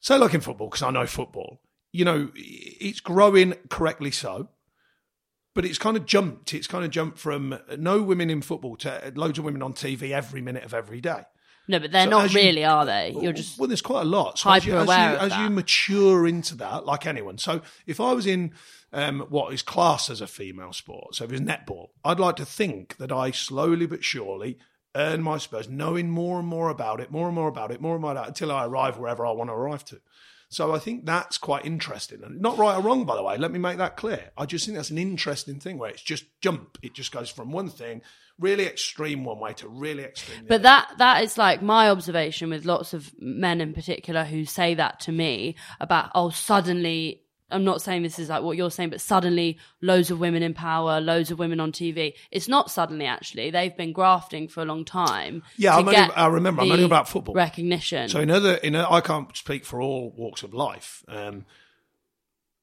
say 0.00 0.18
like 0.18 0.34
in 0.34 0.40
football, 0.40 0.68
because 0.70 0.82
I 0.82 0.90
know 0.90 1.06
football, 1.06 1.60
you 1.92 2.04
know, 2.04 2.30
it's 2.34 2.98
growing 2.98 3.54
correctly 3.70 4.10
so, 4.10 4.48
but 5.56 5.64
it's 5.64 5.78
kind 5.78 5.96
of 5.96 6.06
jumped. 6.06 6.54
It's 6.54 6.68
kind 6.68 6.84
of 6.84 6.92
jumped 6.92 7.18
from 7.18 7.58
no 7.76 8.00
women 8.00 8.30
in 8.30 8.42
football 8.42 8.76
to 8.76 9.12
loads 9.16 9.38
of 9.40 9.44
women 9.44 9.62
on 9.62 9.72
TV 9.72 10.12
every 10.12 10.40
minute 10.40 10.62
of 10.62 10.72
every 10.72 11.00
day. 11.00 11.22
No, 11.68 11.80
but 11.80 11.90
they're 11.90 12.04
So 12.04 12.10
not 12.10 12.24
as 12.26 12.34
you- 12.34 12.40
really, 12.42 12.64
are 12.64 12.86
they? 12.86 13.12
You're 13.20 13.32
just 13.32 13.58
well. 13.58 13.66
There's 13.66 13.82
quite 13.82 14.02
a 14.02 14.08
lot. 14.08 14.38
So 14.38 14.50
as 14.52 14.64
you, 14.64 14.76
as 14.76 14.86
you, 14.86 14.92
as 14.94 15.36
you 15.36 15.50
mature 15.50 16.24
into 16.28 16.54
that, 16.58 16.86
like 16.86 17.06
anyone. 17.06 17.38
So 17.38 17.60
if 17.86 17.98
I 17.98 18.12
was 18.12 18.24
in 18.24 18.52
um, 18.92 19.20
what 19.30 19.52
is 19.52 19.62
classed 19.62 20.08
as 20.08 20.20
a 20.20 20.28
female 20.28 20.72
sport, 20.72 21.16
so 21.16 21.24
if 21.24 21.32
it 21.32 21.40
was 21.40 21.40
netball, 21.40 21.88
I'd 22.04 22.20
like 22.20 22.36
to 22.36 22.44
think 22.46 22.98
that 22.98 23.10
I 23.10 23.32
slowly 23.32 23.86
but 23.86 24.04
surely 24.04 24.58
earn 24.94 25.22
my 25.22 25.38
spurs, 25.38 25.68
knowing 25.68 26.08
more 26.08 26.38
and 26.38 26.46
more 26.46 26.68
about 26.70 27.00
it, 27.00 27.10
more 27.10 27.26
and 27.26 27.34
more 27.34 27.48
about 27.48 27.70
it, 27.72 27.80
more 27.80 27.94
and 27.96 28.00
more 28.02 28.12
about 28.12 28.26
it, 28.26 28.28
until 28.28 28.52
I 28.52 28.64
arrive 28.64 28.96
wherever 28.96 29.26
I 29.26 29.32
want 29.32 29.50
to 29.50 29.54
arrive 29.54 29.84
to. 29.86 30.00
So 30.48 30.72
I 30.72 30.78
think 30.78 31.04
that's 31.04 31.38
quite 31.38 31.64
interesting, 31.64 32.22
and 32.22 32.40
not 32.40 32.56
right 32.56 32.76
or 32.76 32.82
wrong, 32.82 33.04
by 33.04 33.16
the 33.16 33.22
way. 33.22 33.36
Let 33.36 33.50
me 33.50 33.58
make 33.58 33.78
that 33.78 33.96
clear. 33.96 34.30
I 34.36 34.46
just 34.46 34.64
think 34.64 34.76
that's 34.76 34.90
an 34.90 34.98
interesting 34.98 35.58
thing 35.58 35.76
where 35.76 35.90
it's 35.90 36.02
just 36.02 36.24
jump. 36.40 36.78
It 36.82 36.94
just 36.94 37.10
goes 37.10 37.28
from 37.28 37.50
one 37.50 37.68
thing, 37.68 38.02
really 38.38 38.64
extreme 38.64 39.24
one 39.24 39.40
way, 39.40 39.54
to 39.54 39.68
really 39.68 40.04
extreme. 40.04 40.46
But 40.48 40.62
that 40.62 40.92
that 40.98 41.24
is 41.24 41.36
like 41.36 41.62
my 41.62 41.90
observation 41.90 42.50
with 42.50 42.64
lots 42.64 42.94
of 42.94 43.12
men 43.18 43.60
in 43.60 43.74
particular 43.74 44.24
who 44.24 44.44
say 44.44 44.74
that 44.74 45.00
to 45.00 45.12
me 45.12 45.56
about 45.80 46.10
oh 46.14 46.30
suddenly 46.30 47.22
I'm 47.50 47.62
not 47.64 47.80
saying 47.80 48.02
this 48.02 48.18
is 48.18 48.28
like 48.28 48.42
what 48.42 48.56
you're 48.56 48.70
saying, 48.70 48.90
but 48.90 49.00
suddenly 49.00 49.58
loads 49.80 50.10
of 50.10 50.18
women 50.18 50.42
in 50.42 50.52
power, 50.52 51.00
loads 51.00 51.30
of 51.30 51.38
women 51.38 51.60
on 51.60 51.70
TV. 51.70 52.14
It's 52.32 52.48
not 52.48 52.70
suddenly 52.70 53.06
actually. 53.06 53.50
They've 53.50 53.76
been 53.76 53.92
grafting 53.92 54.48
for 54.48 54.62
a 54.62 54.64
long 54.64 54.84
time. 54.84 55.42
Yeah, 55.56 55.76
I'm 55.76 55.86
only- 55.88 55.96
I 55.96 56.26
remember, 56.26 56.62
I'm 56.62 56.72
only 56.72 56.84
about 56.84 57.08
football. 57.08 57.34
recognition. 57.34 58.08
So 58.08 58.20
in 58.20 58.30
other, 58.30 58.54
in 58.54 58.74
a, 58.74 58.90
I 58.90 59.00
can't 59.00 59.36
speak 59.36 59.64
for 59.64 59.80
all 59.80 60.12
walks 60.16 60.42
of 60.42 60.54
life. 60.54 61.04
Um, 61.08 61.46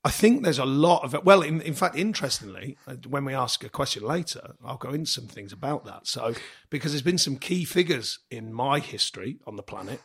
I 0.05 0.09
think 0.11 0.43
there's 0.43 0.59
a 0.59 0.65
lot 0.65 1.03
of 1.05 1.15
it. 1.15 1.23
Well, 1.23 1.41
in, 1.41 1.61
in 1.61 1.73
fact, 1.73 1.95
interestingly, 1.95 2.77
uh, 2.85 2.95
when 3.07 3.23
we 3.23 3.33
ask 3.33 3.63
a 3.63 3.69
question 3.69 4.03
later, 4.03 4.55
I'll 4.65 4.75
go 4.75 4.89
into 4.89 5.09
some 5.09 5.27
things 5.27 5.53
about 5.53 5.85
that. 5.85 6.07
So, 6.07 6.33
because 6.69 6.91
there's 6.91 7.01
been 7.01 7.17
some 7.17 7.37
key 7.37 7.63
figures 7.63 8.19
in 8.29 8.51
my 8.51 8.79
history 8.79 9.37
on 9.47 9.55
the 9.55 9.63
planet 9.63 10.01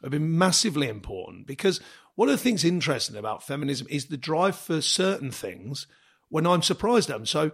have 0.00 0.10
been 0.10 0.38
massively 0.38 0.88
important. 0.88 1.46
Because 1.46 1.80
one 2.14 2.28
of 2.28 2.32
the 2.32 2.42
things 2.42 2.64
interesting 2.64 3.16
about 3.16 3.42
feminism 3.42 3.86
is 3.90 4.06
the 4.06 4.16
drive 4.16 4.56
for 4.56 4.80
certain 4.80 5.30
things 5.30 5.86
when 6.28 6.46
I'm 6.46 6.62
surprised 6.62 7.10
at 7.10 7.16
them. 7.16 7.26
So, 7.26 7.52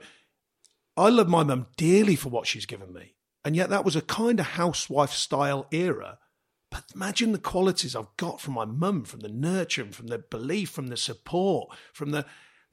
I 0.97 1.09
love 1.09 1.29
my 1.29 1.45
mum 1.45 1.67
dearly 1.77 2.17
for 2.17 2.29
what 2.29 2.47
she's 2.47 2.67
given 2.67 2.93
me. 2.93 3.15
And 3.45 3.57
yet, 3.57 3.71
that 3.71 3.85
was 3.85 3.97
a 3.97 4.03
kind 4.03 4.39
of 4.39 4.47
housewife 4.47 5.13
style 5.13 5.67
era. 5.71 6.19
But 6.71 6.85
imagine 6.95 7.33
the 7.33 7.39
qualities 7.39 7.97
I've 7.97 8.17
got 8.17 8.41
from 8.41 8.55
my 8.55 8.65
mum, 8.65 9.05
from 9.05 9.21
the 9.21 9.29
nurturing, 9.29 9.93
from 9.93 10.07
the 10.09 10.19
belief, 10.19 10.71
from 10.71 10.89
the 10.89 10.97
support, 10.97 11.71
from 11.93 12.11
the. 12.11 12.25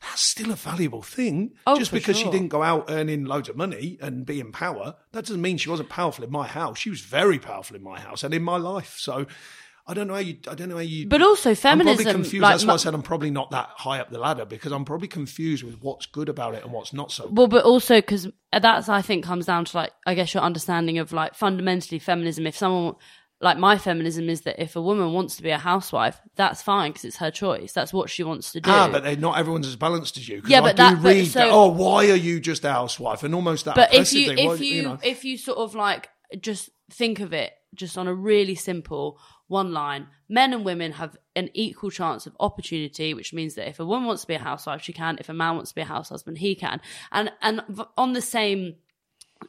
That's 0.01 0.21
still 0.21 0.51
a 0.51 0.55
valuable 0.55 1.01
thing. 1.01 1.53
Oh, 1.65 1.79
Just 1.79 1.91
because 1.91 2.17
she 2.17 2.29
didn't 2.29 2.49
go 2.49 2.61
out 2.61 2.85
earning 2.89 3.25
loads 3.25 3.49
of 3.49 3.55
money 3.55 3.97
and 3.99 4.27
be 4.27 4.39
in 4.39 4.51
power, 4.51 4.95
that 5.11 5.25
doesn't 5.25 5.41
mean 5.41 5.57
she 5.57 5.71
wasn't 5.71 5.89
powerful 5.89 6.23
in 6.23 6.29
my 6.31 6.45
house. 6.45 6.77
She 6.77 6.91
was 6.91 7.01
very 7.01 7.39
powerful 7.39 7.75
in 7.75 7.81
my 7.81 7.99
house 7.99 8.23
and 8.23 8.31
in 8.31 8.43
my 8.43 8.57
life. 8.57 8.97
So 8.99 9.25
I 9.89 9.93
don't 9.93 10.07
know 10.07 10.15
how 10.15 10.19
you. 10.19 10.37
I 10.49 10.55
don't 10.55 10.69
know 10.69 10.75
how 10.75 10.81
you. 10.81 11.07
But 11.07 11.21
also 11.21 11.51
I'm 11.51 11.55
feminism, 11.55 11.95
probably 12.03 12.13
confused. 12.13 12.41
like, 12.43 12.53
That's 12.53 12.65
why 12.65 12.73
I 12.73 12.77
said 12.77 12.93
I'm 12.93 13.01
probably 13.01 13.31
not 13.31 13.51
that 13.51 13.69
high 13.75 13.99
up 13.99 14.09
the 14.09 14.19
ladder 14.19 14.43
because 14.45 14.71
I'm 14.73 14.83
probably 14.85 15.07
confused 15.07 15.63
with 15.63 15.81
what's 15.81 16.05
good 16.05 16.27
about 16.29 16.55
it 16.55 16.63
and 16.63 16.73
what's 16.73 16.91
not 16.93 17.11
so. 17.11 17.23
good. 17.27 17.37
Well, 17.37 17.47
but 17.47 17.63
also 17.63 17.95
because 17.95 18.27
that's 18.51 18.89
I 18.89 19.01
think 19.01 19.23
comes 19.23 19.45
down 19.45 19.65
to 19.65 19.77
like 19.77 19.91
I 20.05 20.13
guess 20.13 20.33
your 20.33 20.43
understanding 20.43 20.97
of 20.99 21.13
like 21.13 21.35
fundamentally 21.35 21.99
feminism. 21.99 22.45
If 22.45 22.57
someone 22.57 22.95
like 23.39 23.57
my 23.57 23.77
feminism 23.77 24.29
is 24.29 24.41
that 24.41 24.61
if 24.61 24.75
a 24.75 24.81
woman 24.81 25.13
wants 25.13 25.37
to 25.37 25.43
be 25.43 25.51
a 25.51 25.57
housewife, 25.59 26.19
that's 26.35 26.61
fine 26.61 26.91
because 26.91 27.05
it's 27.05 27.17
her 27.17 27.29
choice. 27.31 27.71
That's 27.71 27.93
what 27.93 28.09
she 28.09 28.23
wants 28.23 28.51
to 28.53 28.59
do. 28.59 28.69
Ah, 28.71 28.89
but 28.91 29.19
not 29.19 29.37
everyone's 29.37 29.67
as 29.67 29.75
balanced 29.75 30.17
as 30.17 30.27
you. 30.27 30.41
Yeah, 30.47 30.57
I 30.57 30.61
but 30.61 30.75
do 30.75 30.83
that- 30.83 31.03
but 31.03 31.25
so- 31.27 31.39
that, 31.39 31.49
Oh, 31.51 31.67
why 31.67 32.09
are 32.09 32.15
you 32.15 32.39
just 32.39 32.65
a 32.65 32.71
housewife? 32.73 33.21
And 33.23 33.35
almost 33.35 33.65
that. 33.65 33.75
but 33.75 33.93
if 33.93 34.11
you 34.11 34.27
thing, 34.29 34.37
if 34.39 34.45
why- 34.47 34.55
you, 34.55 34.81
know. 34.83 34.97
if 35.03 35.23
you 35.23 35.37
sort 35.37 35.59
of 35.59 35.75
like 35.75 36.09
just 36.41 36.71
think 36.91 37.19
of 37.19 37.31
it 37.31 37.53
just 37.75 37.97
on 37.97 38.07
a 38.07 38.13
really 38.13 38.55
simple 38.55 39.19
one 39.47 39.71
line 39.71 40.07
men 40.29 40.53
and 40.53 40.65
women 40.65 40.91
have 40.93 41.15
an 41.35 41.49
equal 41.53 41.89
chance 41.89 42.25
of 42.27 42.35
opportunity 42.39 43.13
which 43.13 43.33
means 43.33 43.55
that 43.55 43.67
if 43.69 43.79
a 43.79 43.85
woman 43.85 44.05
wants 44.07 44.21
to 44.23 44.27
be 44.27 44.33
a 44.35 44.39
housewife 44.39 44.81
she 44.81 44.93
can 44.93 45.17
if 45.19 45.29
a 45.29 45.33
man 45.33 45.55
wants 45.55 45.69
to 45.71 45.75
be 45.75 45.81
a 45.81 45.85
house 45.85 46.09
husband 46.09 46.37
he 46.37 46.53
can 46.55 46.81
and 47.11 47.31
and 47.41 47.61
on 47.97 48.13
the 48.13 48.21
same 48.21 48.75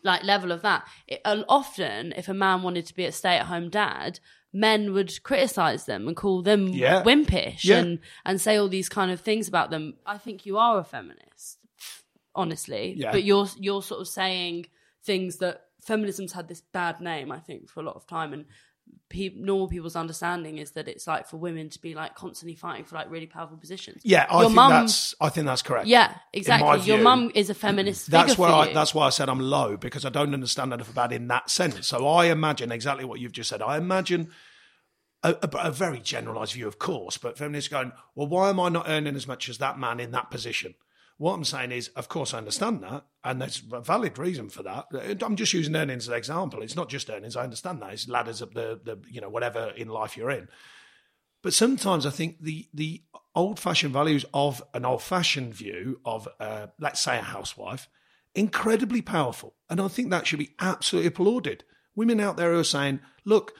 like 0.04 0.22
level 0.22 0.52
of 0.52 0.62
that 0.62 0.86
it, 1.06 1.20
often 1.48 2.12
if 2.16 2.28
a 2.28 2.34
man 2.34 2.62
wanted 2.62 2.84
to 2.86 2.94
be 2.94 3.04
a 3.06 3.12
stay-at-home 3.12 3.70
dad 3.70 4.20
men 4.52 4.92
would 4.92 5.22
criticize 5.24 5.84
them 5.86 6.06
and 6.06 6.16
call 6.16 6.42
them 6.42 6.68
Yeah. 6.68 7.02
wimpish 7.02 7.64
Yeah. 7.64 7.78
and 7.78 7.98
and 8.24 8.40
say 8.40 8.56
all 8.56 8.68
these 8.68 8.88
kind 8.88 9.10
of 9.10 9.20
things 9.20 9.48
about 9.48 9.70
them 9.70 9.94
i 10.06 10.16
think 10.18 10.46
you 10.46 10.58
are 10.58 10.78
a 10.78 10.84
feminist 10.84 11.58
honestly 12.34 12.94
Yeah. 12.96 13.12
but 13.12 13.24
you're 13.24 13.48
you're 13.58 13.82
sort 13.82 14.00
of 14.00 14.08
saying 14.08 14.66
things 15.04 15.38
that 15.38 15.62
feminism's 15.80 16.32
had 16.32 16.48
this 16.48 16.60
bad 16.60 17.00
name 17.00 17.32
i 17.32 17.38
think 17.38 17.68
for 17.70 17.80
a 17.80 17.82
lot 17.82 17.96
of 17.96 18.06
time 18.06 18.32
and 18.32 18.44
pe- 19.08 19.32
normal 19.34 19.68
people's 19.68 19.96
understanding 19.96 20.58
is 20.58 20.72
that 20.72 20.88
it's 20.88 21.06
like 21.06 21.26
for 21.26 21.36
women 21.36 21.68
to 21.70 21.80
be 21.80 21.94
like 21.94 22.14
constantly 22.14 22.54
fighting 22.54 22.84
for 22.84 22.96
like 22.96 23.10
really 23.10 23.26
powerful 23.26 23.56
positions 23.56 24.02
yeah, 24.04 24.26
I 24.30 24.40
your 24.40 24.44
think 24.44 24.56
mum 24.56 24.70
that's. 24.70 25.14
I 25.20 25.28
think 25.28 25.46
that's 25.46 25.62
correct. 25.62 25.86
yeah 25.86 26.14
exactly 26.32 26.68
your 26.86 26.96
view, 26.96 27.04
mum 27.04 27.32
is 27.34 27.50
a 27.50 27.54
feminist 27.54 28.10
That's 28.10 28.36
where 28.38 28.50
I, 28.50 28.72
that's 28.72 28.94
why 28.94 29.06
I 29.06 29.10
said 29.10 29.28
I'm 29.28 29.40
low 29.40 29.76
because 29.76 30.04
I 30.04 30.10
don't 30.10 30.34
understand 30.34 30.72
enough 30.72 30.90
about 30.90 31.12
it 31.12 31.16
in 31.16 31.28
that 31.28 31.50
sense. 31.50 31.86
So 31.86 32.06
I 32.06 32.26
imagine 32.26 32.72
exactly 32.72 33.04
what 33.04 33.20
you've 33.20 33.32
just 33.32 33.50
said. 33.50 33.62
I 33.62 33.76
imagine 33.76 34.30
a, 35.22 35.36
a, 35.42 35.56
a 35.68 35.70
very 35.70 35.98
generalised 35.98 36.52
view, 36.52 36.68
of 36.68 36.78
course, 36.78 37.18
but 37.18 37.36
feminists 37.38 37.68
going, 37.68 37.92
well, 38.14 38.28
why 38.28 38.50
am 38.50 38.60
I 38.60 38.68
not 38.68 38.88
earning 38.88 39.16
as 39.16 39.26
much 39.26 39.48
as 39.48 39.58
that 39.58 39.78
man 39.78 40.00
in 40.00 40.12
that 40.12 40.30
position? 40.30 40.74
What 41.18 41.34
I'm 41.34 41.44
saying 41.44 41.72
is, 41.72 41.88
of 41.88 42.08
course, 42.08 42.32
I 42.32 42.38
understand 42.38 42.82
that, 42.84 43.04
and 43.24 43.42
there's 43.42 43.60
a 43.72 43.80
valid 43.80 44.18
reason 44.18 44.50
for 44.50 44.62
that. 44.62 44.86
I'm 45.20 45.34
just 45.34 45.52
using 45.52 45.74
earnings 45.74 46.04
as 46.04 46.08
an 46.08 46.14
example. 46.14 46.62
It's 46.62 46.76
not 46.76 46.88
just 46.88 47.10
earnings. 47.10 47.34
I 47.34 47.42
understand 47.42 47.82
that. 47.82 47.92
It's 47.92 48.08
ladders 48.08 48.40
up 48.40 48.54
the, 48.54 48.80
the 48.82 49.00
you 49.10 49.20
know, 49.20 49.28
whatever 49.28 49.72
in 49.76 49.88
life 49.88 50.16
you're 50.16 50.30
in. 50.30 50.46
But 51.42 51.54
sometimes 51.54 52.06
I 52.06 52.10
think 52.10 52.40
the 52.40 52.68
the 52.72 53.02
old 53.34 53.58
fashioned 53.58 53.92
values 53.92 54.24
of 54.32 54.62
an 54.74 54.84
old 54.84 55.02
fashioned 55.02 55.54
view 55.54 56.00
of, 56.04 56.28
uh, 56.38 56.68
let's 56.78 57.00
say, 57.00 57.18
a 57.18 57.22
housewife, 57.22 57.88
incredibly 58.36 59.02
powerful, 59.02 59.56
and 59.68 59.80
I 59.80 59.88
think 59.88 60.10
that 60.10 60.26
should 60.26 60.38
be 60.38 60.54
absolutely 60.60 61.08
applauded. 61.08 61.64
Women 61.96 62.20
out 62.20 62.36
there 62.36 62.52
who 62.52 62.60
are 62.60 62.64
saying, 62.64 63.00
"Look, 63.24 63.54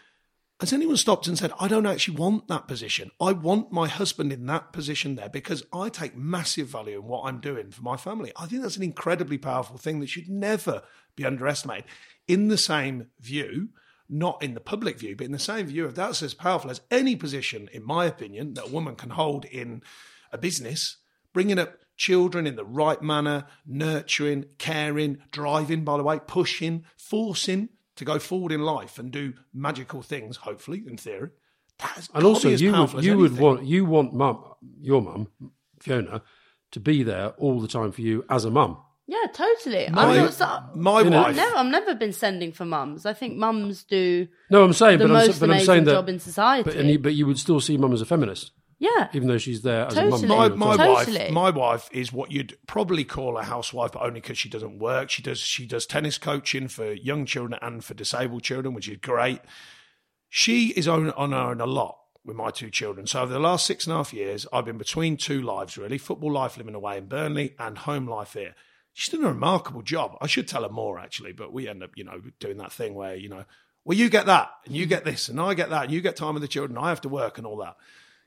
has 0.61 0.73
anyone 0.73 0.97
stopped 0.97 1.29
and 1.29 1.38
said, 1.38 1.53
I 1.61 1.68
don't 1.68 1.87
actually 1.87 2.16
want 2.16 2.49
that 2.49 2.66
position. 2.66 3.12
I 3.21 3.33
want 3.33 3.71
my 3.71 3.87
husband 3.87 4.33
in 4.33 4.47
that 4.47 4.73
position 4.73 5.14
there 5.14 5.29
because 5.29 5.62
I 5.73 5.88
take 5.88 6.16
massive 6.16 6.66
value 6.66 6.99
in 6.99 7.05
what 7.05 7.23
I'm 7.27 7.40
doing 7.40 7.71
for 7.71 7.83
my 7.83 7.97
family. 7.97 8.33
I 8.37 8.47
think 8.47 8.62
that's 8.62 8.77
an 8.77 8.83
incredibly 8.83 9.38
powerful 9.38 9.79
thing 9.79 10.01
that 10.01 10.09
should 10.09 10.29
never 10.29 10.83
be 11.14 11.25
underestimated. 11.25 11.85
In 12.27 12.49
the 12.49 12.59
same 12.59 13.07
view, 13.21 13.68
not 14.09 14.42
in 14.42 14.55
the 14.55 14.61
public 14.61 14.99
view, 14.99 15.14
but 15.14 15.27
in 15.27 15.33
the 15.33 15.38
same 15.38 15.66
view, 15.66 15.87
if 15.87 15.94
that's 15.94 16.23
as 16.23 16.35
powerful 16.35 16.71
as 16.71 16.81
any 16.90 17.14
position, 17.14 17.68
in 17.73 17.85
my 17.85 18.07
opinion, 18.07 18.55
that 18.55 18.66
a 18.66 18.73
woman 18.73 18.97
can 18.97 19.11
hold 19.11 19.44
in 19.44 19.83
a 20.33 20.38
business, 20.38 20.97
bringing 21.33 21.59
up 21.59 21.79
children 21.97 22.47
in 22.49 22.57
the 22.57 22.64
right 22.64 23.01
manner, 23.01 23.47
nurturing, 23.64 24.47
caring, 24.59 25.18
driving, 25.31 25.85
by 25.85 25.97
the 25.97 26.03
way, 26.03 26.18
pushing, 26.27 26.85
forcing 26.97 27.68
to 27.99 28.05
go 28.05 28.19
forward 28.19 28.51
in 28.53 28.63
life 28.63 28.99
and 28.99 29.11
do 29.13 29.35
magical 29.53 30.03
things, 30.03 30.37
hopefully, 30.39 30.83
in 30.87 30.97
theory. 30.97 31.31
That's 31.79 32.09
And 32.15 32.25
also, 32.25 32.51
as 32.51 32.61
you 32.61 32.73
powerful 32.73 32.97
would 32.97 33.01
as 33.05 33.07
you 33.07 33.19
would 33.19 33.39
want 33.39 33.65
you 33.65 33.85
want 33.85 34.13
mum, 34.13 34.43
your 34.81 35.01
mum, 35.03 35.29
Fiona, 35.79 36.23
to 36.73 36.81
be 36.81 37.03
there 37.05 37.29
all 37.39 37.61
the 37.61 37.69
time 37.69 37.93
for 37.93 38.01
you 38.01 38.25
as 38.29 38.45
a 38.45 38.51
mum. 38.51 38.79
yeah 39.07 39.25
totally 39.33 39.89
My- 39.91 40.05
i'm 40.05 40.17
not 40.17 40.35
so, 40.35 40.49
my 40.75 41.01
You 41.03 41.11
know- 41.11 41.19
wife. 41.23 41.29
I've 41.29 41.37
never, 41.37 41.57
I've 41.57 41.67
never 41.79 41.95
been 41.95 42.13
sending 42.13 42.53
for 42.53 42.65
mums. 42.67 43.07
I 43.07 43.13
think 43.15 43.37
mums 43.37 43.85
do 43.85 44.27
No, 44.51 44.65
I'm 44.65 44.73
saying, 44.73 44.99
the 44.99 45.05
but 45.05 45.11
I'm, 45.15 45.19
most 45.27 45.29
s- 45.37 45.39
but 45.41 45.51
I'm 45.51 45.61
saying 45.61 45.85
that. 45.85 45.93
job 45.93 46.09
in 46.09 46.19
society. 46.19 46.65
But, 46.65 46.75
and 46.77 46.91
you, 46.91 46.99
but 46.99 47.15
you 47.15 47.27
would 47.27 47.39
still 47.39 47.61
see 47.61 47.77
mum 47.79 47.93
as 47.93 48.01
a 48.03 48.07
feminist, 48.07 48.51
yeah, 48.81 49.09
even 49.12 49.29
though 49.29 49.38
she's 49.38 49.62
there 49.62 49.87
as 49.87 49.95
Totally. 49.95 50.25
a 50.25 50.29
mum. 50.29 50.59
my 50.59 50.77
my. 50.77 50.87
Totally. 50.87 51.19
wife 51.19 51.31
my 51.33 51.51
wife 51.51 51.88
is 51.93 52.12
what 52.12 52.31
you'd 52.31 52.57
probably 52.67 53.05
call 53.05 53.37
a 53.37 53.43
housewife 53.43 53.93
but 53.93 54.03
only 54.03 54.21
because 54.21 54.38
she 54.38 54.49
doesn't 54.49 54.79
work 54.79 55.11
she 55.11 55.23
does 55.23 55.41
she 55.41 55.67
does 55.67 55.85
tennis 55.85 56.17
coaching 56.19 56.69
for 56.69 56.93
young 56.93 57.27
children 57.27 57.59
and 57.61 57.85
for 57.85 57.95
disabled 57.95 58.43
children 58.43 58.75
which 58.75 58.88
is 58.88 58.97
great 58.99 59.41
she 60.29 60.69
is 60.69 60.87
on, 60.87 61.11
on 61.12 61.33
her 61.33 61.38
own 61.38 61.61
a 61.61 61.67
lot 61.67 61.99
with 62.25 62.37
my 62.37 62.51
two 62.51 62.71
children 62.71 63.07
so 63.07 63.23
over 63.23 63.33
the 63.33 63.38
last 63.41 63.67
six 63.67 63.87
and 63.87 63.95
a 63.95 63.97
half 63.97 64.12
years 64.12 64.47
i've 64.53 64.64
been 64.64 64.79
between 64.79 65.17
two 65.17 65.43
lives 65.43 65.77
really 65.77 65.99
football 65.99 66.33
life 66.33 66.57
living 66.57 66.75
away 66.75 66.99
in 66.99 67.07
burnley 67.07 67.55
and 67.59 67.79
home 67.79 68.07
life 68.07 68.35
here 68.35 68.55
she's 68.93 69.12
done 69.12 69.25
a 69.25 69.29
remarkable 69.29 69.83
job 69.83 70.17
i 70.21 70.27
should 70.27 70.47
tell 70.47 70.62
her 70.62 70.69
more 70.69 70.99
actually 71.01 71.33
but 71.33 71.53
we 71.53 71.67
end 71.69 71.83
up 71.83 71.91
you 71.97 72.05
know 72.05 72.21
doing 72.38 72.59
that 72.59 72.73
thing 72.73 72.95
where 72.95 73.17
you 73.17 73.29
know 73.29 73.45
well 73.85 73.97
you 73.99 74.09
get 74.09 74.27
that 74.27 74.51
and 74.67 74.77
you 74.77 74.87
get 74.87 75.05
this 75.05 75.29
and 75.29 75.41
i 75.41 75.55
get 75.55 75.71
that 75.71 75.85
and 75.85 75.93
you 75.93 76.01
get 76.01 76.14
time 76.14 76.35
with 76.35 76.43
the 76.43 76.49
children 76.49 76.79
i 76.79 76.91
have 76.91 77.01
to 77.01 77.09
work 77.09 77.38
and 77.38 77.47
all 77.47 77.57
that 77.57 77.77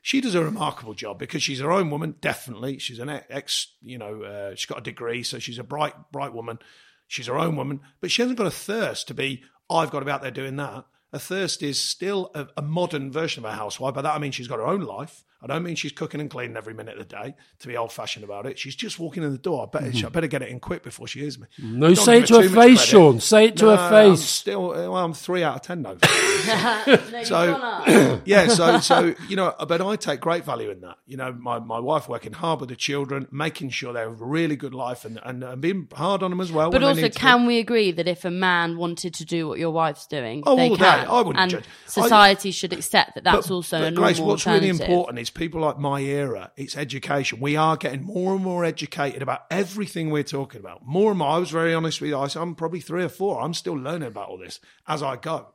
she 0.02 0.20
does 0.20 0.34
a 0.34 0.44
remarkable 0.44 0.94
job 0.94 1.18
because 1.18 1.44
she's 1.44 1.60
her 1.60 1.70
own 1.70 1.88
woman. 1.88 2.16
Definitely, 2.20 2.78
she's 2.78 2.98
an 2.98 3.08
ex. 3.08 3.68
You 3.80 3.98
know, 3.98 4.22
uh, 4.22 4.54
she's 4.56 4.66
got 4.66 4.78
a 4.78 4.82
degree, 4.82 5.22
so 5.22 5.38
she's 5.38 5.58
a 5.58 5.64
bright, 5.64 5.94
bright 6.10 6.34
woman. 6.34 6.58
She's 7.06 7.28
her 7.28 7.38
own 7.38 7.56
woman, 7.56 7.80
but 8.00 8.10
she 8.10 8.20
hasn't 8.20 8.38
got 8.38 8.48
a 8.48 8.50
thirst 8.50 9.06
to 9.08 9.14
be. 9.14 9.42
I've 9.70 9.90
got 9.90 10.00
to 10.00 10.04
be 10.04 10.10
out 10.10 10.22
there 10.22 10.32
doing 10.32 10.56
that. 10.56 10.86
A 11.12 11.18
thirst 11.20 11.62
is 11.62 11.80
still 11.80 12.30
a, 12.34 12.48
a 12.56 12.62
modern 12.62 13.12
version 13.12 13.44
of 13.44 13.50
a 13.50 13.54
housewife. 13.54 13.94
By 13.94 14.02
that 14.02 14.14
I 14.14 14.18
mean 14.18 14.32
she's 14.32 14.48
got 14.48 14.58
her 14.58 14.66
own 14.66 14.80
life. 14.80 15.24
I 15.42 15.46
don't 15.48 15.62
mean 15.64 15.74
she's 15.74 15.92
cooking 15.92 16.20
and 16.20 16.30
cleaning 16.30 16.56
every 16.56 16.72
minute 16.72 16.98
of 16.98 17.08
the 17.08 17.16
day 17.16 17.34
to 17.58 17.68
be 17.68 17.76
old 17.76 17.92
fashioned 17.92 18.24
about 18.24 18.46
it. 18.46 18.58
She's 18.58 18.76
just 18.76 18.98
walking 18.98 19.22
in 19.22 19.32
the 19.32 19.38
door. 19.38 19.64
I 19.64 19.66
better, 19.78 19.90
mm-hmm. 19.90 20.06
I 20.06 20.10
better 20.10 20.26
get 20.28 20.42
it 20.42 20.48
in 20.50 20.60
quick 20.60 20.82
before 20.82 21.08
she 21.08 21.20
hears 21.20 21.38
me. 21.38 21.46
No, 21.58 21.88
Don't 21.94 22.04
say 22.04 22.18
it 22.20 22.26
to 22.28 22.34
her 22.34 22.42
face, 22.42 22.52
credit. 22.54 22.78
Sean. 22.78 23.20
Say 23.20 23.46
it 23.46 23.56
to 23.56 23.64
No, 23.64 23.76
her 23.76 23.82
I'm 23.82 24.10
face. 24.12 24.22
still, 24.24 24.68
well, 24.68 24.96
I'm 24.96 25.12
three 25.14 25.42
out 25.42 25.56
of 25.56 25.62
ten 25.62 25.82
though. 25.82 25.98
No, 27.12 27.22
So- 27.24 28.20
yeah, 28.24 28.46
so 28.48 28.78
so 28.80 29.14
you 29.28 29.36
know, 29.36 29.54
but 29.66 29.80
I 29.80 29.96
take 29.96 30.20
great 30.20 30.44
value 30.44 30.70
in 30.70 30.80
that. 30.82 30.96
You 31.06 31.16
know, 31.16 31.32
my, 31.32 31.58
my 31.58 31.78
wife 31.78 32.08
working 32.08 32.32
hard 32.32 32.60
with 32.60 32.68
the 32.68 32.76
children, 32.76 33.26
making 33.30 33.70
sure 33.70 33.92
they 33.92 34.00
have 34.00 34.20
a 34.20 34.24
really 34.24 34.56
good 34.56 34.74
life, 34.74 35.04
and 35.04 35.18
and, 35.24 35.42
and 35.42 35.60
being 35.60 35.88
hard 35.92 36.22
on 36.22 36.30
them 36.30 36.40
as 36.40 36.50
well. 36.52 36.70
But 36.70 36.82
also, 36.82 37.02
need 37.02 37.12
be. 37.14 37.18
can 37.18 37.46
we 37.46 37.58
agree 37.58 37.92
that 37.92 38.06
if 38.08 38.24
a 38.24 38.30
man 38.30 38.76
wanted 38.76 39.14
to 39.14 39.24
do 39.24 39.48
what 39.48 39.58
your 39.58 39.70
wife's 39.70 40.06
doing, 40.06 40.42
Oh, 40.46 40.56
they 40.56 40.70
all 40.70 40.76
can, 40.76 41.04
day. 41.04 41.10
I 41.10 41.16
wouldn't 41.20 41.38
and 41.38 41.50
judge. 41.50 41.64
society 41.86 42.50
should 42.50 42.72
accept 42.72 43.14
that 43.14 43.24
that's 43.24 43.48
But- 43.48 43.54
also 43.54 43.78
but 43.78 43.88
a 43.88 43.90
normal 43.90 44.04
Grace, 44.04 44.20
what's 44.20 44.46
really 44.46 44.68
important 44.68 45.18
is 45.18 45.30
people 45.34 45.60
like 45.60 45.78
my 45.78 46.00
era. 46.00 46.52
It's 46.56 46.76
education. 46.76 47.40
We 47.40 47.56
are 47.56 47.76
getting 47.76 48.02
more 48.02 48.34
and 48.34 48.44
more 48.44 48.64
educated 48.64 49.22
about 49.22 49.42
everything 49.50 50.10
we're 50.10 50.22
talking 50.22 50.60
about. 50.60 50.84
More 50.84 51.10
and 51.10 51.18
more. 51.18 51.28
I 51.28 51.38
was 51.38 51.50
very 51.50 51.74
honest 51.74 52.00
with 52.00 52.10
you. 52.10 52.18
I 52.18 52.28
said, 52.28 52.42
I'm 52.42 52.54
probably 52.54 52.80
three 52.80 53.04
or 53.04 53.08
four. 53.08 53.40
I'm 53.40 53.54
still 53.54 53.74
learning 53.74 54.08
about 54.08 54.28
all 54.28 54.38
this 54.38 54.60
as 54.86 55.02
I 55.02 55.16
go. 55.16 55.48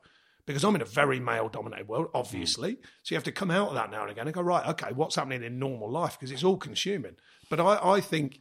Because 0.46 0.64
I'm 0.64 0.74
in 0.74 0.80
a 0.80 0.86
very 0.86 1.20
male 1.20 1.48
dominated 1.48 1.88
world, 1.88 2.08
obviously. 2.14 2.72
Mm. 2.72 2.82
So 3.02 3.12
you 3.12 3.16
have 3.16 3.24
to 3.24 3.32
come 3.32 3.50
out 3.50 3.68
of 3.68 3.74
that 3.74 3.90
now 3.90 4.02
and 4.02 4.10
again 4.10 4.26
and 4.26 4.34
go, 4.34 4.40
right, 4.40 4.66
okay, 4.68 4.92
what's 4.94 5.16
happening 5.16 5.42
in 5.42 5.58
normal 5.58 5.90
life? 5.90 6.18
Because 6.18 6.30
it's 6.30 6.44
all 6.44 6.56
consuming. 6.56 7.16
But 7.50 7.60
I, 7.60 7.78
I 7.82 8.00
think 8.00 8.40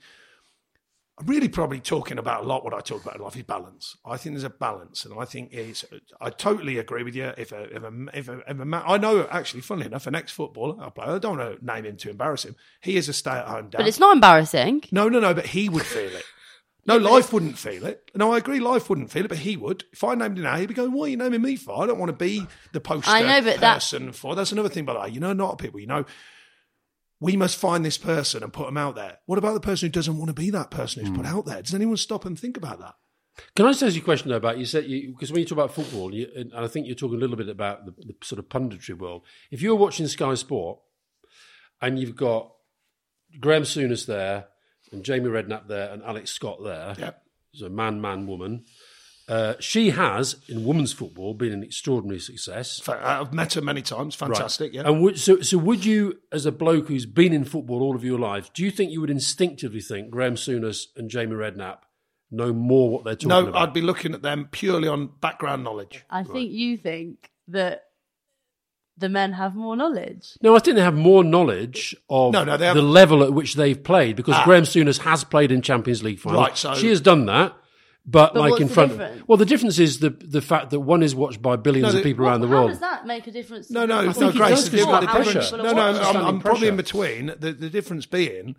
I'm 1.20 1.26
really 1.26 1.50
probably 1.50 1.80
talking 1.80 2.20
about 2.20 2.44
a 2.44 2.48
lot 2.48 2.64
what 2.64 2.76
I 2.76 2.80
talk 2.80 3.02
about 3.02 3.16
in 3.16 3.22
life 3.24 3.36
is 3.36 3.42
balance. 3.44 3.98
I 4.06 4.18
think 4.18 4.36
there's 4.36 4.44
a 4.44 4.52
balance, 4.52 5.04
and 5.04 5.20
I 5.20 5.26
think 5.26 5.52
it's. 5.52 5.84
I 6.22 6.30
totally 6.30 6.78
agree 6.78 7.02
with 7.02 7.16
you. 7.16 7.32
If 7.38 7.52
a 7.52 7.64
if 7.76 7.82
a 7.84 7.92
if 8.14 8.28
a, 8.30 8.40
if 8.40 8.60
a 8.60 8.66
man, 8.66 8.84
I 8.86 8.98
know 8.98 9.28
actually, 9.32 9.62
funnily 9.62 9.88
enough, 9.88 10.06
an 10.06 10.14
ex-footballer, 10.14 10.76
I 10.80 10.90
play. 10.92 11.06
I 11.06 11.18
don't 11.18 11.38
want 11.40 11.60
to 11.60 11.66
name 11.66 11.86
him 11.86 11.98
to 11.98 12.12
embarrass 12.12 12.46
him. 12.46 12.56
He 12.82 12.98
is 12.98 13.10
a 13.10 13.14
stay-at-home 13.14 13.70
dad. 13.70 13.80
But 13.80 13.88
it's 13.88 14.00
not 14.00 14.14
embarrassing. 14.14 14.84
No, 14.92 15.10
no, 15.10 15.20
no. 15.20 15.34
But 15.34 15.48
he 15.48 15.70
would 15.70 15.86
feel 15.86 16.16
it. 16.16 16.24
No, 16.86 16.98
life 16.98 17.34
wouldn't 17.34 17.58
feel 17.58 17.86
it. 17.86 18.12
No, 18.16 18.32
I 18.32 18.38
agree. 18.38 18.60
Life 18.60 18.88
wouldn't 18.88 19.12
feel 19.12 19.26
it, 19.26 19.30
but 19.30 19.40
he 19.40 19.58
would. 19.58 19.84
If 19.92 20.04
I 20.06 20.14
named 20.16 20.38
him 20.38 20.44
now, 20.44 20.56
he'd 20.56 20.68
be 20.68 20.74
going, 20.74 20.94
"What 20.94 21.06
are 21.06 21.10
you 21.10 21.18
naming 21.18 21.42
me 21.42 21.56
for? 21.56 21.84
I 21.84 21.88
don't 21.88 21.98
want 22.00 22.12
to 22.12 22.16
be 22.16 22.46
the 22.74 22.80
poster 22.80 23.10
I 23.10 23.24
know, 23.24 23.42
but 23.42 23.60
that- 23.60 23.74
person 23.74 24.12
for." 24.12 24.36
That's 24.36 24.52
another 24.52 24.70
thing, 24.70 24.86
by 24.86 24.94
the 24.94 25.00
way. 25.00 25.10
You 25.10 25.20
know, 25.20 25.34
not 25.34 25.58
people. 25.58 25.80
You 25.80 25.88
know, 25.88 26.06
we 27.20 27.36
must 27.36 27.58
find 27.58 27.84
this 27.84 27.98
person 27.98 28.44
and 28.44 28.54
put 28.54 28.66
them 28.68 28.78
out 28.78 28.96
there. 28.96 29.18
What 29.26 29.40
about 29.40 29.54
the 29.56 29.60
person 29.60 29.88
who 29.88 29.92
doesn't 29.92 30.18
want 30.18 30.28
to 30.30 30.34
be 30.34 30.50
that 30.52 30.70
person 30.72 31.02
who's 31.06 31.16
put 31.16 31.26
Hmm. 31.26 31.36
out 31.38 31.46
there? 31.46 31.62
Does 31.62 31.74
anyone 31.74 31.98
stop 31.98 32.26
and 32.26 32.40
think 32.40 32.58
about 32.58 32.80
that? 32.80 32.96
Can 33.56 33.66
I 33.66 33.70
just 33.72 33.84
ask 33.84 33.96
you 33.96 34.02
a 34.02 34.04
question 34.06 34.30
though, 34.30 34.38
about 34.38 34.58
you 34.58 34.66
said 34.66 34.86
you 34.86 35.12
because 35.14 35.32
when 35.32 35.40
you 35.40 35.46
talk 35.46 35.58
about 35.58 35.74
football, 35.74 36.14
you, 36.14 36.28
and 36.36 36.52
I 36.56 36.68
think 36.68 36.88
you're 36.88 36.96
talking 36.96 37.18
a 37.18 37.20
little 37.22 37.36
bit 37.36 37.50
about 37.50 37.86
the, 37.86 37.92
the 37.92 38.16
sort 38.24 38.40
of 38.40 38.50
punditry 38.50 38.98
world. 38.98 39.24
If 39.52 39.62
you're 39.62 39.76
watching 39.76 40.08
Sky 40.08 40.34
Sport 40.36 40.80
and 41.82 42.00
you've 42.00 42.16
got 42.16 42.52
Graham 43.40 43.64
Souness 43.64 44.06
there 44.06 44.48
and 44.92 45.04
Jamie 45.04 45.30
Redknapp 45.30 45.68
there 45.68 45.92
and 45.92 46.02
Alex 46.04 46.32
Scott 46.32 46.64
there, 46.64 46.96
Yeah. 46.98 47.12
so 47.54 47.70
man, 47.70 48.02
man, 48.02 48.26
woman. 48.26 48.66
Uh, 49.28 49.56
she 49.60 49.90
has 49.90 50.38
in 50.48 50.64
women's 50.64 50.94
football 50.94 51.34
been 51.34 51.52
an 51.52 51.62
extraordinary 51.62 52.20
success. 52.20 52.82
I've 52.88 53.34
met 53.34 53.54
her 53.56 53.62
many 53.62 53.82
times. 53.82 54.16
Fantastic. 54.16 54.74
Yeah. 54.74 54.84
And 54.86 55.02
would, 55.02 55.20
so, 55.20 55.42
so 55.42 55.58
would 55.58 55.84
you, 55.84 56.20
as 56.32 56.46
a 56.46 56.52
bloke 56.52 56.88
who's 56.88 57.06
been 57.06 57.34
in 57.34 57.44
football 57.44 57.82
all 57.84 57.96
of 57.96 58.06
your 58.06 58.20
life, 58.20 58.54
do 58.54 58.64
you 58.64 58.72
think 58.72 58.92
you 58.92 59.02
would 59.02 59.10
instinctively 59.10 59.82
think 59.82 60.12
Graham 60.12 60.36
Souness 60.36 60.86
and 60.96 61.10
Jamie 61.10 61.36
Redknapp 61.36 61.80
know 62.32 62.54
more 62.54 62.90
what 62.90 63.04
they're 63.04 63.16
talking 63.16 63.30
no, 63.30 63.48
about? 63.48 63.68
I'd 63.68 63.74
be 63.74 63.82
looking 63.82 64.14
at 64.14 64.22
them 64.22 64.48
purely 64.50 64.88
on 64.88 65.08
background 65.20 65.62
knowledge. 65.62 66.06
I 66.10 66.24
think 66.24 66.52
you 66.52 66.78
think 66.78 67.30
that 67.50 67.84
the 68.98 69.10
men 69.10 69.34
have 69.34 69.56
more 69.56 69.76
knowledge. 69.76 70.38
No, 70.42 70.56
I 70.56 70.60
think 70.60 70.76
they 70.76 70.82
have 70.82 70.96
more 70.96 71.24
knowledge 71.26 71.96
of 72.10 72.32
No, 72.32 72.46
no, 72.46 72.58
the 72.58 72.82
level 72.82 73.24
at 73.24 73.34
which 73.34 73.56
they've 73.56 73.82
played 73.82 74.16
because 74.16 74.36
Ah. 74.36 74.46
Graham 74.46 74.64
Souness 74.64 75.00
has 75.00 75.26
played 75.26 75.52
in 75.52 75.62
Champions 75.62 76.02
League 76.02 76.20
final. 76.20 76.40
Right, 76.40 76.58
so- 76.58 76.76
she 76.76 76.88
has 76.88 77.02
done 77.02 77.26
that, 77.26 77.56
but, 78.10 78.34
But 78.34 78.40
like 78.40 78.62
in 78.62 78.68
the 78.70 78.74
front. 78.74 78.92
difference? 78.94 79.28
well, 79.28 79.38
the 79.38 79.46
difference 79.46 79.80
is 79.80 80.00
the 80.00 80.10
the 80.12 80.42
fact 80.42 80.70
that 80.72 80.80
one 80.80 81.04
is 81.04 81.14
watched 81.14 81.42
by 81.42 81.58
billions 81.58 81.84
No, 81.84 81.90
of 81.90 81.96
the- 81.96 82.10
people 82.10 82.26
around 82.26 82.42
the 82.42 82.48
world. 82.48 82.56
How 82.60 82.62
world. 82.68 82.72
does 82.72 82.80
that 82.80 83.06
make 83.06 83.28
a 83.28 83.32
difference? 83.32 83.70
No, 83.70 83.86
no, 83.86 83.98
the- 84.00 84.06
no, 84.08 84.14
think 84.14 84.36
it 84.36 84.38
Grace. 84.38 84.50
does 84.50 84.70
The, 84.72 84.78
the 84.78 84.86
pressure. 84.86 85.34
difference, 85.34 85.52
no, 85.52 85.58
no. 85.58 85.70
I'm, 85.70 85.78
I'm 85.78 85.96
Understanding 85.96 86.40
probably 86.42 86.68
in 86.70 86.78
between. 86.78 87.26
The, 87.40 87.52
the 87.52 87.70
difference 87.70 88.06
being 88.06 88.56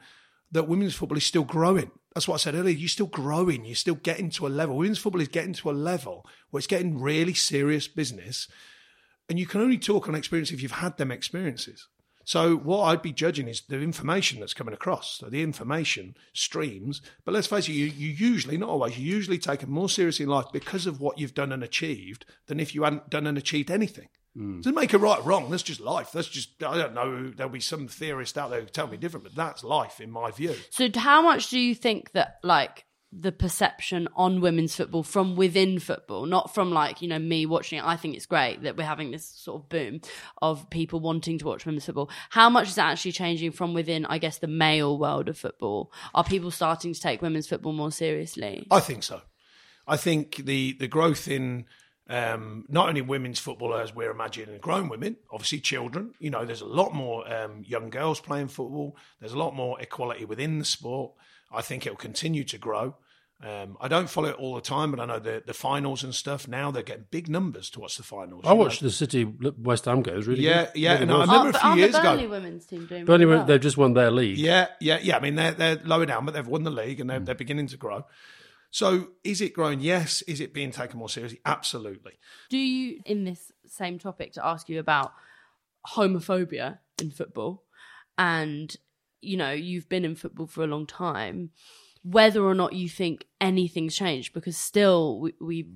that 0.52 0.68
women's 0.68 0.94
football 0.94 1.16
is 1.18 1.24
still 1.24 1.44
growing. 1.44 1.90
That's 2.14 2.26
what 2.28 2.34
I 2.34 2.38
said 2.38 2.54
earlier. 2.54 2.74
You're 2.76 2.88
still 2.88 3.06
growing. 3.06 3.64
You're 3.64 3.74
still 3.74 3.94
getting 3.96 4.28
to 4.30 4.46
a 4.46 4.48
level. 4.48 4.76
Women's 4.76 4.98
football 4.98 5.20
is 5.22 5.28
getting 5.28 5.52
to 5.54 5.70
a 5.70 5.72
level 5.72 6.26
where 6.50 6.58
it's 6.58 6.66
getting 6.66 7.00
really 7.00 7.34
serious 7.34 7.86
business. 7.88 8.48
And 9.28 9.38
you 9.38 9.46
can 9.46 9.60
only 9.60 9.78
talk 9.78 10.08
on 10.08 10.14
experience 10.14 10.50
if 10.50 10.62
you've 10.62 10.72
had 10.72 10.96
them 10.96 11.10
experiences. 11.10 11.86
So 12.28 12.58
what 12.58 12.82
I'd 12.82 13.00
be 13.00 13.14
judging 13.14 13.48
is 13.48 13.62
the 13.62 13.80
information 13.80 14.38
that's 14.38 14.52
coming 14.52 14.74
across. 14.74 15.16
So 15.16 15.30
the 15.30 15.42
information 15.42 16.14
streams. 16.34 17.00
But 17.24 17.32
let's 17.32 17.46
face 17.46 17.70
it, 17.70 17.72
you, 17.72 17.86
you 17.86 18.08
usually, 18.10 18.58
not 18.58 18.68
always, 18.68 18.98
you 18.98 19.06
usually 19.06 19.38
take 19.38 19.62
it 19.62 19.68
more 19.70 19.88
seriously 19.88 20.24
in 20.24 20.28
life 20.28 20.44
because 20.52 20.86
of 20.86 21.00
what 21.00 21.18
you've 21.18 21.32
done 21.32 21.52
and 21.52 21.62
achieved 21.62 22.26
than 22.46 22.60
if 22.60 22.74
you 22.74 22.82
hadn't 22.82 23.08
done 23.08 23.26
and 23.26 23.38
achieved 23.38 23.70
anything. 23.70 24.08
Hmm. 24.36 24.58
Doesn't 24.58 24.74
make 24.74 24.92
it 24.92 24.98
right 24.98 25.20
or 25.20 25.22
wrong. 25.22 25.48
That's 25.48 25.62
just 25.62 25.80
life. 25.80 26.12
That's 26.12 26.28
just, 26.28 26.62
I 26.62 26.76
don't 26.76 26.92
know, 26.92 27.30
there'll 27.30 27.50
be 27.50 27.60
some 27.60 27.88
theorist 27.88 28.36
out 28.36 28.50
there 28.50 28.60
who 28.60 28.66
tell 28.66 28.88
me 28.88 28.98
different, 28.98 29.24
but 29.24 29.34
that's 29.34 29.64
life 29.64 29.98
in 29.98 30.10
my 30.10 30.30
view. 30.30 30.54
So, 30.68 30.90
how 30.94 31.22
much 31.22 31.48
do 31.48 31.58
you 31.58 31.74
think 31.74 32.12
that, 32.12 32.40
like, 32.42 32.84
the 33.10 33.32
perception 33.32 34.06
on 34.14 34.40
women's 34.40 34.76
football 34.76 35.02
from 35.02 35.34
within 35.34 35.78
football, 35.78 36.26
not 36.26 36.54
from 36.54 36.70
like, 36.70 37.00
you 37.00 37.08
know, 37.08 37.18
me 37.18 37.46
watching 37.46 37.78
it? 37.78 37.84
I 37.84 37.96
think 37.96 38.16
it's 38.16 38.26
great 38.26 38.62
that 38.62 38.76
we're 38.76 38.84
having 38.84 39.10
this 39.10 39.26
sort 39.26 39.62
of 39.62 39.68
boom 39.68 40.00
of 40.42 40.68
people 40.70 41.00
wanting 41.00 41.38
to 41.38 41.46
watch 41.46 41.64
women's 41.64 41.86
football. 41.86 42.10
How 42.30 42.50
much 42.50 42.68
is 42.68 42.74
that 42.74 42.90
actually 42.90 43.12
changing 43.12 43.52
from 43.52 43.72
within, 43.74 44.04
I 44.06 44.18
guess, 44.18 44.38
the 44.38 44.46
male 44.46 44.98
world 44.98 45.28
of 45.28 45.38
football? 45.38 45.92
Are 46.14 46.24
people 46.24 46.50
starting 46.50 46.92
to 46.92 47.00
take 47.00 47.22
women's 47.22 47.48
football 47.48 47.72
more 47.72 47.92
seriously? 47.92 48.66
I 48.70 48.80
think 48.80 49.02
so. 49.02 49.22
I 49.86 49.96
think 49.96 50.36
the 50.36 50.76
the 50.78 50.86
growth 50.86 51.28
in 51.28 51.64
um, 52.10 52.64
not 52.68 52.88
only 52.88 53.00
women's 53.02 53.38
football 53.38 53.74
as 53.74 53.94
we're 53.94 54.10
imagining 54.10 54.58
grown 54.58 54.88
women, 54.88 55.16
obviously 55.30 55.60
children. 55.60 56.12
You 56.18 56.30
know, 56.30 56.44
there's 56.44 56.60
a 56.60 56.66
lot 56.66 56.94
more 56.94 57.30
um, 57.32 57.62
young 57.66 57.90
girls 57.90 58.20
playing 58.20 58.48
football. 58.48 58.96
There's 59.20 59.32
a 59.32 59.38
lot 59.38 59.54
more 59.54 59.80
equality 59.80 60.24
within 60.24 60.58
the 60.58 60.64
sport. 60.64 61.12
I 61.50 61.62
think 61.62 61.86
it'll 61.86 61.96
continue 61.96 62.44
to 62.44 62.58
grow. 62.58 62.96
Um, 63.40 63.76
I 63.80 63.86
don't 63.86 64.10
follow 64.10 64.30
it 64.30 64.34
all 64.34 64.56
the 64.56 64.60
time, 64.60 64.90
but 64.90 64.98
I 64.98 65.04
know 65.06 65.20
the 65.20 65.42
the 65.46 65.54
finals 65.54 66.02
and 66.02 66.12
stuff 66.12 66.48
now 66.48 66.72
they're 66.72 66.82
getting 66.82 67.04
big 67.10 67.28
numbers 67.28 67.70
to 67.70 67.80
watch 67.80 67.96
the 67.96 68.02
finals. 68.02 68.42
I 68.44 68.48
you 68.50 68.54
know. 68.56 68.64
watched 68.64 68.82
the 68.82 68.90
City 68.90 69.24
West 69.24 69.84
Ham 69.84 70.02
game. 70.02 70.14
It 70.14 70.16
was 70.16 70.26
really 70.26 70.42
Yeah, 70.42 70.64
good. 70.64 70.72
yeah, 70.74 70.90
Really 70.94 71.02
and 71.04 71.12
I 71.12 71.20
remember 71.20 71.34
Aren't- 71.36 71.56
a 71.56 71.60
few 71.60 71.74
years 71.76 71.92
the 71.92 72.00
ago- 72.00 72.10
Burnley 72.10 72.26
women's 72.26 72.66
team 72.66 72.86
doing 72.86 73.04
Burnley, 73.04 73.26
really 73.26 73.36
well? 73.38 73.46
they've 73.46 73.60
just 73.60 73.76
won 73.76 73.94
their 73.94 74.10
league. 74.10 74.38
Yeah, 74.38 74.66
yeah, 74.80 74.98
yeah. 75.00 75.16
I 75.16 75.20
mean, 75.20 75.36
they're 75.36 75.52
they're 75.52 75.76
lower 75.84 76.04
down, 76.04 76.24
but 76.24 76.34
they've 76.34 76.46
won 76.48 76.64
the 76.64 76.70
league 76.72 76.98
and 76.98 77.08
they're, 77.08 77.20
they're 77.20 77.34
beginning 77.36 77.68
to 77.68 77.76
grow. 77.76 78.04
So, 78.70 79.10
is 79.22 79.40
it 79.40 79.54
growing? 79.54 79.80
Yes. 79.80 80.20
Is 80.22 80.40
it 80.40 80.52
being 80.52 80.72
taken 80.72 80.98
more 80.98 81.08
seriously? 81.08 81.40
Absolutely. 81.46 82.18
Do 82.50 82.58
you, 82.58 83.00
in 83.06 83.22
this 83.24 83.50
same 83.66 83.98
topic, 84.00 84.32
to 84.32 84.44
ask 84.44 84.68
you 84.68 84.78
about 84.80 85.12
homophobia 85.94 86.78
in 87.00 87.10
football, 87.10 87.64
and 88.16 88.76
you 89.20 89.36
know, 89.36 89.52
you've 89.52 89.88
been 89.88 90.04
in 90.04 90.14
football 90.14 90.46
for 90.46 90.62
a 90.62 90.66
long 90.66 90.86
time, 90.86 91.50
whether 92.02 92.42
or 92.42 92.54
not 92.54 92.72
you 92.72 92.88
think 92.88 93.26
anything's 93.40 93.96
changed, 93.96 94.32
because 94.32 94.56
still 94.56 95.20
we, 95.20 95.34
we 95.40 95.66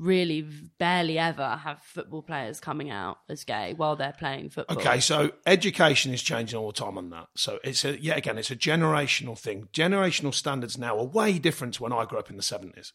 really 0.00 0.42
barely 0.78 1.18
ever 1.18 1.56
have 1.62 1.80
football 1.82 2.22
players 2.22 2.58
coming 2.58 2.90
out 2.90 3.18
as 3.28 3.44
gay 3.44 3.74
while 3.76 3.96
they're 3.96 4.14
playing 4.18 4.50
football. 4.50 4.78
Okay, 4.78 4.98
so 4.98 5.30
education 5.46 6.12
is 6.12 6.22
changing 6.22 6.58
all 6.58 6.68
the 6.68 6.72
time 6.72 6.96
on 6.96 7.10
that. 7.10 7.28
So 7.36 7.58
it's 7.62 7.84
a 7.84 8.00
yet 8.00 8.18
again, 8.18 8.38
it's 8.38 8.50
a 8.50 8.56
generational 8.56 9.38
thing. 9.38 9.68
Generational 9.72 10.34
standards 10.34 10.78
now 10.78 10.98
are 10.98 11.04
way 11.04 11.38
different 11.38 11.74
to 11.74 11.82
when 11.82 11.92
I 11.92 12.04
grew 12.04 12.18
up 12.18 12.30
in 12.30 12.36
the 12.36 12.42
seventies. 12.42 12.92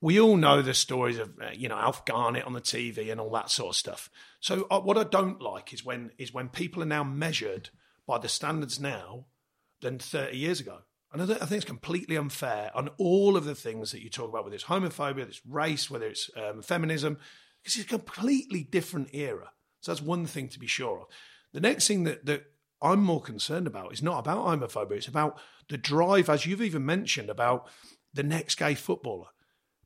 We 0.00 0.18
all 0.18 0.36
know 0.36 0.62
the 0.62 0.72
stories 0.72 1.18
of 1.18 1.30
uh, 1.42 1.50
you 1.52 1.68
know 1.68 1.76
Alf 1.76 2.04
Garnett 2.06 2.46
on 2.46 2.52
the 2.52 2.60
TV 2.60 3.10
and 3.10 3.20
all 3.20 3.30
that 3.32 3.50
sort 3.50 3.70
of 3.70 3.76
stuff. 3.76 4.08
So 4.40 4.66
uh, 4.70 4.80
what 4.80 4.96
I 4.96 5.04
don't 5.04 5.42
like 5.42 5.72
is 5.72 5.84
when 5.84 6.12
is 6.16 6.32
when 6.32 6.48
people 6.48 6.82
are 6.82 6.86
now 6.86 7.04
measured 7.04 7.70
by 8.10 8.18
the 8.18 8.28
standards 8.28 8.80
now 8.80 9.26
than 9.82 10.00
thirty 10.00 10.36
years 10.36 10.58
ago. 10.58 10.78
And 11.12 11.22
I, 11.22 11.36
I 11.36 11.46
think 11.46 11.52
it's 11.52 11.64
completely 11.64 12.16
unfair 12.16 12.72
on 12.74 12.90
all 12.98 13.36
of 13.36 13.44
the 13.44 13.54
things 13.54 13.92
that 13.92 14.02
you 14.02 14.10
talk 14.10 14.28
about, 14.28 14.42
whether 14.42 14.56
it's 14.56 14.64
homophobia, 14.64 15.16
whether 15.16 15.30
it's 15.30 15.46
race, 15.46 15.88
whether 15.88 16.06
it's 16.06 16.28
um, 16.36 16.60
feminism, 16.60 17.18
because 17.62 17.76
it's 17.76 17.84
a 17.84 17.88
completely 17.98 18.64
different 18.64 19.10
era. 19.12 19.52
So 19.80 19.92
that's 19.92 20.02
one 20.02 20.26
thing 20.26 20.48
to 20.48 20.58
be 20.58 20.66
sure 20.66 21.00
of. 21.02 21.06
The 21.52 21.60
next 21.60 21.86
thing 21.86 22.02
that, 22.04 22.26
that 22.26 22.42
I'm 22.82 23.02
more 23.02 23.22
concerned 23.22 23.68
about 23.68 23.92
is 23.92 24.02
not 24.02 24.18
about 24.18 24.44
homophobia, 24.44 24.96
it's 24.96 25.08
about 25.08 25.38
the 25.68 25.78
drive, 25.78 26.28
as 26.28 26.46
you've 26.46 26.62
even 26.62 26.84
mentioned, 26.84 27.30
about 27.30 27.68
the 28.12 28.24
next 28.24 28.56
gay 28.56 28.74
footballer. 28.74 29.28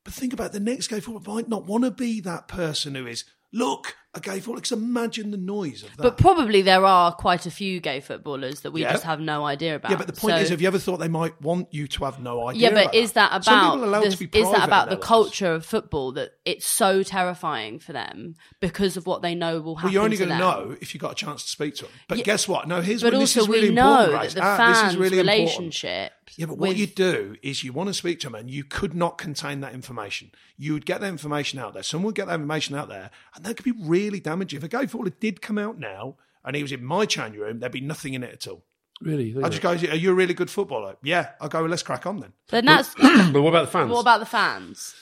But 0.02 0.14
think 0.14 0.32
about 0.32 0.46
it, 0.46 0.52
the 0.52 0.60
next 0.60 0.88
gay 0.88 1.00
footballer 1.00 1.36
might 1.36 1.48
not 1.48 1.66
want 1.66 1.84
to 1.84 1.90
be 1.90 2.20
that 2.22 2.48
person 2.48 2.94
who 2.94 3.06
is, 3.06 3.24
look, 3.52 3.96
a 4.14 4.20
gay 4.20 4.38
footballer. 4.38 4.56
Because 4.56 4.72
imagine 4.72 5.30
the 5.30 5.36
noise 5.36 5.82
of 5.82 5.90
that. 5.96 6.02
But 6.02 6.18
probably 6.18 6.62
there 6.62 6.84
are 6.84 7.12
quite 7.12 7.46
a 7.46 7.50
few 7.50 7.80
gay 7.80 8.00
footballers 8.00 8.60
that 8.60 8.70
we 8.70 8.82
Yeah. 8.82 8.92
just 8.92 9.04
have 9.04 9.20
no 9.20 9.44
idea 9.44 9.74
about. 9.76 9.90
yeah, 9.90 9.96
but 9.96 10.06
the 10.06 10.12
point 10.12 10.36
So- 10.36 10.40
is, 10.42 10.48
have 10.50 10.60
you 10.60 10.68
ever 10.68 10.78
thought 10.78 10.98
they 11.00 11.08
might 11.08 11.40
want 11.42 11.68
you 11.72 11.86
to 11.88 12.04
have 12.04 12.20
no 12.20 12.48
idea? 12.48 12.62
Yeah, 12.62 12.74
but 12.74 12.82
about 12.84 12.94
is 12.94 13.12
that 13.12 13.44
Some 13.44 13.54
about 13.54 13.72
people 13.72 13.84
are 13.84 13.88
allowed 13.88 14.04
the, 14.04 14.28
is 14.38 14.50
that 14.52 14.64
about 14.64 14.90
the 14.90 14.96
culture 14.96 15.52
of 15.52 15.66
football 15.66 16.12
that 16.12 16.32
it's 16.44 16.66
so 16.66 17.02
terrifying 17.02 17.78
for 17.78 17.92
them 17.94 18.34
because 18.60 18.96
of 18.98 19.06
what 19.06 19.22
they 19.22 19.34
know 19.34 19.60
will 19.60 19.76
happen 19.76 19.86
Well, 19.88 19.92
you're 19.94 20.04
only 20.04 20.16
to 20.18 20.26
going 20.26 20.38
to 20.38 20.44
know 20.44 20.76
if 20.80 20.92
you 20.94 21.00
got 21.00 21.12
a 21.12 21.14
chance 21.14 21.42
to 21.42 21.48
speak 21.48 21.74
to 21.76 21.84
them. 21.84 21.92
But 22.06 22.18
Yeah, 22.18 22.24
guess 22.24 22.46
what? 22.46 22.68
No, 22.68 22.82
here's 22.82 23.00
But 23.02 23.12
when 23.14 23.20
this 23.20 23.36
also, 23.36 23.50
is 23.50 23.56
really 23.56 23.68
we 23.70 23.74
know 23.74 24.10
that 24.12 24.30
the 24.30 24.42
Ah, 24.44 24.56
fans' 24.56 24.78
this 24.82 24.90
is 24.92 24.96
really 24.98 25.18
important. 25.20 25.38
relationship. 25.40 26.12
Yeah, 26.36 26.46
but 26.46 26.58
what 26.58 26.68
with- 26.70 26.78
you 26.78 26.86
do 26.86 27.36
is 27.42 27.64
you 27.64 27.72
want 27.72 27.88
to 27.88 27.94
speak 27.94 28.20
to 28.20 28.26
them 28.26 28.34
and 28.34 28.50
you 28.50 28.62
could 28.64 28.94
not 28.94 29.16
contain 29.16 29.60
that 29.60 29.72
information. 29.72 30.32
You 30.58 30.74
would 30.74 30.84
get 30.84 31.00
that 31.00 31.08
information 31.08 31.58
out 31.58 31.72
there. 31.74 31.82
Someone 31.82 32.06
would 32.06 32.14
get 32.14 32.26
that 32.26 32.34
information 32.34 32.74
out 32.76 32.88
there 32.88 33.10
and 33.34 33.44
that 33.44 33.56
could 33.56 33.64
be 33.64 33.72
really 33.80 34.20
damaging. 34.20 34.58
If 34.58 34.64
a 34.64 34.68
gay 34.68 34.86
footballer 34.86 35.14
did 35.18 35.40
come 35.40 35.56
out 35.58 35.78
now 35.78 36.16
and 36.44 36.54
he 36.56 36.62
was 36.62 36.72
in 36.72 36.84
my 36.84 37.06
change 37.06 37.36
room, 37.36 37.60
there'd 37.60 37.72
be 37.72 37.80
nothing 37.80 38.12
in 38.14 38.22
it 38.22 38.32
at 38.34 38.46
all. 38.48 38.64
Really? 39.00 39.34
I 39.42 39.48
just 39.48 39.62
go, 39.62 39.70
Are 39.70 39.76
you 39.76 40.10
a 40.10 40.14
really 40.14 40.34
good 40.34 40.50
footballer? 40.50 40.96
Yeah. 41.02 41.30
I'll 41.40 41.48
go, 41.48 41.60
well, 41.62 41.70
let's 41.70 41.82
crack 41.82 42.04
on 42.06 42.20
then. 42.20 42.32
Then 42.48 42.66
that's 42.66 42.94
but 43.32 43.40
what 43.42 43.48
about 43.48 43.64
the 43.66 43.70
fans? 43.72 43.90
what 43.90 44.00
about 44.00 44.20
the 44.20 44.26
fans? 44.26 44.94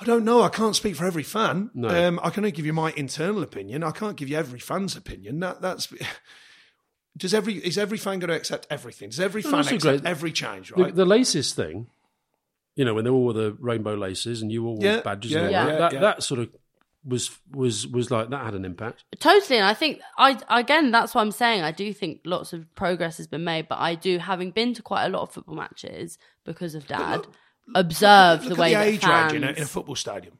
I 0.00 0.04
don't 0.04 0.24
know. 0.24 0.42
I 0.42 0.48
can't 0.48 0.76
speak 0.76 0.94
for 0.96 1.04
every 1.04 1.24
fan. 1.24 1.70
No. 1.74 1.88
Um, 1.88 2.20
I 2.22 2.30
can 2.30 2.42
only 2.44 2.52
give 2.52 2.64
you 2.66 2.72
my 2.72 2.92
internal 2.96 3.42
opinion. 3.42 3.82
I 3.82 3.90
can't 3.90 4.16
give 4.16 4.28
you 4.28 4.36
every 4.36 4.60
fan's 4.60 4.96
opinion. 4.96 5.40
That 5.40 5.60
that's. 5.60 5.92
Does 7.16 7.34
every 7.34 7.54
is 7.54 7.76
every 7.76 7.98
fan 7.98 8.20
going 8.20 8.30
to 8.30 8.36
accept 8.36 8.66
everything? 8.70 9.08
Does 9.10 9.18
every 9.18 9.42
No, 9.42 9.50
fan 9.50 9.58
that's 9.60 9.72
a 9.72 9.74
accept 9.74 10.02
great- 10.02 10.10
every 10.10 10.30
change? 10.32 10.68
the, 10.70 10.82
Right. 10.84 10.94
the 10.94 11.04
laces 11.04 11.52
thing, 11.52 11.88
you 12.76 12.84
know, 12.84 12.94
when 12.94 13.02
they 13.04 13.10
all 13.10 13.20
wore 13.22 13.32
the 13.32 13.56
rainbow 13.58 13.94
laces 13.94 14.40
and 14.40 14.52
you 14.52 14.64
all 14.66 14.76
wore 14.76 14.84
Yeah, 14.84 15.00
badges 15.00 15.32
yeah, 15.32 15.38
and 15.38 15.46
all 15.46 15.52
yeah, 15.52 15.64
that, 15.66 15.78
that, 15.78 15.92
yeah. 15.94 16.00
that 16.00 16.22
sort 16.22 16.40
of 16.40 16.50
was 17.04 17.30
was 17.52 17.88
was 17.88 18.12
like 18.12 18.30
that 18.30 18.44
had 18.44 18.54
an 18.54 18.64
impact. 18.64 19.02
Totally, 19.18 19.56
and 19.58 19.66
I 19.66 19.74
think 19.74 20.00
I 20.16 20.38
again 20.48 20.92
that's 20.92 21.12
what 21.12 21.22
I'm 21.22 21.32
saying. 21.32 21.62
I 21.62 21.72
do 21.72 21.92
think 21.92 22.20
lots 22.24 22.52
of 22.52 22.72
progress 22.76 23.16
has 23.16 23.26
been 23.26 23.42
made, 23.42 23.66
but 23.68 23.78
I 23.80 23.96
do, 23.96 24.18
having 24.18 24.52
been 24.52 24.72
to 24.74 24.82
quite 24.82 25.06
a 25.06 25.08
lot 25.08 25.22
of 25.22 25.32
football 25.32 25.56
matches 25.56 26.18
because 26.44 26.76
of 26.76 26.86
Dad, 26.86 27.26
observe 27.74 28.44
Look 28.44 28.56
the 28.56 28.60
way 28.60 28.74
at 28.74 28.78
the 28.78 28.84
that 28.84 28.94
age 28.94 29.00
fans. 29.00 29.32
range 29.32 29.44
in 29.44 29.48
a, 29.48 29.52
in 29.52 29.62
a 29.62 29.66
football 29.66 29.94
stadium. 29.94 30.38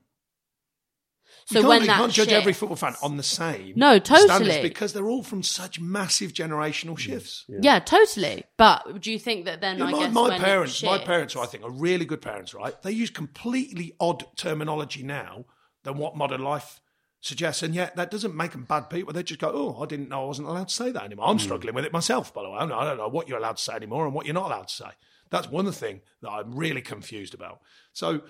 so 1.47 1.59
you 1.59 1.61
can't, 1.61 1.68
when 1.68 1.81
you 1.83 1.87
that 1.87 1.97
can't 1.97 2.12
judge 2.12 2.33
every 2.33 2.53
football 2.53 2.76
fan 2.76 2.95
on 3.03 3.16
the 3.16 3.22
same 3.22 3.74
No, 3.76 3.99
totally. 3.99 4.62
because 4.62 4.93
they're 4.93 5.09
all 5.09 5.22
from 5.22 5.43
such 5.43 5.81
massive 5.81 6.33
generational 6.33 6.99
shifts. 6.99 7.45
Yeah. 7.49 7.79
totally. 7.81 8.45
But 8.57 9.01
do 9.01 9.12
you 9.12 9.18
think 9.18 9.45
that 9.47 9.61
then 9.61 9.79
Yeah, 9.79 9.87
I 9.87 9.91
my, 9.91 9.99
guess 9.99 10.12
my 10.12 10.22
when 10.22 10.33
it 10.33 10.41
parents, 10.41 10.83
my 10.83 10.99
parents, 10.99 11.35
who 11.35 11.41
I 11.41 11.47
think 11.47 11.64
are 11.64 11.70
really 11.70 12.05
good 12.05 12.22
parents, 12.22 12.55
right? 12.55 12.81
They 12.83 12.93
use 12.93 13.11
completely 13.11 13.95
odd 14.01 14.24
terminology 14.37 15.03
now 15.03 15.45
than 15.85 15.97
what 15.97 16.16
modern 16.16 16.43
life 16.43 16.81
suggests, 17.20 17.62
and 17.62 17.74
yet 17.74 17.97
that 17.97 18.11
doesn't 18.11 18.35
make 18.35 18.53
them 18.53 18.64
bad 18.64 18.91
people. 18.91 19.12
They 19.12 19.22
just 19.22 19.41
go, 19.41 19.51
"Oh, 19.53 19.83
I 19.83 19.87
didn't 19.87 20.09
know 20.09 20.22
I 20.22 20.26
wasn't 20.26 20.49
allowed 20.49 20.68
to 20.68 20.74
say 20.74 20.91
that 20.91 21.05
anymore." 21.05 21.26
I'm 21.26 21.37
hmm. 21.37 21.45
struggling 21.45 21.74
with 21.74 21.85
it 21.85 21.93
myself, 21.93 22.33
by 22.33 22.43
the 22.43 22.51
way. 22.51 22.57
I 22.57 22.61
don't, 22.61 22.68
know, 22.70 22.79
I 22.79 22.85
don't 22.85 22.99
know 22.99 23.09
what 23.09 23.29
you're 23.29 23.39
allowed 23.39 23.57
to 23.57 23.62
say 23.62 23.74
anymore 23.74 24.07
and 24.07 24.14
what 24.14 24.26
you're 24.26 24.35
not 24.35 24.47
allowed 24.47 24.68
to 24.68 24.74
say. 24.74 24.91
That's 25.31 25.49
one 25.49 25.70
thing 25.72 26.01
that 26.22 26.31
I'm 26.31 26.55
really 26.55 26.83
confused 26.83 27.35
about. 27.35 27.61
So 27.93 28.22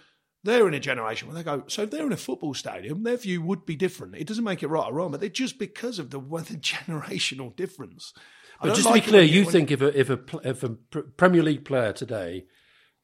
they're 0.45 0.69
in 0.69 0.75
a 0.75 0.81
generation 0.81 1.29
where 1.29 1.37
they 1.37 1.43
go, 1.43 1.65
so 1.67 1.83
if 1.83 1.91
they're 1.91 2.07
in 2.07 2.13
a 2.13 2.17
football 2.17 2.55
stadium, 2.55 3.03
their 3.03 3.17
view 3.17 3.43
would 3.43 3.67
be 3.67 3.77
different. 3.77 4.17
It 4.17 4.27
doesn't 4.27 4.45
make 4.45 4.63
it 4.63 4.69
right 4.69 4.87
or 4.87 4.95
wrong, 4.95 5.11
but 5.11 5.21
they're 5.21 5.29
just 5.29 5.59
because 5.59 5.99
of 5.99 6.11
the, 6.11 6.19
the 6.19 6.57
generational 6.57 7.55
difference. 7.55 8.13
I 8.61 8.69
But 8.69 8.75
just 8.75 8.87
like 8.87 9.05
to 9.05 9.09
be 9.09 9.13
clear, 9.13 9.23
you 9.23 9.45
think 9.45 9.71
if 9.71 9.81
a 9.81 9.99
if 9.99 10.11
a 10.11 10.19
if 10.43 10.65
a 10.65 10.71
Premier 10.71 11.43
League 11.43 11.65
player 11.65 11.93
today 11.93 12.47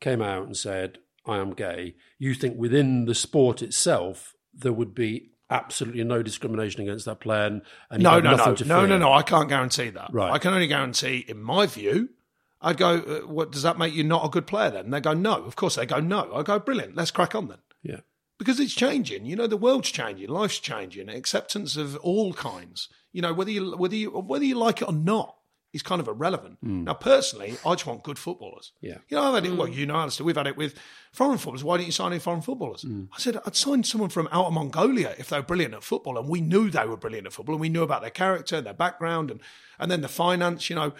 came 0.01 0.21
out 0.21 0.47
and 0.47 0.57
said 0.57 0.99
I 1.25 1.39
am 1.39 1.53
gay, 1.53 1.95
you 2.19 2.35
think 2.35 2.59
within 2.59 3.05
the 3.05 3.15
sport 3.15 3.63
itself 3.63 4.35
there 4.53 4.73
would 4.73 4.95
be 4.95 5.31
absolutely 5.51 6.03
no 6.03 6.23
discrimination 6.23 6.83
against 6.83 7.05
that 7.05 7.21
player, 7.21 7.47
and, 7.47 7.63
and 7.91 8.03
No, 8.03 8.19
no, 8.21 8.35
no, 8.35 8.55
no, 8.65 8.87
no, 8.87 8.99
no. 8.99 9.13
I 9.13 9.23
can't 9.23 9.49
guarantee 9.49 9.91
that. 9.91 10.11
Right. 10.13 10.33
I 10.33 10.39
can 10.39 10.55
only 10.55 10.67
guarantee, 10.67 11.25
in 11.29 11.41
my 11.41 11.67
view, 11.67 12.11
I'd 12.65 12.79
go. 12.79 12.97
Uh, 12.97 13.27
what 13.29 13.53
does 13.53 13.63
that 13.63 13.79
make 13.79 13.95
you 13.95 14.03
not 14.03 14.25
a 14.25 14.29
good 14.29 14.47
player? 14.47 14.71
Then 14.71 14.91
they 14.91 15.01
go, 15.01 15.13
no. 15.13 15.45
Of 15.45 15.55
course 15.55 15.77
they 15.77 15.87
go, 15.87 16.01
no. 16.01 16.33
I 16.35 16.43
go, 16.43 16.59
brilliant. 16.59 16.97
Let's 16.97 17.11
crack 17.11 17.35
on 17.35 17.49
then, 17.49 17.59
Yeah, 17.83 18.01
because 18.39 18.59
it's 18.59 18.75
changing. 18.75 19.27
You 19.27 19.37
know, 19.37 19.47
the 19.47 19.57
world's 19.57 19.91
changing, 19.91 20.29
life's 20.29 20.59
changing, 20.59 21.09
acceptance 21.09 21.77
of 21.77 21.97
all 21.99 22.33
kinds. 22.33 22.89
You 23.13 23.23
know, 23.23 23.33
whether 23.33 23.51
you 23.51 23.77
whether 23.77 23.95
you 23.95 24.11
whether 24.11 24.45
you 24.45 24.57
like 24.57 24.83
it 24.83 24.89
or 24.89 24.95
not 24.95 25.37
is 25.75 25.83
kind 25.83 26.01
of 26.01 26.07
irrelevant. 26.07 26.57
Hmm. 26.63 26.85
Now, 26.85 26.95
personally, 26.95 27.57
I 27.67 27.75
just 27.75 27.85
want 27.85 28.05
good 28.05 28.19
footballers. 28.19 28.73
Yeah. 28.81 28.99
You 29.09 29.17
know, 29.17 29.25
I've 29.25 29.35
had 29.35 29.45
it. 29.45 29.57
Well, 29.57 29.67
hmm. 29.67 29.73
you 29.73 29.87
know, 29.87 29.97
Alastair, 29.97 30.25
we've 30.25 30.37
had 30.37 30.47
it 30.47 30.57
with 30.57 30.79
foreign 31.13 31.37
footballers. 31.37 31.65
Why 31.65 31.77
didn't 31.77 31.87
you 31.87 31.93
sign 31.93 32.13
in 32.13 32.21
foreign 32.21 32.43
footballers? 32.43 32.83
Hmm. 32.83 33.05
I 33.13 33.19
said 33.19 33.39
I'd 33.45 33.57
sign 33.57 33.83
someone 33.83 34.11
from 34.11 34.29
out 34.31 34.47
of 34.47 34.53
Mongolia 34.53 35.15
if 35.19 35.29
they 35.29 35.39
were 35.39 35.43
brilliant 35.45 35.75
at 35.75 35.83
football, 35.83 36.17
and 36.17 36.29
we 36.29 36.41
knew 36.41 36.71
they 36.71 36.87
were 36.87 36.97
brilliant 36.97 37.27
at 37.27 37.33
football, 37.33 37.57
and 37.57 37.61
we 37.61 37.69
knew 37.69 37.83
about 37.83 38.03
their 38.03 38.11
character, 38.11 38.61
their 38.61 38.73
background, 38.73 39.31
and 39.33 39.41
and 39.79 39.91
then 39.91 40.01
the 40.01 40.09
finance. 40.09 40.71
You 40.71 40.77
know, 40.77 40.93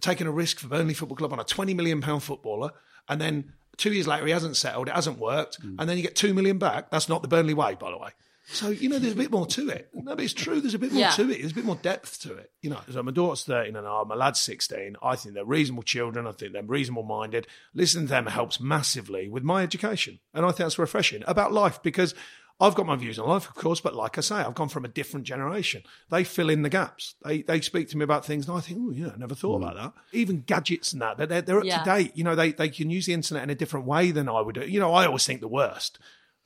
taking 0.00 0.26
a 0.26 0.32
risk 0.32 0.58
for 0.58 0.68
Burnley 0.68 0.94
Football 0.94 1.16
Club 1.16 1.32
on 1.32 1.40
a 1.40 1.44
twenty 1.44 1.74
million 1.74 2.00
pound 2.00 2.22
footballer, 2.22 2.70
and 3.08 3.20
then 3.20 3.52
two 3.76 3.92
years 3.92 4.06
later 4.06 4.26
he 4.26 4.32
hasn't 4.32 4.56
settled, 4.56 4.88
it 4.88 4.94
hasn't 4.94 5.18
worked, 5.18 5.60
mm. 5.62 5.76
and 5.78 5.88
then 5.88 5.96
you 5.96 6.02
get 6.02 6.16
two 6.16 6.34
million 6.34 6.58
back. 6.58 6.90
That's 6.90 7.08
not 7.08 7.22
the 7.22 7.28
Burnley 7.28 7.54
way, 7.54 7.74
by 7.74 7.90
the 7.90 7.98
way. 7.98 8.10
So 8.48 8.68
you 8.68 8.88
know, 8.88 9.00
there's 9.00 9.14
a 9.14 9.16
bit 9.16 9.32
more 9.32 9.46
to 9.46 9.68
it. 9.70 9.90
No, 9.92 10.14
but 10.14 10.24
it's 10.24 10.32
true. 10.32 10.60
There's 10.60 10.74
a 10.74 10.78
bit 10.78 10.92
more 10.92 11.00
Yeah. 11.00 11.10
to 11.10 11.22
it. 11.30 11.40
There's 11.40 11.50
a 11.50 11.54
bit 11.54 11.64
more 11.64 11.74
depth 11.76 12.20
to 12.22 12.34
it. 12.34 12.52
You 12.62 12.70
know, 12.70 12.80
so 12.90 13.02
my 13.02 13.10
daughter's 13.10 13.42
13 13.42 13.74
and 13.74 13.84
a 13.84 13.90
half, 13.90 14.06
my 14.06 14.14
lad's 14.14 14.38
16. 14.40 14.94
I 15.02 15.16
think 15.16 15.34
they're 15.34 15.44
reasonable 15.44 15.82
children. 15.82 16.28
I 16.28 16.32
think 16.32 16.52
they're 16.52 16.62
reasonable 16.62 17.02
minded. 17.02 17.48
Listening 17.74 18.06
to 18.06 18.10
them 18.10 18.26
helps 18.26 18.60
massively 18.60 19.28
with 19.28 19.42
my 19.42 19.64
education. 19.64 20.20
And 20.32 20.44
I 20.44 20.50
think 20.50 20.58
that's 20.58 20.78
refreshing 20.78 21.24
about 21.26 21.52
life 21.52 21.82
because 21.82 22.14
I've 22.58 22.74
got 22.74 22.86
my 22.86 22.96
views 22.96 23.18
on 23.18 23.28
life, 23.28 23.48
of 23.48 23.54
course, 23.54 23.80
but 23.80 23.94
like 23.94 24.16
I 24.16 24.22
say, 24.22 24.36
I've 24.36 24.54
gone 24.54 24.70
from 24.70 24.86
a 24.86 24.88
different 24.88 25.26
generation. 25.26 25.82
They 26.10 26.24
fill 26.24 26.48
in 26.48 26.62
the 26.62 26.70
gaps. 26.70 27.14
They 27.22 27.42
they 27.42 27.60
speak 27.60 27.90
to 27.90 27.98
me 27.98 28.04
about 28.04 28.24
things 28.24 28.48
and 28.48 28.56
I 28.56 28.60
think, 28.60 28.78
oh, 28.82 28.92
yeah, 28.92 29.10
I 29.14 29.18
never 29.18 29.34
thought 29.34 29.60
mm. 29.60 29.62
about 29.62 29.76
that. 29.76 29.92
Even 30.16 30.40
gadgets 30.40 30.94
and 30.94 31.02
that, 31.02 31.18
they're, 31.18 31.42
they're 31.42 31.58
up 31.58 31.64
Yeah. 31.64 31.82
to 31.82 31.84
date. 31.84 32.12
You 32.14 32.24
know, 32.24 32.34
they, 32.34 32.52
they 32.52 32.70
can 32.70 32.88
use 32.88 33.04
the 33.04 33.12
internet 33.12 33.42
in 33.42 33.50
a 33.50 33.54
different 33.54 33.84
way 33.86 34.10
than 34.10 34.28
I 34.28 34.40
would. 34.40 34.56
You 34.68 34.80
know, 34.80 34.94
I 34.94 35.04
always 35.06 35.26
think 35.26 35.42
the 35.42 35.48
worst. 35.48 35.98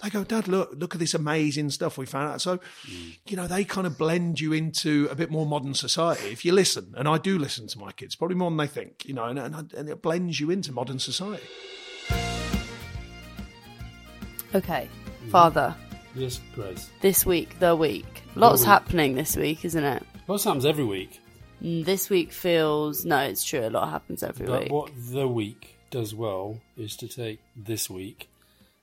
They 0.02 0.08
go, 0.08 0.24
Dad, 0.24 0.48
look, 0.48 0.70
look 0.74 0.94
at 0.94 0.98
this 0.98 1.12
amazing 1.14 1.70
stuff 1.70 1.98
we 1.98 2.06
found 2.06 2.32
out. 2.32 2.40
So, 2.40 2.56
mm. 2.56 3.18
you 3.28 3.36
know, 3.36 3.46
they 3.46 3.64
kind 3.64 3.86
of 3.86 3.96
blend 3.96 4.40
you 4.40 4.52
into 4.52 5.06
a 5.12 5.14
bit 5.14 5.30
more 5.30 5.46
modern 5.46 5.74
society 5.74 6.30
if 6.30 6.44
you 6.44 6.52
listen. 6.52 6.92
And 6.96 7.06
I 7.06 7.18
do 7.18 7.38
listen 7.38 7.68
to 7.68 7.78
my 7.78 7.92
kids, 7.92 8.16
probably 8.16 8.36
more 8.36 8.50
than 8.50 8.56
they 8.56 8.66
think, 8.66 9.04
you 9.04 9.14
know, 9.14 9.26
and, 9.26 9.38
and, 9.38 9.72
and 9.74 9.88
it 9.88 10.02
blends 10.02 10.40
you 10.40 10.50
into 10.50 10.72
modern 10.72 10.98
society. 10.98 11.44
Okay, 14.52 14.88
mm. 15.24 15.30
Father, 15.30 15.76
yes, 16.14 16.40
Grace. 16.54 16.90
this 17.00 17.24
week, 17.26 17.58
the 17.58 17.74
week. 17.76 18.22
Lots 18.34 18.60
week. 18.62 18.66
happening 18.68 19.14
this 19.14 19.36
week, 19.36 19.64
isn't 19.64 19.84
it? 19.84 20.02
Lots 20.28 20.44
happens 20.44 20.64
every 20.66 20.84
week, 20.84 21.20
Mm, 21.62 21.84
This 21.84 22.08
week 22.08 22.32
feels 22.32 23.04
no, 23.04 23.18
it's 23.18 23.44
true. 23.44 23.66
A 23.66 23.68
lot 23.70 23.90
happens 23.90 24.22
every 24.22 24.46
but 24.46 24.62
week. 24.64 24.72
what 24.72 24.90
the 24.96 25.28
week 25.28 25.76
does 25.90 26.14
well 26.14 26.58
is 26.76 26.96
to 26.96 27.08
take 27.08 27.40
this 27.54 27.90
week 27.90 28.30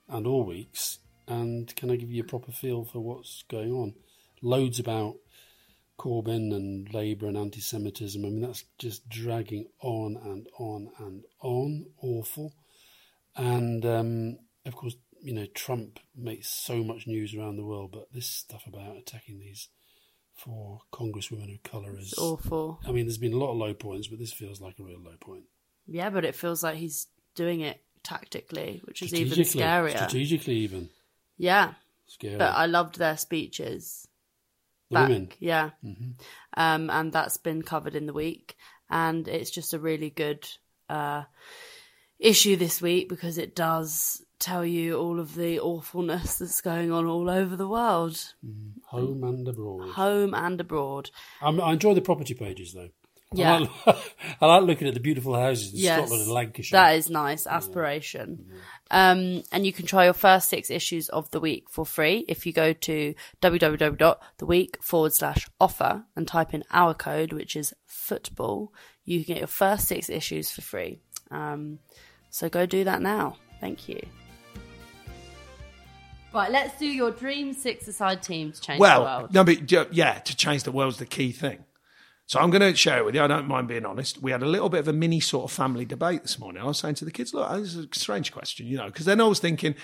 and 0.10 0.28
all 0.28 0.44
weeks 0.44 1.00
and 1.28 1.76
can 1.76 1.90
I 1.90 1.96
give 1.96 2.12
you 2.12 2.22
a 2.22 2.26
proper 2.26 2.52
feel 2.52 2.84
for 2.86 3.00
what's 3.00 3.44
going 3.50 3.72
on? 3.72 3.96
Loads 4.44 4.80
about 4.80 5.16
Corbyn 5.98 6.54
and 6.54 6.94
Labour 6.94 7.26
and 7.28 7.36
anti-Semitism. 7.38 8.24
I 8.24 8.30
mean, 8.30 8.42
that's 8.42 8.64
just 8.78 9.10
dragging 9.10 9.66
on 9.82 10.16
and 10.24 10.48
on 10.60 10.90
and 11.00 11.24
on. 11.42 11.86
Awful. 12.02 12.54
And 13.36 13.84
um, 13.86 14.38
of 14.66 14.76
course, 14.76 14.96
you 15.22 15.34
know, 15.34 15.46
Trump 15.54 16.00
makes 16.16 16.50
so 16.50 16.84
much 16.84 17.08
news 17.08 17.36
around 17.36 17.58
the 17.58 17.66
world, 17.66 17.92
but 17.92 18.12
this 18.14 18.28
stuff 18.30 18.64
about 18.68 18.98
attacking 18.98 19.40
these 19.40 19.70
four 20.36 20.82
congresswomen 20.94 21.54
of 21.54 21.64
colour 21.64 21.98
is 21.98 22.12
It's 22.14 22.20
awful. 22.20 22.80
I 22.88 22.92
mean, 22.92 23.06
there's 23.06 23.18
been 23.18 23.34
a 23.34 23.38
lot 23.38 23.52
of 23.52 23.58
low 23.58 23.74
points, 23.74 24.08
but 24.08 24.20
this 24.20 24.34
feels 24.34 24.62
like 24.62 24.76
a 24.80 24.84
real 24.84 25.00
low 25.00 25.16
point. 25.20 25.44
Yeah, 25.88 26.10
but 26.10 26.26
it 26.26 26.36
feels 26.36 26.64
like 26.64 26.76
he's 26.78 27.08
doing 27.36 27.62
it 27.62 27.82
tactically, 28.04 28.82
which 28.86 29.02
is 29.02 29.14
even 29.14 29.40
scarier. 29.40 29.96
Strategically, 29.98 30.56
even 30.58 30.90
Yeah, 31.38 31.74
scary. 32.08 32.38
but 32.38 32.54
I 32.54 32.66
loved 32.68 32.98
their 33.00 33.18
speeches. 33.18 34.08
the 34.90 34.94
back. 34.96 35.10
women. 35.10 35.30
Yeah. 35.40 35.72
Um, 36.56 36.90
and 36.90 37.12
that's 37.12 37.38
been 37.38 37.62
covered 37.62 37.96
in 37.96 38.06
the 38.06 38.14
week. 38.14 38.56
And 38.90 39.28
it's 39.28 39.50
just 39.52 39.74
a 39.74 39.80
really 39.80 40.10
good 40.10 40.48
uh, 40.90 41.24
issue 42.20 42.56
this 42.56 42.82
week 42.82 43.10
because 43.10 43.38
it 43.38 43.56
does 43.56 44.24
tell 44.40 44.64
you 44.66 44.96
all 44.98 45.20
of 45.20 45.34
the 45.36 45.60
awfulness 45.60 46.38
that's 46.38 46.62
going 46.62 46.92
on 46.92 47.06
all 47.06 47.30
over 47.30 47.56
the 47.56 47.68
world, 47.68 48.34
Home 48.88 49.24
and 49.24 49.48
abroad. 49.48 49.90
home 49.92 50.34
and 50.34 50.62
abroad. 50.62 51.10
I'm, 51.42 51.60
I 51.62 51.74
enjoy 51.74 51.94
the 51.96 52.02
property 52.02 52.34
pages, 52.36 52.74
though. 52.74 52.90
Yeah. 53.34 53.56
I 53.56 53.58
like, 53.58 53.98
I 54.42 54.46
like 54.46 54.64
looking 54.64 54.88
at 54.88 54.94
the 54.94 55.00
beautiful 55.02 55.34
houses 55.36 55.74
in 55.74 55.80
Yes, 55.80 55.98
Scotland 56.00 56.22
and 56.24 56.32
Lancashire. 56.32 56.80
that 56.80 56.96
is 56.96 57.10
nice. 57.10 57.46
Aspiration. 57.46 58.46
Um, 58.90 59.44
and 59.52 59.66
you 59.66 59.74
can 59.74 59.86
try 59.86 60.06
your 60.06 60.14
first 60.14 60.48
six 60.50 60.70
issues 60.70 61.10
of 61.10 61.30
the 61.32 61.42
week 61.42 61.70
for 61.70 61.86
free 61.86 62.24
if 62.30 62.46
you 62.46 62.54
go 62.54 62.72
to 62.72 63.16
www.theweek 63.42 64.82
forward 64.82 65.14
slash 65.14 65.48
offer 65.60 66.04
and 66.16 66.28
type 66.28 66.54
in 66.54 66.64
our 66.72 66.94
code, 66.94 67.34
which 67.34 67.56
is 67.56 67.74
football. 67.86 68.74
You 69.04 69.24
can 69.24 69.34
get 69.36 69.40
your 69.40 69.48
first 69.48 69.88
six 69.88 70.10
issues 70.10 70.52
for 70.52 70.62
free. 70.62 71.00
Um, 71.32 71.80
so 72.30 72.50
go 72.50 72.66
do 72.66 72.84
that 72.84 73.02
now. 73.02 73.38
Thank 73.60 73.88
you. 73.90 74.00
Right, 76.34 76.52
let's 76.52 76.78
do 76.78 76.86
your 76.86 77.12
dream 77.12 77.54
six-a-side 77.54 78.22
team 78.22 78.52
to 78.52 78.62
change 78.62 78.78
the 78.78 78.82
Well, 78.82 79.04
world. 79.04 79.34
no, 79.34 79.44
but 79.44 79.72
yeah, 79.94 80.20
to 80.20 80.36
change 80.36 80.64
the 80.64 80.72
world's 80.72 80.98
the 80.98 81.06
key 81.06 81.32
thing. 81.32 81.64
So 82.28 82.40
I'm 82.42 82.50
going 82.50 82.62
to 82.62 82.76
share 82.76 82.98
it 83.00 83.06
with 83.06 83.16
you. 83.16 83.22
I 83.24 83.28
don't 83.28 83.48
mind 83.48 83.70
being 83.70 83.86
honest. 83.86 84.22
We 84.22 84.32
had 84.32 84.44
a 84.44 84.46
little 84.46 84.68
bit 84.68 84.82
of 84.82 84.88
a 84.90 84.94
mini 84.94 85.22
sort 85.22 85.46
of 85.46 85.52
family 85.56 85.86
debate 85.86 86.24
this 86.24 86.38
morning. 86.38 86.62
I 86.62 86.66
was 86.66 86.78
saying 86.78 86.96
to 86.96 87.06
the 87.06 87.12
kids, 87.12 87.34
look, 87.34 87.50
this 87.52 87.74
is 87.74 87.86
a 87.86 87.88
strange 87.94 88.34
question, 88.34 88.68
you 88.68 88.76
know, 88.78 88.88
because 88.88 89.06
then 89.06 89.22
I 89.22 89.24
was 89.24 89.40
thinking, 89.40 89.76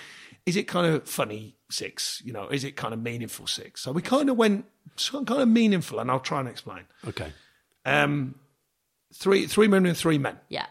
is 0.44 0.54
it 0.54 0.64
kind 0.68 0.86
of 0.94 1.08
funny 1.08 1.56
six? 1.70 2.20
You 2.22 2.34
know, 2.34 2.48
is 2.48 2.62
it 2.62 2.76
kind 2.76 2.92
of 2.92 3.00
meaningful 3.02 3.46
six? 3.46 3.80
So 3.80 3.92
we 3.92 4.02
kind 4.02 4.28
of 4.28 4.36
went 4.36 4.66
so 4.96 5.24
kind 5.24 5.40
of 5.40 5.48
meaningful, 5.48 5.98
and 5.98 6.10
I'll 6.10 6.20
try 6.20 6.38
and 6.40 6.48
explain. 6.48 6.82
okay. 7.08 7.32
Um, 7.86 8.34
three, 9.14 9.46
three 9.46 9.66
women 9.68 9.86
and 9.88 9.96
three 9.96 10.18
men. 10.18 10.38
yeah, 10.50 10.66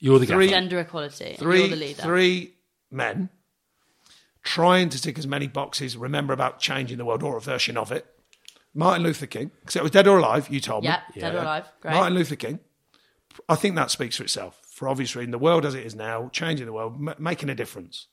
You're 0.00 0.18
the 0.18 0.26
Three- 0.26 0.46
gaffer. 0.48 0.60
gender 0.60 0.80
equality. 0.80 1.36
Three, 1.38 1.60
You're 1.60 1.68
the 1.68 1.76
leader. 1.76 2.02
three 2.02 2.54
men 2.90 3.28
trying 4.42 4.88
to 4.88 5.00
tick 5.00 5.18
as 5.18 5.26
many 5.26 5.46
boxes. 5.46 5.96
Remember 5.96 6.32
about 6.32 6.58
changing 6.58 6.98
the 6.98 7.04
world 7.04 7.22
or 7.22 7.36
a 7.36 7.40
version 7.40 7.76
of 7.76 7.92
it. 7.92 8.06
Martin 8.72 9.02
Luther 9.02 9.26
King, 9.26 9.50
because 9.60 9.76
it 9.76 9.82
was 9.82 9.90
dead 9.92 10.06
or 10.08 10.18
alive. 10.18 10.48
You 10.48 10.60
told 10.60 10.84
me. 10.84 10.88
Yeah, 10.90 11.00
dead 11.14 11.34
or 11.34 11.38
alive. 11.38 11.66
Great. 11.80 11.94
Martin 11.94 12.14
Luther 12.16 12.36
King. 12.36 12.60
I 13.48 13.54
think 13.56 13.76
that 13.76 13.90
speaks 13.90 14.16
for 14.16 14.22
itself. 14.22 14.60
For 14.64 14.88
obvious 14.88 15.14
reason, 15.14 15.30
the 15.32 15.38
world 15.38 15.66
as 15.66 15.74
it 15.74 15.84
is 15.84 15.94
now, 15.94 16.28
changing 16.32 16.66
the 16.66 16.72
world, 16.72 16.94
m- 16.94 17.14
making 17.18 17.48
a 17.50 17.54
difference. 17.54 18.06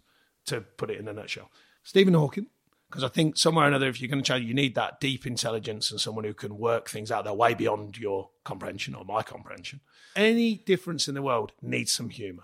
To 0.47 0.61
put 0.61 0.89
it 0.89 0.97
in 0.97 1.07
a 1.09 1.13
nutshell, 1.13 1.51
Stephen 1.83 2.13
Hawking. 2.13 2.47
Because 2.89 3.03
I 3.03 3.09
think 3.09 3.37
somewhere 3.37 3.65
or 3.65 3.67
another, 3.67 3.87
if 3.89 3.99
you're 3.99 4.09
going 4.09 4.23
to 4.23 4.27
change, 4.27 4.45
you 4.45 4.53
need 4.53 4.75
that 4.75 4.99
deep 5.01 5.25
intelligence 5.27 5.91
and 5.91 5.99
someone 5.99 6.23
who 6.23 6.33
can 6.33 6.57
work 6.57 6.89
things 6.89 7.11
out 7.11 7.25
that 7.25 7.35
way 7.35 7.53
beyond 7.53 7.97
your 7.97 8.29
comprehension 8.45 8.95
or 8.95 9.03
my 9.03 9.23
comprehension. 9.23 9.81
Any 10.15 10.55
difference 10.55 11.07
in 11.07 11.13
the 11.15 11.21
world 11.21 11.51
needs 11.61 11.91
some 11.91 12.09
humour. 12.09 12.43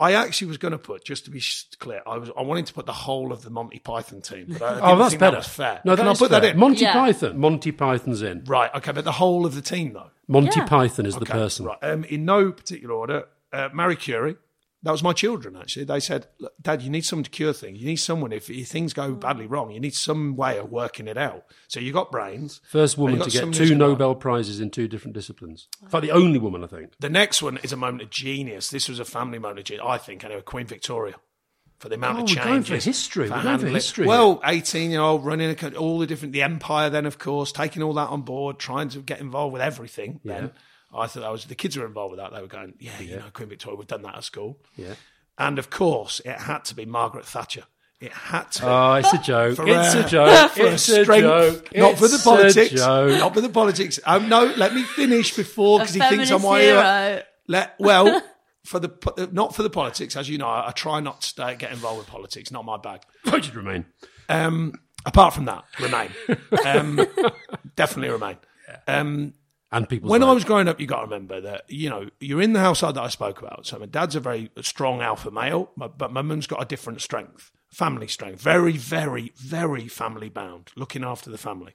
I 0.00 0.12
actually 0.14 0.48
was 0.48 0.58
going 0.58 0.72
to 0.72 0.78
put, 0.78 1.04
just 1.04 1.24
to 1.26 1.30
be 1.30 1.40
clear, 1.78 2.02
I 2.04 2.18
was 2.18 2.28
I 2.36 2.42
wanted 2.42 2.66
to 2.66 2.74
put 2.74 2.84
the 2.86 2.92
whole 2.92 3.30
of 3.32 3.42
the 3.42 3.50
Monty 3.50 3.78
Python 3.78 4.20
team. 4.20 4.46
But 4.58 4.62
I 4.62 4.68
didn't 4.74 4.84
Oh, 4.88 4.98
that's 4.98 5.10
think 5.10 5.20
better. 5.20 5.30
That 5.30 5.38
was 5.38 5.46
fair. 5.48 5.80
No, 5.84 5.94
Can 5.94 6.04
that 6.06 6.08
I 6.10 6.12
is 6.12 6.18
put 6.18 6.30
fair. 6.32 6.40
that 6.40 6.50
in? 6.50 6.58
Monty 6.58 6.80
Yeah. 6.82 6.92
Python. 6.94 7.38
Monty 7.38 7.70
Python's 7.70 8.20
in. 8.22 8.42
right. 8.48 8.74
Okay, 8.74 8.90
but 8.90 9.04
the 9.04 9.12
whole 9.12 9.46
of 9.46 9.54
the 9.54 9.62
team 9.62 9.92
though. 9.92 10.10
Monty 10.26 10.58
Yeah. 10.58 10.66
Python 10.66 11.06
is 11.06 11.14
the 11.16 11.24
person. 11.26 11.66
Right. 11.66 11.78
Um, 11.82 12.02
in 12.04 12.24
no 12.24 12.50
particular 12.50 12.92
order, 12.94 13.26
uh, 13.52 13.68
Marie 13.72 13.94
Curie. 13.94 14.34
That 14.84 14.92
was 14.92 15.02
my 15.02 15.14
children, 15.14 15.56
actually. 15.56 15.84
They 15.84 15.98
said, 15.98 16.26
Look, 16.38 16.52
Dad, 16.60 16.82
you 16.82 16.90
need 16.90 17.06
someone 17.06 17.24
to 17.24 17.30
cure 17.30 17.54
things. 17.54 17.80
You 17.80 17.86
need 17.86 17.96
someone, 17.96 18.32
if, 18.32 18.50
if 18.50 18.68
things 18.68 18.92
go 18.92 19.12
mm. 19.14 19.20
badly 19.20 19.46
wrong, 19.46 19.70
you 19.70 19.80
need 19.80 19.94
some 19.94 20.36
way 20.36 20.58
of 20.58 20.70
working 20.70 21.08
it 21.08 21.16
out. 21.16 21.46
So 21.68 21.80
you 21.80 21.90
got 21.90 22.12
brains. 22.12 22.60
First 22.68 22.98
woman 22.98 23.20
to 23.20 23.30
get 23.30 23.54
two 23.54 23.70
gonna- 23.70 23.76
Nobel 23.76 24.14
Prizes 24.14 24.60
in 24.60 24.70
two 24.70 24.86
different 24.86 25.14
disciplines. 25.14 25.68
In 25.82 25.88
fact, 25.88 26.02
the 26.02 26.10
only 26.12 26.38
woman, 26.38 26.62
I 26.62 26.66
think. 26.66 26.92
The 27.00 27.08
next 27.08 27.40
one 27.40 27.58
is 27.62 27.72
a 27.72 27.78
moment 27.78 28.02
of 28.02 28.10
genius. 28.10 28.68
This 28.68 28.86
was 28.86 29.00
a 29.00 29.06
family 29.06 29.38
moment 29.38 29.60
of 29.60 29.64
genius, 29.64 29.86
I 29.88 29.96
think, 29.96 30.22
anyway, 30.22 30.42
Queen 30.42 30.66
Victoria. 30.66 31.14
For 31.78 31.88
the 31.88 31.96
amount 31.96 32.18
Oh, 32.18 32.22
of 32.22 32.28
we're 32.28 32.34
changes. 32.34 32.44
going 32.44 32.62
for 32.62 32.84
history. 32.84 33.30
We're 33.30 33.42
going 33.42 33.58
for 33.58 33.66
history 33.68 34.06
Well, 34.06 34.40
18 34.44 34.90
year 34.90 35.00
old 35.00 35.24
running 35.24 35.54
all 35.76 35.98
the 35.98 36.06
different, 36.06 36.32
the 36.32 36.42
empire 36.42 36.88
then, 36.88 37.04
of 37.04 37.18
course, 37.18 37.52
taking 37.52 37.82
all 37.82 37.94
that 37.94 38.10
on 38.10 38.22
board, 38.22 38.58
trying 38.58 38.90
to 38.90 39.00
get 39.00 39.20
involved 39.20 39.52
with 39.52 39.60
everything. 39.60 40.20
Then 40.24 40.52
I 40.96 41.06
thought 41.06 41.20
that 41.20 41.32
was, 41.32 41.44
the 41.46 41.54
kids 41.54 41.76
were 41.76 41.86
involved 41.86 42.12
with 42.12 42.20
that. 42.20 42.32
They 42.32 42.40
were 42.40 42.46
going, 42.48 42.74
yeah, 42.78 42.98
you 43.00 43.16
know, 43.16 43.24
Queen 43.32 43.48
Victoria, 43.48 43.76
we've 43.76 43.86
done 43.86 44.02
that 44.02 44.16
at 44.16 44.24
school. 44.24 44.58
Yeah. 44.76 44.94
And 45.38 45.58
of 45.58 45.68
course, 45.70 46.20
it 46.24 46.36
had 46.38 46.64
to 46.66 46.74
be 46.74 46.84
Margaret 46.86 47.24
Thatcher. 47.26 47.64
It 48.00 48.12
had 48.12 48.50
to. 48.52 48.66
Oh, 48.68 48.94
it's 48.94 49.12
a 49.12 49.18
joke. 49.18 49.56
For 49.56 49.66
it's 49.66 49.94
a- 49.94 50.04
a 50.04 50.08
joke. 50.08 50.50
for 50.52 50.62
it's 50.66 50.88
a 50.90 51.00
a 51.00 51.04
strength, 51.04 51.22
joke. 51.24 51.68
not 51.74 51.94
for 51.96 52.06
the 52.08 52.14
It's 52.14 52.22
a 52.22 52.28
politics. 52.28 52.70
joke. 52.70 53.18
Not 53.18 53.34
for 53.34 53.40
the 53.40 53.48
politics. 53.48 53.98
Um, 54.04 54.28
no, 54.28 54.44
let 54.56 54.74
me 54.74 54.82
finish 54.82 55.34
before 55.34 55.78
because 55.78 55.94
he 55.94 56.00
thinks 56.00 56.30
I'm 56.30 56.40
feminist 56.40 56.44
my 56.44 56.60
hero. 56.60 57.22
Let 57.48 57.74
well 57.78 58.22
for 58.64 58.78
the 58.78 59.28
not 59.32 59.54
for 59.54 59.62
the 59.62 59.70
politics, 59.70 60.16
as 60.16 60.28
you 60.28 60.38
know. 60.38 60.48
I, 60.48 60.68
I 60.68 60.70
try 60.72 61.00
not 61.00 61.22
to 61.22 61.26
stay, 61.26 61.56
get 61.56 61.72
involved 61.72 61.98
with 61.98 62.06
politics. 62.08 62.50
Not 62.50 62.64
my 62.64 62.76
bag. 62.76 63.02
Voted 63.24 63.54
Remain. 63.54 63.86
Um, 64.28 64.74
apart 65.06 65.32
from 65.34 65.46
that, 65.46 65.64
remain. 65.80 66.10
Um, 66.64 67.06
definitely 67.76 68.10
remain. 68.10 68.36
Um, 68.86 69.34
And 69.74 69.88
people. 69.88 70.08
when 70.08 70.22
I 70.22 70.32
was 70.32 70.44
growing 70.44 70.68
up, 70.68 70.80
you 70.80 70.86
got 70.86 71.00
to 71.00 71.06
remember 71.06 71.40
that 71.40 71.64
you 71.68 71.90
know 71.90 72.08
you're 72.20 72.40
in 72.40 72.52
the 72.52 72.60
household 72.60 72.94
that 72.94 73.02
I 73.02 73.08
spoke 73.08 73.40
about. 73.42 73.66
So 73.66 73.78
my 73.78 73.86
dad's 73.86 74.14
a 74.14 74.20
very 74.20 74.50
strong 74.60 75.02
alpha 75.02 75.30
male, 75.30 75.70
but 75.76 76.12
my 76.12 76.22
mum's 76.22 76.46
got 76.46 76.62
a 76.62 76.64
different 76.64 77.00
strength, 77.00 77.50
family 77.70 78.06
strength, 78.06 78.40
very, 78.40 78.76
very, 78.76 79.32
very 79.36 79.88
family 79.88 80.28
bound, 80.28 80.70
looking 80.76 81.02
after 81.02 81.28
the 81.28 81.38
family. 81.38 81.72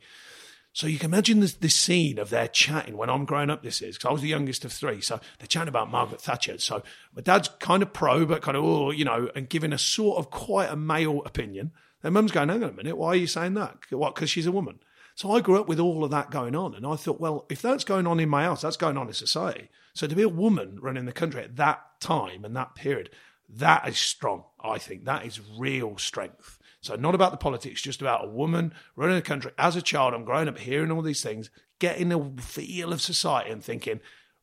So 0.71 0.87
you 0.87 0.97
can 0.97 1.11
imagine 1.11 1.41
this, 1.41 1.53
this 1.55 1.75
scene 1.75 2.19
of 2.19 2.29
their 2.29 2.47
chatting 2.47 2.95
when 2.95 3.09
I'm 3.09 3.25
growing 3.25 3.49
up. 3.49 3.63
This 3.63 3.81
is 3.81 3.97
because 3.97 4.09
I 4.09 4.13
was 4.13 4.21
the 4.21 4.29
youngest 4.29 4.63
of 4.63 4.71
three, 4.71 5.01
so 5.01 5.19
they're 5.39 5.47
chatting 5.47 5.67
about 5.67 5.91
Margaret 5.91 6.21
Thatcher. 6.21 6.57
So 6.59 6.83
my 7.13 7.21
dad's 7.21 7.49
kind 7.59 7.83
of 7.83 7.91
pro, 7.91 8.25
but 8.25 8.41
kind 8.41 8.55
of 8.55 8.63
oh, 8.63 8.91
you 8.91 9.03
know, 9.03 9.29
and 9.35 9.49
giving 9.49 9.73
a 9.73 9.77
sort 9.77 10.19
of 10.19 10.29
quite 10.29 10.69
a 10.69 10.77
male 10.77 11.21
opinion. 11.25 11.71
Their 12.01 12.11
mum's 12.11 12.31
going, 12.31 12.47
hang 12.47 12.63
on 12.63 12.69
a 12.69 12.73
minute, 12.73 12.97
why 12.97 13.09
are 13.09 13.15
you 13.15 13.27
saying 13.27 13.55
that? 13.55 13.77
What? 13.89 14.15
Because 14.15 14.29
she's 14.29 14.45
a 14.45 14.53
woman. 14.53 14.79
So 15.19 15.33
I 15.33 15.41
grew 15.41 15.59
up 15.59 15.67
with 15.67 15.81
all 15.81 16.05
of 16.05 16.11
that 16.11 16.31
going 16.31 16.55
on, 16.55 16.73
and 16.73 16.87
I 16.87 16.95
thought, 16.95 17.19
well, 17.19 17.45
if 17.49 17.61
that's 17.61 17.83
going 17.83 18.07
on 18.07 18.21
in 18.21 18.29
my 18.29 18.43
house, 18.43 18.61
that's 18.61 18.77
going 18.77 18.95
on 18.95 19.09
in 19.09 19.13
society. 19.13 19.67
So 19.93 20.07
to 20.07 20.15
be 20.15 20.21
a 20.21 20.29
woman 20.29 20.79
running 20.79 21.03
the 21.03 21.11
country 21.11 21.43
at 21.43 21.57
that 21.57 21.81
time 21.99 22.45
and 22.45 22.55
that 22.55 22.73
period, 22.73 23.09
that 23.49 23.85
is 23.85 23.97
strong. 23.97 24.45
I 24.63 24.77
think 24.77 25.03
that 25.03 25.25
is 25.25 25.41
real 25.57 25.97
strength. 25.97 26.57
So 26.79 26.95
not 26.95 27.15
about 27.15 27.31
the 27.31 27.37
politics, 27.37 27.81
just 27.81 27.99
about 27.99 28.23
a 28.23 28.29
woman 28.29 28.73
running 28.95 29.17
the 29.17 29.21
country. 29.21 29.51
As 29.57 29.75
a 29.75 29.81
child, 29.81 30.13
I'm 30.13 30.23
growing 30.23 30.47
up 30.47 30.57
hearing 30.57 30.89
all 30.89 31.01
these 31.01 31.21
things, 31.21 31.49
getting 31.79 32.13
a 32.13 32.41
feel 32.41 32.93
of 32.93 33.01
society, 33.01 33.51
and 33.51 33.61
thinking, 33.61 33.99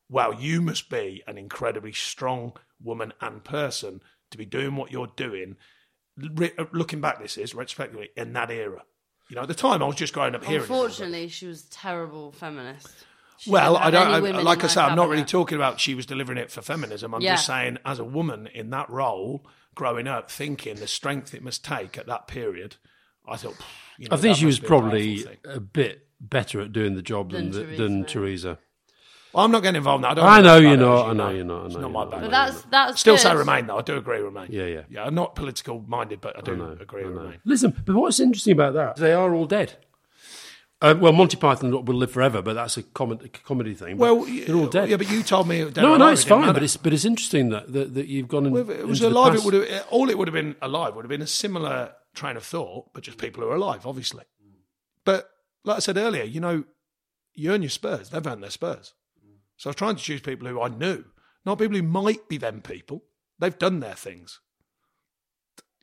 wow, 0.09 0.29
you 0.29 0.61
must 0.61 0.91
be 0.91 1.23
an 1.25 1.39
incredibly 1.39 1.91
strong 1.91 2.53
woman 2.79 3.13
and 3.19 3.43
person 3.43 3.99
to 4.29 4.37
be 4.37 4.45
doing 4.45 4.75
what 4.75 4.91
you're 4.91 5.11
doing. 5.15 5.55
Re- 6.15 6.53
uh, 6.55 6.65
looking 6.71 7.01
back, 7.01 7.19
this 7.19 7.35
is 7.35 7.55
retrospectively 7.55 8.09
in 8.15 8.33
that 8.33 8.51
era. 8.51 8.83
You 9.29 9.35
know, 9.35 9.41
at 9.41 9.47
the 9.47 9.53
time, 9.53 9.83
I 9.83 9.85
was 9.85 9.95
just 9.95 10.13
growing 10.13 10.35
up 10.35 10.43
hearing. 10.43 10.59
it 10.61 10.69
Unfortunately, 10.69 11.27
she 11.27 11.47
was 11.47 11.65
a 11.65 11.69
terrible 11.69 12.31
feminist. 12.31 12.89
She 13.39 13.51
well, 13.51 13.77
I 13.77 13.91
don't. 13.91 14.07
I, 14.07 14.19
like 14.41 14.59
I 14.59 14.61
her 14.63 14.67
said, 14.69 14.83
I'm 14.85 14.95
not 14.95 15.09
really 15.09 15.17
cabinet. 15.21 15.27
talking 15.31 15.55
about 15.57 15.79
she 15.79 15.93
was 15.95 16.05
delivering 16.05 16.37
it 16.39 16.49
for 16.49 16.61
feminism. 16.61 17.13
I'm 17.13 17.21
Yeah. 17.21 17.33
just 17.33 17.45
saying, 17.45 17.77
as 17.85 17.99
a 17.99 18.03
woman 18.03 18.47
in 18.47 18.69
that 18.71 18.89
role, 18.89 19.45
growing 19.75 20.07
up, 20.07 20.31
thinking 20.31 20.77
the 20.77 20.87
strength 20.87 21.33
it 21.35 21.43
must 21.43 21.63
take 21.63 21.97
at 21.97 22.07
that 22.07 22.27
period, 22.27 22.77
I 23.27 23.35
thought. 23.37 23.57
You 23.99 24.07
know, 24.09 24.15
I 24.15 24.17
think 24.19 24.37
she 24.37 24.45
was 24.45 24.55
must 24.55 24.61
be 24.61 24.65
a 24.65 24.69
probably 24.69 25.25
a 25.45 25.59
bit 25.59 26.07
better 26.19 26.61
at 26.61 26.71
doing 26.73 26.95
the 26.95 27.01
job 27.03 27.31
than 27.31 27.51
Than 27.51 27.51
the, 27.51 27.59
Theresa 27.75 27.83
than 27.83 28.05
Teresa. 28.05 28.59
Well, 29.37 29.45
I'm 29.45 29.51
not 29.51 29.61
getting 29.61 29.77
involved 29.77 30.03
in 30.03 30.15
that. 30.15 30.17
I, 30.17 30.21
don't 30.21 30.25
I 30.25 30.41
know 30.41 30.57
you're 30.67 30.77
not, 30.77 31.09
I 31.09 31.13
know 31.13 31.29
you're 31.29 31.43
not, 31.45 31.61
I 31.61 31.65
It's 31.67 31.75
know 31.75 31.81
not 31.81 31.87
you're 31.87 31.93
my 31.93 32.03
not. 32.05 32.11
bag. 32.11 32.21
But 32.21 32.31
that's 32.31 32.61
that's 32.63 32.99
Still 32.99 33.13
good. 33.13 33.21
say 33.21 33.35
remain 33.35 33.67
though. 33.67 33.77
I 33.77 33.81
do 33.83 33.95
agree 33.95 34.17
remain. 34.19 34.47
Yeah, 34.49 34.65
yeah. 34.65 34.81
Yeah, 34.89 35.03
I'm 35.03 35.13
not 35.13 35.35
political 35.35 35.83
minded, 35.87 36.21
but 36.21 36.35
I 36.35 36.41
do 36.41 36.53
I 36.53 36.55
know, 36.55 36.77
agree 36.79 37.01
I 37.03 37.05
know. 37.09 37.11
remain. 37.21 37.37
Listen, 37.45 37.75
but 37.85 37.95
what's 37.95 38.19
interesting 38.19 38.53
about 38.53 38.73
that? 38.73 38.95
They 38.95 39.13
are 39.13 39.31
all 39.35 39.45
dead. 39.45 39.75
Uh, 40.81 40.95
well, 40.99 41.11
Monty 41.11 41.37
Python 41.37 41.69
will 41.71 41.95
live 41.95 42.11
forever, 42.11 42.41
but 42.41 42.53
that's 42.53 42.77
a 42.77 42.83
com- 42.83 43.19
comedy 43.43 43.73
thing. 43.75 43.97
but 43.97 44.15
Well, 44.15 44.25
they're 44.25 44.55
all 44.55 44.67
dead. 44.67 44.89
Yeah, 44.89 44.97
but 44.97 45.09
you 45.09 45.21
told 45.21 45.47
me. 45.47 45.65
Dead 45.65 45.77
no, 45.83 45.97
no, 45.97 46.07
it's 46.07 46.23
fine, 46.23 46.41
matter. 46.41 46.53
but 46.53 46.63
it's 46.63 46.77
but 46.77 46.91
it's 46.93 47.05
interesting 47.05 47.49
that 47.49 47.71
that, 47.73 47.93
that 47.93 48.07
you've 48.07 48.27
gone. 48.27 48.47
In, 48.47 48.53
Well, 48.53 48.63
if 48.67 48.79
it 48.79 48.87
was 48.87 49.01
into 49.03 49.13
the 49.13 49.19
alive, 49.19 49.33
it 49.33 49.37
past. 49.37 49.45
would 49.45 49.53
have 49.69 49.85
all 49.91 50.09
it 50.09 50.17
would 50.17 50.27
have 50.27 50.33
been 50.33 50.55
alive 50.63 50.95
would 50.95 51.05
have 51.05 51.09
been 51.09 51.21
a 51.21 51.27
similar 51.27 51.93
train 52.15 52.37
of 52.37 52.43
thought, 52.43 52.91
but 52.93 53.03
just 53.03 53.19
people 53.19 53.43
who 53.43 53.49
are 53.49 53.55
alive, 53.55 53.85
obviously. 53.85 54.23
But 55.05 55.29
like 55.63 55.77
I 55.77 55.79
said 55.79 55.97
earlier, 55.97 56.23
you 56.23 56.39
know, 56.39 56.63
you 57.35 57.51
earn 57.51 57.61
your 57.61 57.69
spurs. 57.69 58.09
They've 58.09 58.25
earned 58.25 58.41
their 58.41 58.49
spurs. 58.49 58.93
So 59.57 59.69
I 59.69 59.71
was 59.71 59.75
trying 59.75 59.95
to 59.95 60.03
choose 60.03 60.21
people 60.21 60.47
who 60.47 60.61
I 60.61 60.69
knew, 60.69 61.03
not 61.45 61.59
people 61.59 61.75
who 61.75 61.83
might 61.83 62.29
be 62.29 62.37
them 62.37 62.61
people. 62.61 63.03
They've 63.39 63.57
done 63.57 63.79
their 63.79 63.95
things. 63.95 64.39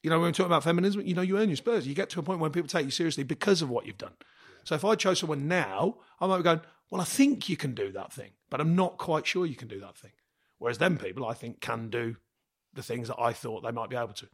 You 0.02 0.10
know, 0.10 0.18
when 0.18 0.28
we're 0.28 0.32
talking 0.32 0.46
about 0.46 0.64
feminism, 0.64 1.00
you 1.02 1.14
know, 1.14 1.22
you 1.22 1.38
earn 1.38 1.48
your 1.48 1.56
spurs. 1.56 1.86
You 1.86 1.94
get 1.94 2.10
to 2.10 2.20
a 2.20 2.22
point 2.22 2.40
when 2.40 2.50
people 2.50 2.68
take 2.68 2.84
you 2.84 2.90
seriously 2.90 3.24
because 3.24 3.62
of 3.62 3.70
what 3.70 3.86
you've 3.86 3.98
done. 3.98 4.12
So 4.64 4.74
if 4.74 4.84
I 4.84 4.94
chose 4.94 5.18
someone 5.20 5.48
now, 5.48 5.96
I 6.20 6.26
might 6.26 6.38
be 6.38 6.42
going, 6.42 6.60
well, 6.90 7.00
I 7.00 7.04
think 7.04 7.48
you 7.48 7.56
can 7.56 7.74
do 7.74 7.90
that 7.92 8.12
thing, 8.12 8.30
but 8.50 8.60
I'm 8.60 8.76
not 8.76 8.98
quite 8.98 9.26
sure 9.26 9.46
you 9.46 9.56
can 9.56 9.68
do 9.68 9.80
that 9.80 9.96
thing. 9.96 10.12
Whereas 10.58 10.78
them 10.78 10.98
people, 10.98 11.26
I 11.26 11.34
think, 11.34 11.60
can 11.60 11.88
do 11.90 12.16
the 12.72 12.82
things 12.82 13.08
that 13.08 13.18
I 13.18 13.32
thought 13.32 13.62
they 13.62 13.70
might 13.70 13.90
be 13.90 13.96
able 13.96 14.14
to. 14.14 14.26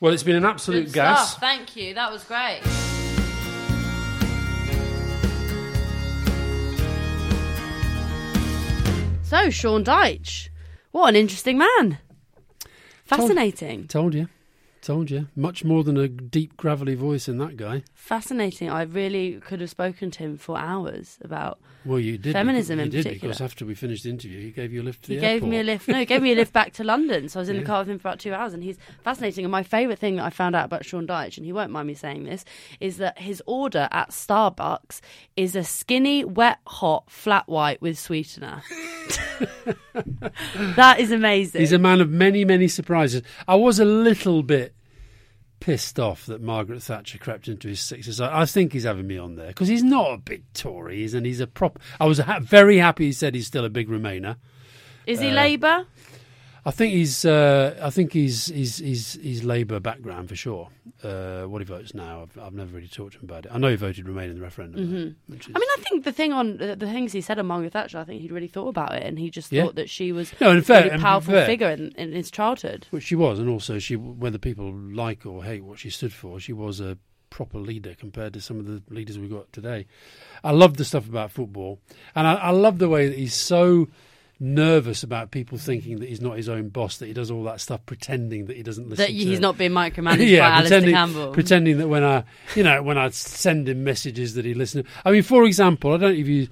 Well, 0.00 0.12
it's 0.12 0.22
been 0.22 0.36
an 0.36 0.44
absolute 0.44 0.86
Good 0.86 0.94
gas. 0.94 1.30
stuff. 1.30 1.40
Thank 1.40 1.76
you. 1.76 1.94
That 1.94 2.10
was 2.10 2.24
great. 2.24 2.60
So, 9.24 9.48
Sean 9.48 9.82
Dyche, 9.82 10.50
what 10.92 11.08
an 11.08 11.16
interesting 11.16 11.56
man. 11.56 11.98
Fascinating. 13.06 13.88
Told 13.88 14.12
you, 14.14 14.28
told 14.84 15.10
you. 15.10 15.26
Much 15.34 15.64
more 15.64 15.82
than 15.82 15.96
a 15.96 16.06
deep 16.06 16.56
gravelly 16.56 16.94
voice 16.94 17.28
in 17.28 17.38
that 17.38 17.56
guy. 17.56 17.82
Fascinating. 17.94 18.70
I 18.70 18.82
really 18.82 19.40
could 19.40 19.60
have 19.60 19.70
spoken 19.70 20.10
to 20.12 20.18
him 20.20 20.36
for 20.36 20.56
hours 20.58 21.18
about. 21.22 21.58
Well, 21.84 21.98
you 22.00 22.16
did 22.16 22.32
Feminism 22.32 22.78
you 22.78 22.84
in 22.84 22.90
did 22.90 23.04
particular. 23.04 23.28
because 23.32 23.40
after 23.42 23.66
we 23.66 23.74
finished 23.74 24.04
the 24.04 24.10
interview, 24.10 24.40
he 24.40 24.50
gave 24.52 24.72
you 24.72 24.80
a 24.80 24.84
lift 24.84 25.02
to 25.04 25.08
He 25.12 25.16
the 25.16 25.20
gave 25.20 25.34
airport. 25.42 25.50
me 25.50 25.60
a 25.60 25.62
lift. 25.64 25.88
No, 25.88 25.98
he 25.98 26.06
gave 26.06 26.22
me 26.22 26.32
a 26.32 26.34
lift 26.34 26.52
back 26.52 26.72
to 26.74 26.84
London. 26.94 27.28
So 27.28 27.40
I 27.40 27.42
was 27.42 27.48
in 27.48 27.58
the 27.58 27.62
car 27.64 27.80
with 27.80 27.88
him 27.90 27.98
for 27.98 28.08
about 28.08 28.20
two 28.20 28.32
hours, 28.32 28.54
and 28.54 28.62
he's 28.62 28.78
fascinating. 29.02 29.44
And 29.44 29.52
my 29.52 29.62
favourite 29.62 29.98
thing 29.98 30.16
that 30.16 30.24
I 30.24 30.30
found 30.30 30.54
out 30.56 30.64
about 30.64 30.84
Sean 30.84 31.06
Dyche, 31.06 31.36
and 31.36 31.44
he 31.44 31.52
won't 31.52 31.70
mind 31.72 31.88
me 31.88 31.94
saying 31.94 32.24
this, 32.24 32.44
is 32.80 32.96
that 32.98 33.18
his 33.18 33.42
order 33.46 33.88
at 33.90 34.10
Starbucks 34.10 35.00
is 35.36 35.56
a 35.56 35.64
skinny, 35.64 36.24
wet, 36.24 36.58
hot, 36.66 37.10
flat 37.10 37.46
white 37.48 37.82
with 37.82 37.98
sweetener. 37.98 38.62
that 40.76 40.96
is 40.98 41.10
amazing. 41.12 41.60
He's 41.60 41.72
a 41.72 41.78
man 41.78 42.00
of 42.00 42.10
many, 42.10 42.44
many 42.44 42.68
surprises. 42.68 43.22
I 43.46 43.56
was 43.56 43.78
a 43.78 43.84
little 43.84 44.42
bit 44.42 44.73
pissed 45.64 45.98
off 45.98 46.26
that 46.26 46.42
Margaret 46.42 46.82
Thatcher 46.82 47.16
crept 47.16 47.48
into 47.48 47.68
his 47.68 47.80
sixes. 47.80 48.20
I, 48.20 48.42
I 48.42 48.44
think 48.44 48.74
he's 48.74 48.84
having 48.84 49.06
me 49.06 49.16
on 49.16 49.36
there 49.36 49.46
because 49.46 49.66
he's 49.66 49.82
not 49.82 50.12
a 50.12 50.18
big 50.18 50.44
Tory, 50.52 50.98
he's, 50.98 51.14
and 51.14 51.24
he's 51.24 51.40
a 51.40 51.46
prop. 51.46 51.78
I 51.98 52.04
was 52.04 52.18
ha- 52.18 52.40
very 52.40 52.76
happy 52.76 53.06
he 53.06 53.12
said 53.12 53.34
he's 53.34 53.46
still 53.46 53.64
a 53.64 53.70
big 53.70 53.88
Remainer. 53.88 54.36
is 55.06 55.20
uh, 55.20 55.22
he 55.22 55.30
Labour? 55.30 55.86
I 56.66 56.70
think 56.70 56.94
he's. 56.94 57.24
Uh, 57.26 57.78
I 57.82 57.90
think 57.90 58.12
he's. 58.12 58.46
He's. 58.46 58.78
He's. 58.78 59.12
He's 59.14 59.44
Labour 59.44 59.80
background 59.80 60.28
for 60.30 60.36
sure. 60.36 60.68
Uh, 61.02 61.42
what 61.44 61.60
he 61.60 61.66
votes 61.66 61.92
now, 61.92 62.22
I've, 62.22 62.38
I've 62.42 62.54
never 62.54 62.74
really 62.76 62.88
talked 62.88 63.12
to 63.12 63.18
him 63.18 63.24
about 63.24 63.44
it. 63.44 63.50
I 63.52 63.58
know 63.58 63.68
he 63.68 63.76
voted 63.76 64.08
Remain 64.08 64.30
in 64.30 64.36
the 64.36 64.42
referendum. 64.42 65.14
Which 65.26 65.48
is, 65.48 65.52
I 65.54 65.58
mean, 65.58 65.68
I 65.76 65.82
think 65.82 66.04
the 66.04 66.12
thing 66.12 66.32
on 66.32 66.56
the, 66.56 66.76
things 66.76 67.12
he 67.12 67.20
said 67.20 67.38
on 67.38 67.46
Margaret 67.46 67.72
Thatcher, 67.74 67.98
I 67.98 68.04
think 68.04 68.22
he'd 68.22 68.32
really 68.32 68.48
thought 68.48 68.68
about 68.68 68.94
it, 68.94 69.02
and 69.02 69.18
he 69.18 69.28
just 69.28 69.52
Yeah. 69.52 69.64
thought 69.64 69.74
that 69.74 69.90
she 69.90 70.12
was 70.12 70.32
No, 70.40 70.56
a 70.56 70.62
fair- 70.62 70.84
really 70.84 70.98
powerful 70.98 71.34
fair. 71.34 71.44
figure 71.44 71.68
in, 71.68 71.90
in 71.98 72.12
his 72.12 72.30
childhood. 72.30 72.86
which 72.90 73.04
she 73.04 73.14
was, 73.14 73.38
and 73.38 73.50
also 73.50 73.78
she, 73.78 73.96
whether 73.96 74.38
people 74.38 74.72
like 74.72 75.26
or 75.26 75.44
hate 75.44 75.64
what 75.64 75.78
she 75.78 75.90
stood 75.90 76.12
for, 76.14 76.40
she 76.40 76.54
was 76.54 76.80
a 76.80 76.96
proper 77.28 77.58
leader 77.58 77.94
compared 77.98 78.32
to 78.32 78.40
some 78.40 78.58
of 78.58 78.64
the 78.66 78.80
leaders 78.88 79.18
we've 79.18 79.30
got 79.30 79.52
today. 79.52 79.86
I 80.42 80.52
love 80.52 80.78
the 80.78 80.84
stuff 80.86 81.06
about 81.06 81.30
football, 81.30 81.80
and 82.14 82.26
I, 82.26 82.34
I 82.34 82.50
love 82.50 82.78
the 82.78 82.88
way 82.88 83.08
that 83.08 83.18
he's 83.18 83.34
so 83.34 83.88
nervous 84.44 85.02
about 85.02 85.30
people 85.30 85.56
thinking 85.58 85.98
that 86.00 86.08
he's 86.08 86.20
not 86.20 86.36
his 86.36 86.48
own 86.48 86.68
boss, 86.68 86.98
that 86.98 87.06
he 87.06 87.12
does 87.12 87.30
all 87.30 87.42
that 87.44 87.60
stuff 87.60 87.84
pretending 87.86 88.46
that 88.46 88.56
he 88.56 88.62
doesn't 88.62 88.88
listen. 88.88 89.02
That 89.04 89.10
he's 89.10 89.40
not 89.40 89.56
being 89.58 89.70
micromanaged 89.82 90.38
by 90.38 90.44
Alastair 90.46 90.80
pretending, 90.80 90.94
Campbell. 90.94 91.32
pretending 91.32 91.78
that 91.78 91.88
when 91.88 92.04
I, 92.04 92.24
you 92.54 92.62
know, 92.62 92.82
when 92.82 92.98
I 92.98 93.08
send 93.10 93.68
him 93.68 93.82
messages 93.84 94.34
that 94.34 94.44
he 94.44 94.54
listens. 94.54 94.86
I 95.04 95.10
mean, 95.10 95.22
for 95.22 95.44
example, 95.44 95.92
I 95.92 95.96
don't 95.96 96.12
know 96.14 96.20
if 96.20 96.28
you 96.28 96.48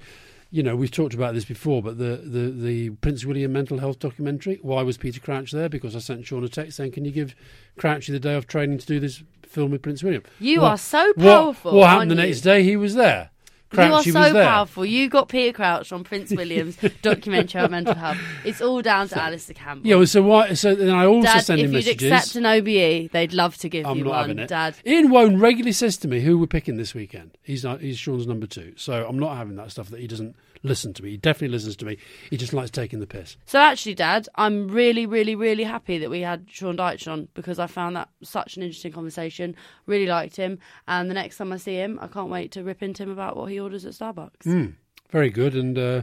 you 0.51 0.61
know, 0.61 0.75
we've 0.75 0.91
talked 0.91 1.15
about 1.15 1.33
this 1.33 1.45
before, 1.45 1.81
but 1.81 1.97
the, 1.97 2.21
the, 2.23 2.51
the 2.51 2.89
Prince 2.91 3.25
William 3.25 3.51
mental 3.53 3.79
health 3.79 3.97
documentary, 3.97 4.59
why 4.61 4.83
was 4.83 4.99
Peter 4.99 5.19
Crouch 5.19 5.51
there? 5.51 5.67
Because 5.67 5.95
I 5.95 5.99
sent 5.99 6.27
Sean 6.27 6.43
a 6.43 6.47
text 6.47 6.77
saying, 6.77 6.91
can 6.91 7.05
you 7.05 7.11
give 7.11 7.33
Crouchy 7.79 8.11
the 8.11 8.19
day 8.19 8.35
off 8.35 8.45
training 8.45 8.77
to 8.77 8.85
do 8.85 8.99
this 8.99 9.23
film 9.47 9.71
with 9.71 9.81
Prince 9.81 10.03
William? 10.03 10.21
You 10.39 10.61
What- 10.61 10.71
are 10.73 10.77
so 10.77 11.11
powerful, 11.13 11.73
What, 11.75 11.89
happened 11.89 12.11
the 12.11 12.15
aren't 12.17 12.27
next 12.27 12.45
you? 12.45 12.51
day? 12.51 12.63
He 12.63 12.75
was 12.75 12.93
there. 12.93 13.31
You 13.73 13.93
are 13.93 14.03
so 14.03 14.33
powerful. 14.33 14.85
You 14.85 15.09
got 15.09 15.29
Peter 15.29 15.53
Crouch 15.53 15.91
on 15.91 16.03
Prince 16.03 16.31
William's 16.35 16.77
documentary 17.01 17.61
on 17.61 17.71
mental 17.71 17.95
health. 17.95 18.17
It's 18.45 18.61
all 18.61 18.81
down 18.81 19.07
to 19.09 19.21
Alastair 19.21 19.55
Campbell. 19.55 19.87
Yeah, 19.87 19.95
well, 19.95 20.05
so 20.05 20.21
why? 20.21 20.53
So 20.53 20.75
then 20.75 20.89
I 20.89 21.05
also 21.05 21.27
Dad, 21.27 21.39
send 21.41 21.59
if 21.61 21.67
him 21.67 21.73
you'd 21.73 21.87
accept 21.87 22.35
an 22.35 22.45
OBE, 22.45 23.11
they'd 23.11 23.33
love 23.33 23.57
to 23.57 23.69
give 23.69 23.85
I'm 23.85 23.97
you 23.97 24.03
not 24.03 24.09
one, 24.11 24.19
having 24.19 24.39
it. 24.39 24.47
Dad. 24.47 24.75
Ian 24.85 25.09
Woan 25.09 25.39
regularly 25.39 25.71
says 25.71 25.97
to 25.97 26.07
me 26.07 26.21
who 26.21 26.37
we're 26.37 26.47
picking 26.47 26.77
this 26.77 26.93
weekend. 26.93 27.31
He's 27.41 27.63
not, 27.63 27.81
he's 27.81 27.97
Sean's 27.97 28.27
number 28.27 28.47
two, 28.47 28.73
so 28.75 29.05
I'm 29.07 29.19
not 29.19 29.37
having 29.37 29.55
that 29.55 29.71
stuff 29.71 29.89
that 29.89 29.99
he 29.99 30.07
doesn't 30.07 30.35
listen 30.63 30.93
to 30.93 31.03
me. 31.03 31.11
He 31.11 31.17
definitely 31.17 31.49
listens 31.49 31.75
to 31.77 31.85
me. 31.85 31.97
He 32.29 32.37
just 32.37 32.53
likes 32.53 32.71
taking 32.71 32.99
the 32.99 33.07
piss. 33.07 33.37
So 33.45 33.59
actually, 33.59 33.95
Dad, 33.95 34.27
I'm 34.35 34.67
really, 34.69 35.05
really, 35.05 35.35
really 35.35 35.63
happy 35.63 35.97
that 35.99 36.09
we 36.09 36.21
had 36.21 36.45
Sean 36.49 36.77
Dyche 36.77 37.11
on 37.11 37.27
because 37.33 37.59
I 37.59 37.67
found 37.67 37.95
that 37.95 38.09
such 38.23 38.57
an 38.57 38.63
interesting 38.63 38.93
conversation. 38.93 39.55
Really 39.85 40.07
liked 40.07 40.35
him, 40.35 40.59
and 40.87 41.09
the 41.09 41.13
next 41.13 41.37
time 41.37 41.51
I 41.53 41.57
see 41.57 41.75
him, 41.75 41.99
I 42.01 42.07
can't 42.07 42.29
wait 42.29 42.51
to 42.53 42.63
rip 42.63 42.81
into 42.81 43.03
him 43.03 43.09
about 43.09 43.37
what 43.37 43.51
he 43.51 43.59
orders 43.59 43.85
at 43.85 43.93
Starbucks. 43.93 44.43
Hmm. 44.43 44.65
Very 45.11 45.29
good. 45.29 45.53
And 45.55 45.77
uh, 45.77 46.01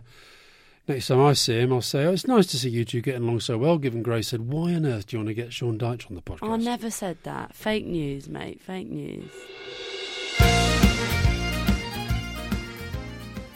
next 0.86 1.08
time 1.08 1.20
I 1.20 1.32
see 1.32 1.58
him, 1.58 1.72
I'll 1.72 1.82
say, 1.82 2.04
"Oh, 2.04 2.12
it's 2.12 2.28
nice 2.28 2.46
to 2.46 2.58
see 2.58 2.70
you 2.70 2.84
two 2.84 3.00
getting 3.00 3.24
along 3.24 3.40
so 3.40 3.58
well." 3.58 3.78
Given 3.78 4.02
Grace 4.02 4.28
said, 4.28 4.52
"Why 4.52 4.74
on 4.74 4.86
earth 4.86 5.08
do 5.08 5.16
you 5.16 5.18
want 5.18 5.28
to 5.28 5.34
get 5.34 5.52
Sean 5.52 5.78
Dyche 5.78 6.08
on 6.08 6.14
the 6.14 6.22
podcast?" 6.22 6.48
I 6.48 6.56
never 6.56 6.90
said 6.90 7.18
that. 7.24 7.54
Fake 7.54 7.86
news, 7.86 8.28
mate. 8.28 8.60
Fake 8.60 8.88
news. 8.88 9.30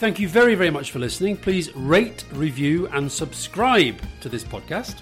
Thank 0.04 0.20
you 0.20 0.28
very, 0.28 0.54
very 0.54 0.68
much 0.68 0.90
for 0.90 0.98
listening. 0.98 1.38
Please 1.38 1.74
rate, 1.74 2.26
review, 2.32 2.88
and 2.88 3.10
subscribe 3.10 3.98
to 4.20 4.28
this 4.28 4.44
podcast. 4.44 4.96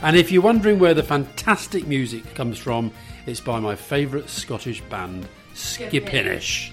And 0.00 0.16
if 0.16 0.32
you're 0.32 0.40
wondering 0.40 0.78
where 0.78 0.94
the 0.94 1.02
fantastic 1.02 1.86
music 1.86 2.34
comes 2.34 2.56
from, 2.56 2.92
it's 3.26 3.40
by 3.40 3.60
my 3.60 3.74
favourite 3.74 4.30
Scottish 4.30 4.80
band, 4.88 5.28
Skipinnish. 5.52 6.70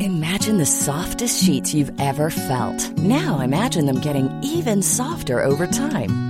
Imagine 0.00 0.58
the 0.58 0.66
softest 0.66 1.44
sheets 1.44 1.74
you've 1.74 1.98
ever 1.98 2.30
felt. 2.30 2.96
Now 2.98 3.40
imagine 3.40 3.86
them 3.86 4.00
getting 4.00 4.30
even 4.44 4.82
softer 4.82 5.42
over 5.42 5.66
time. 5.66 6.29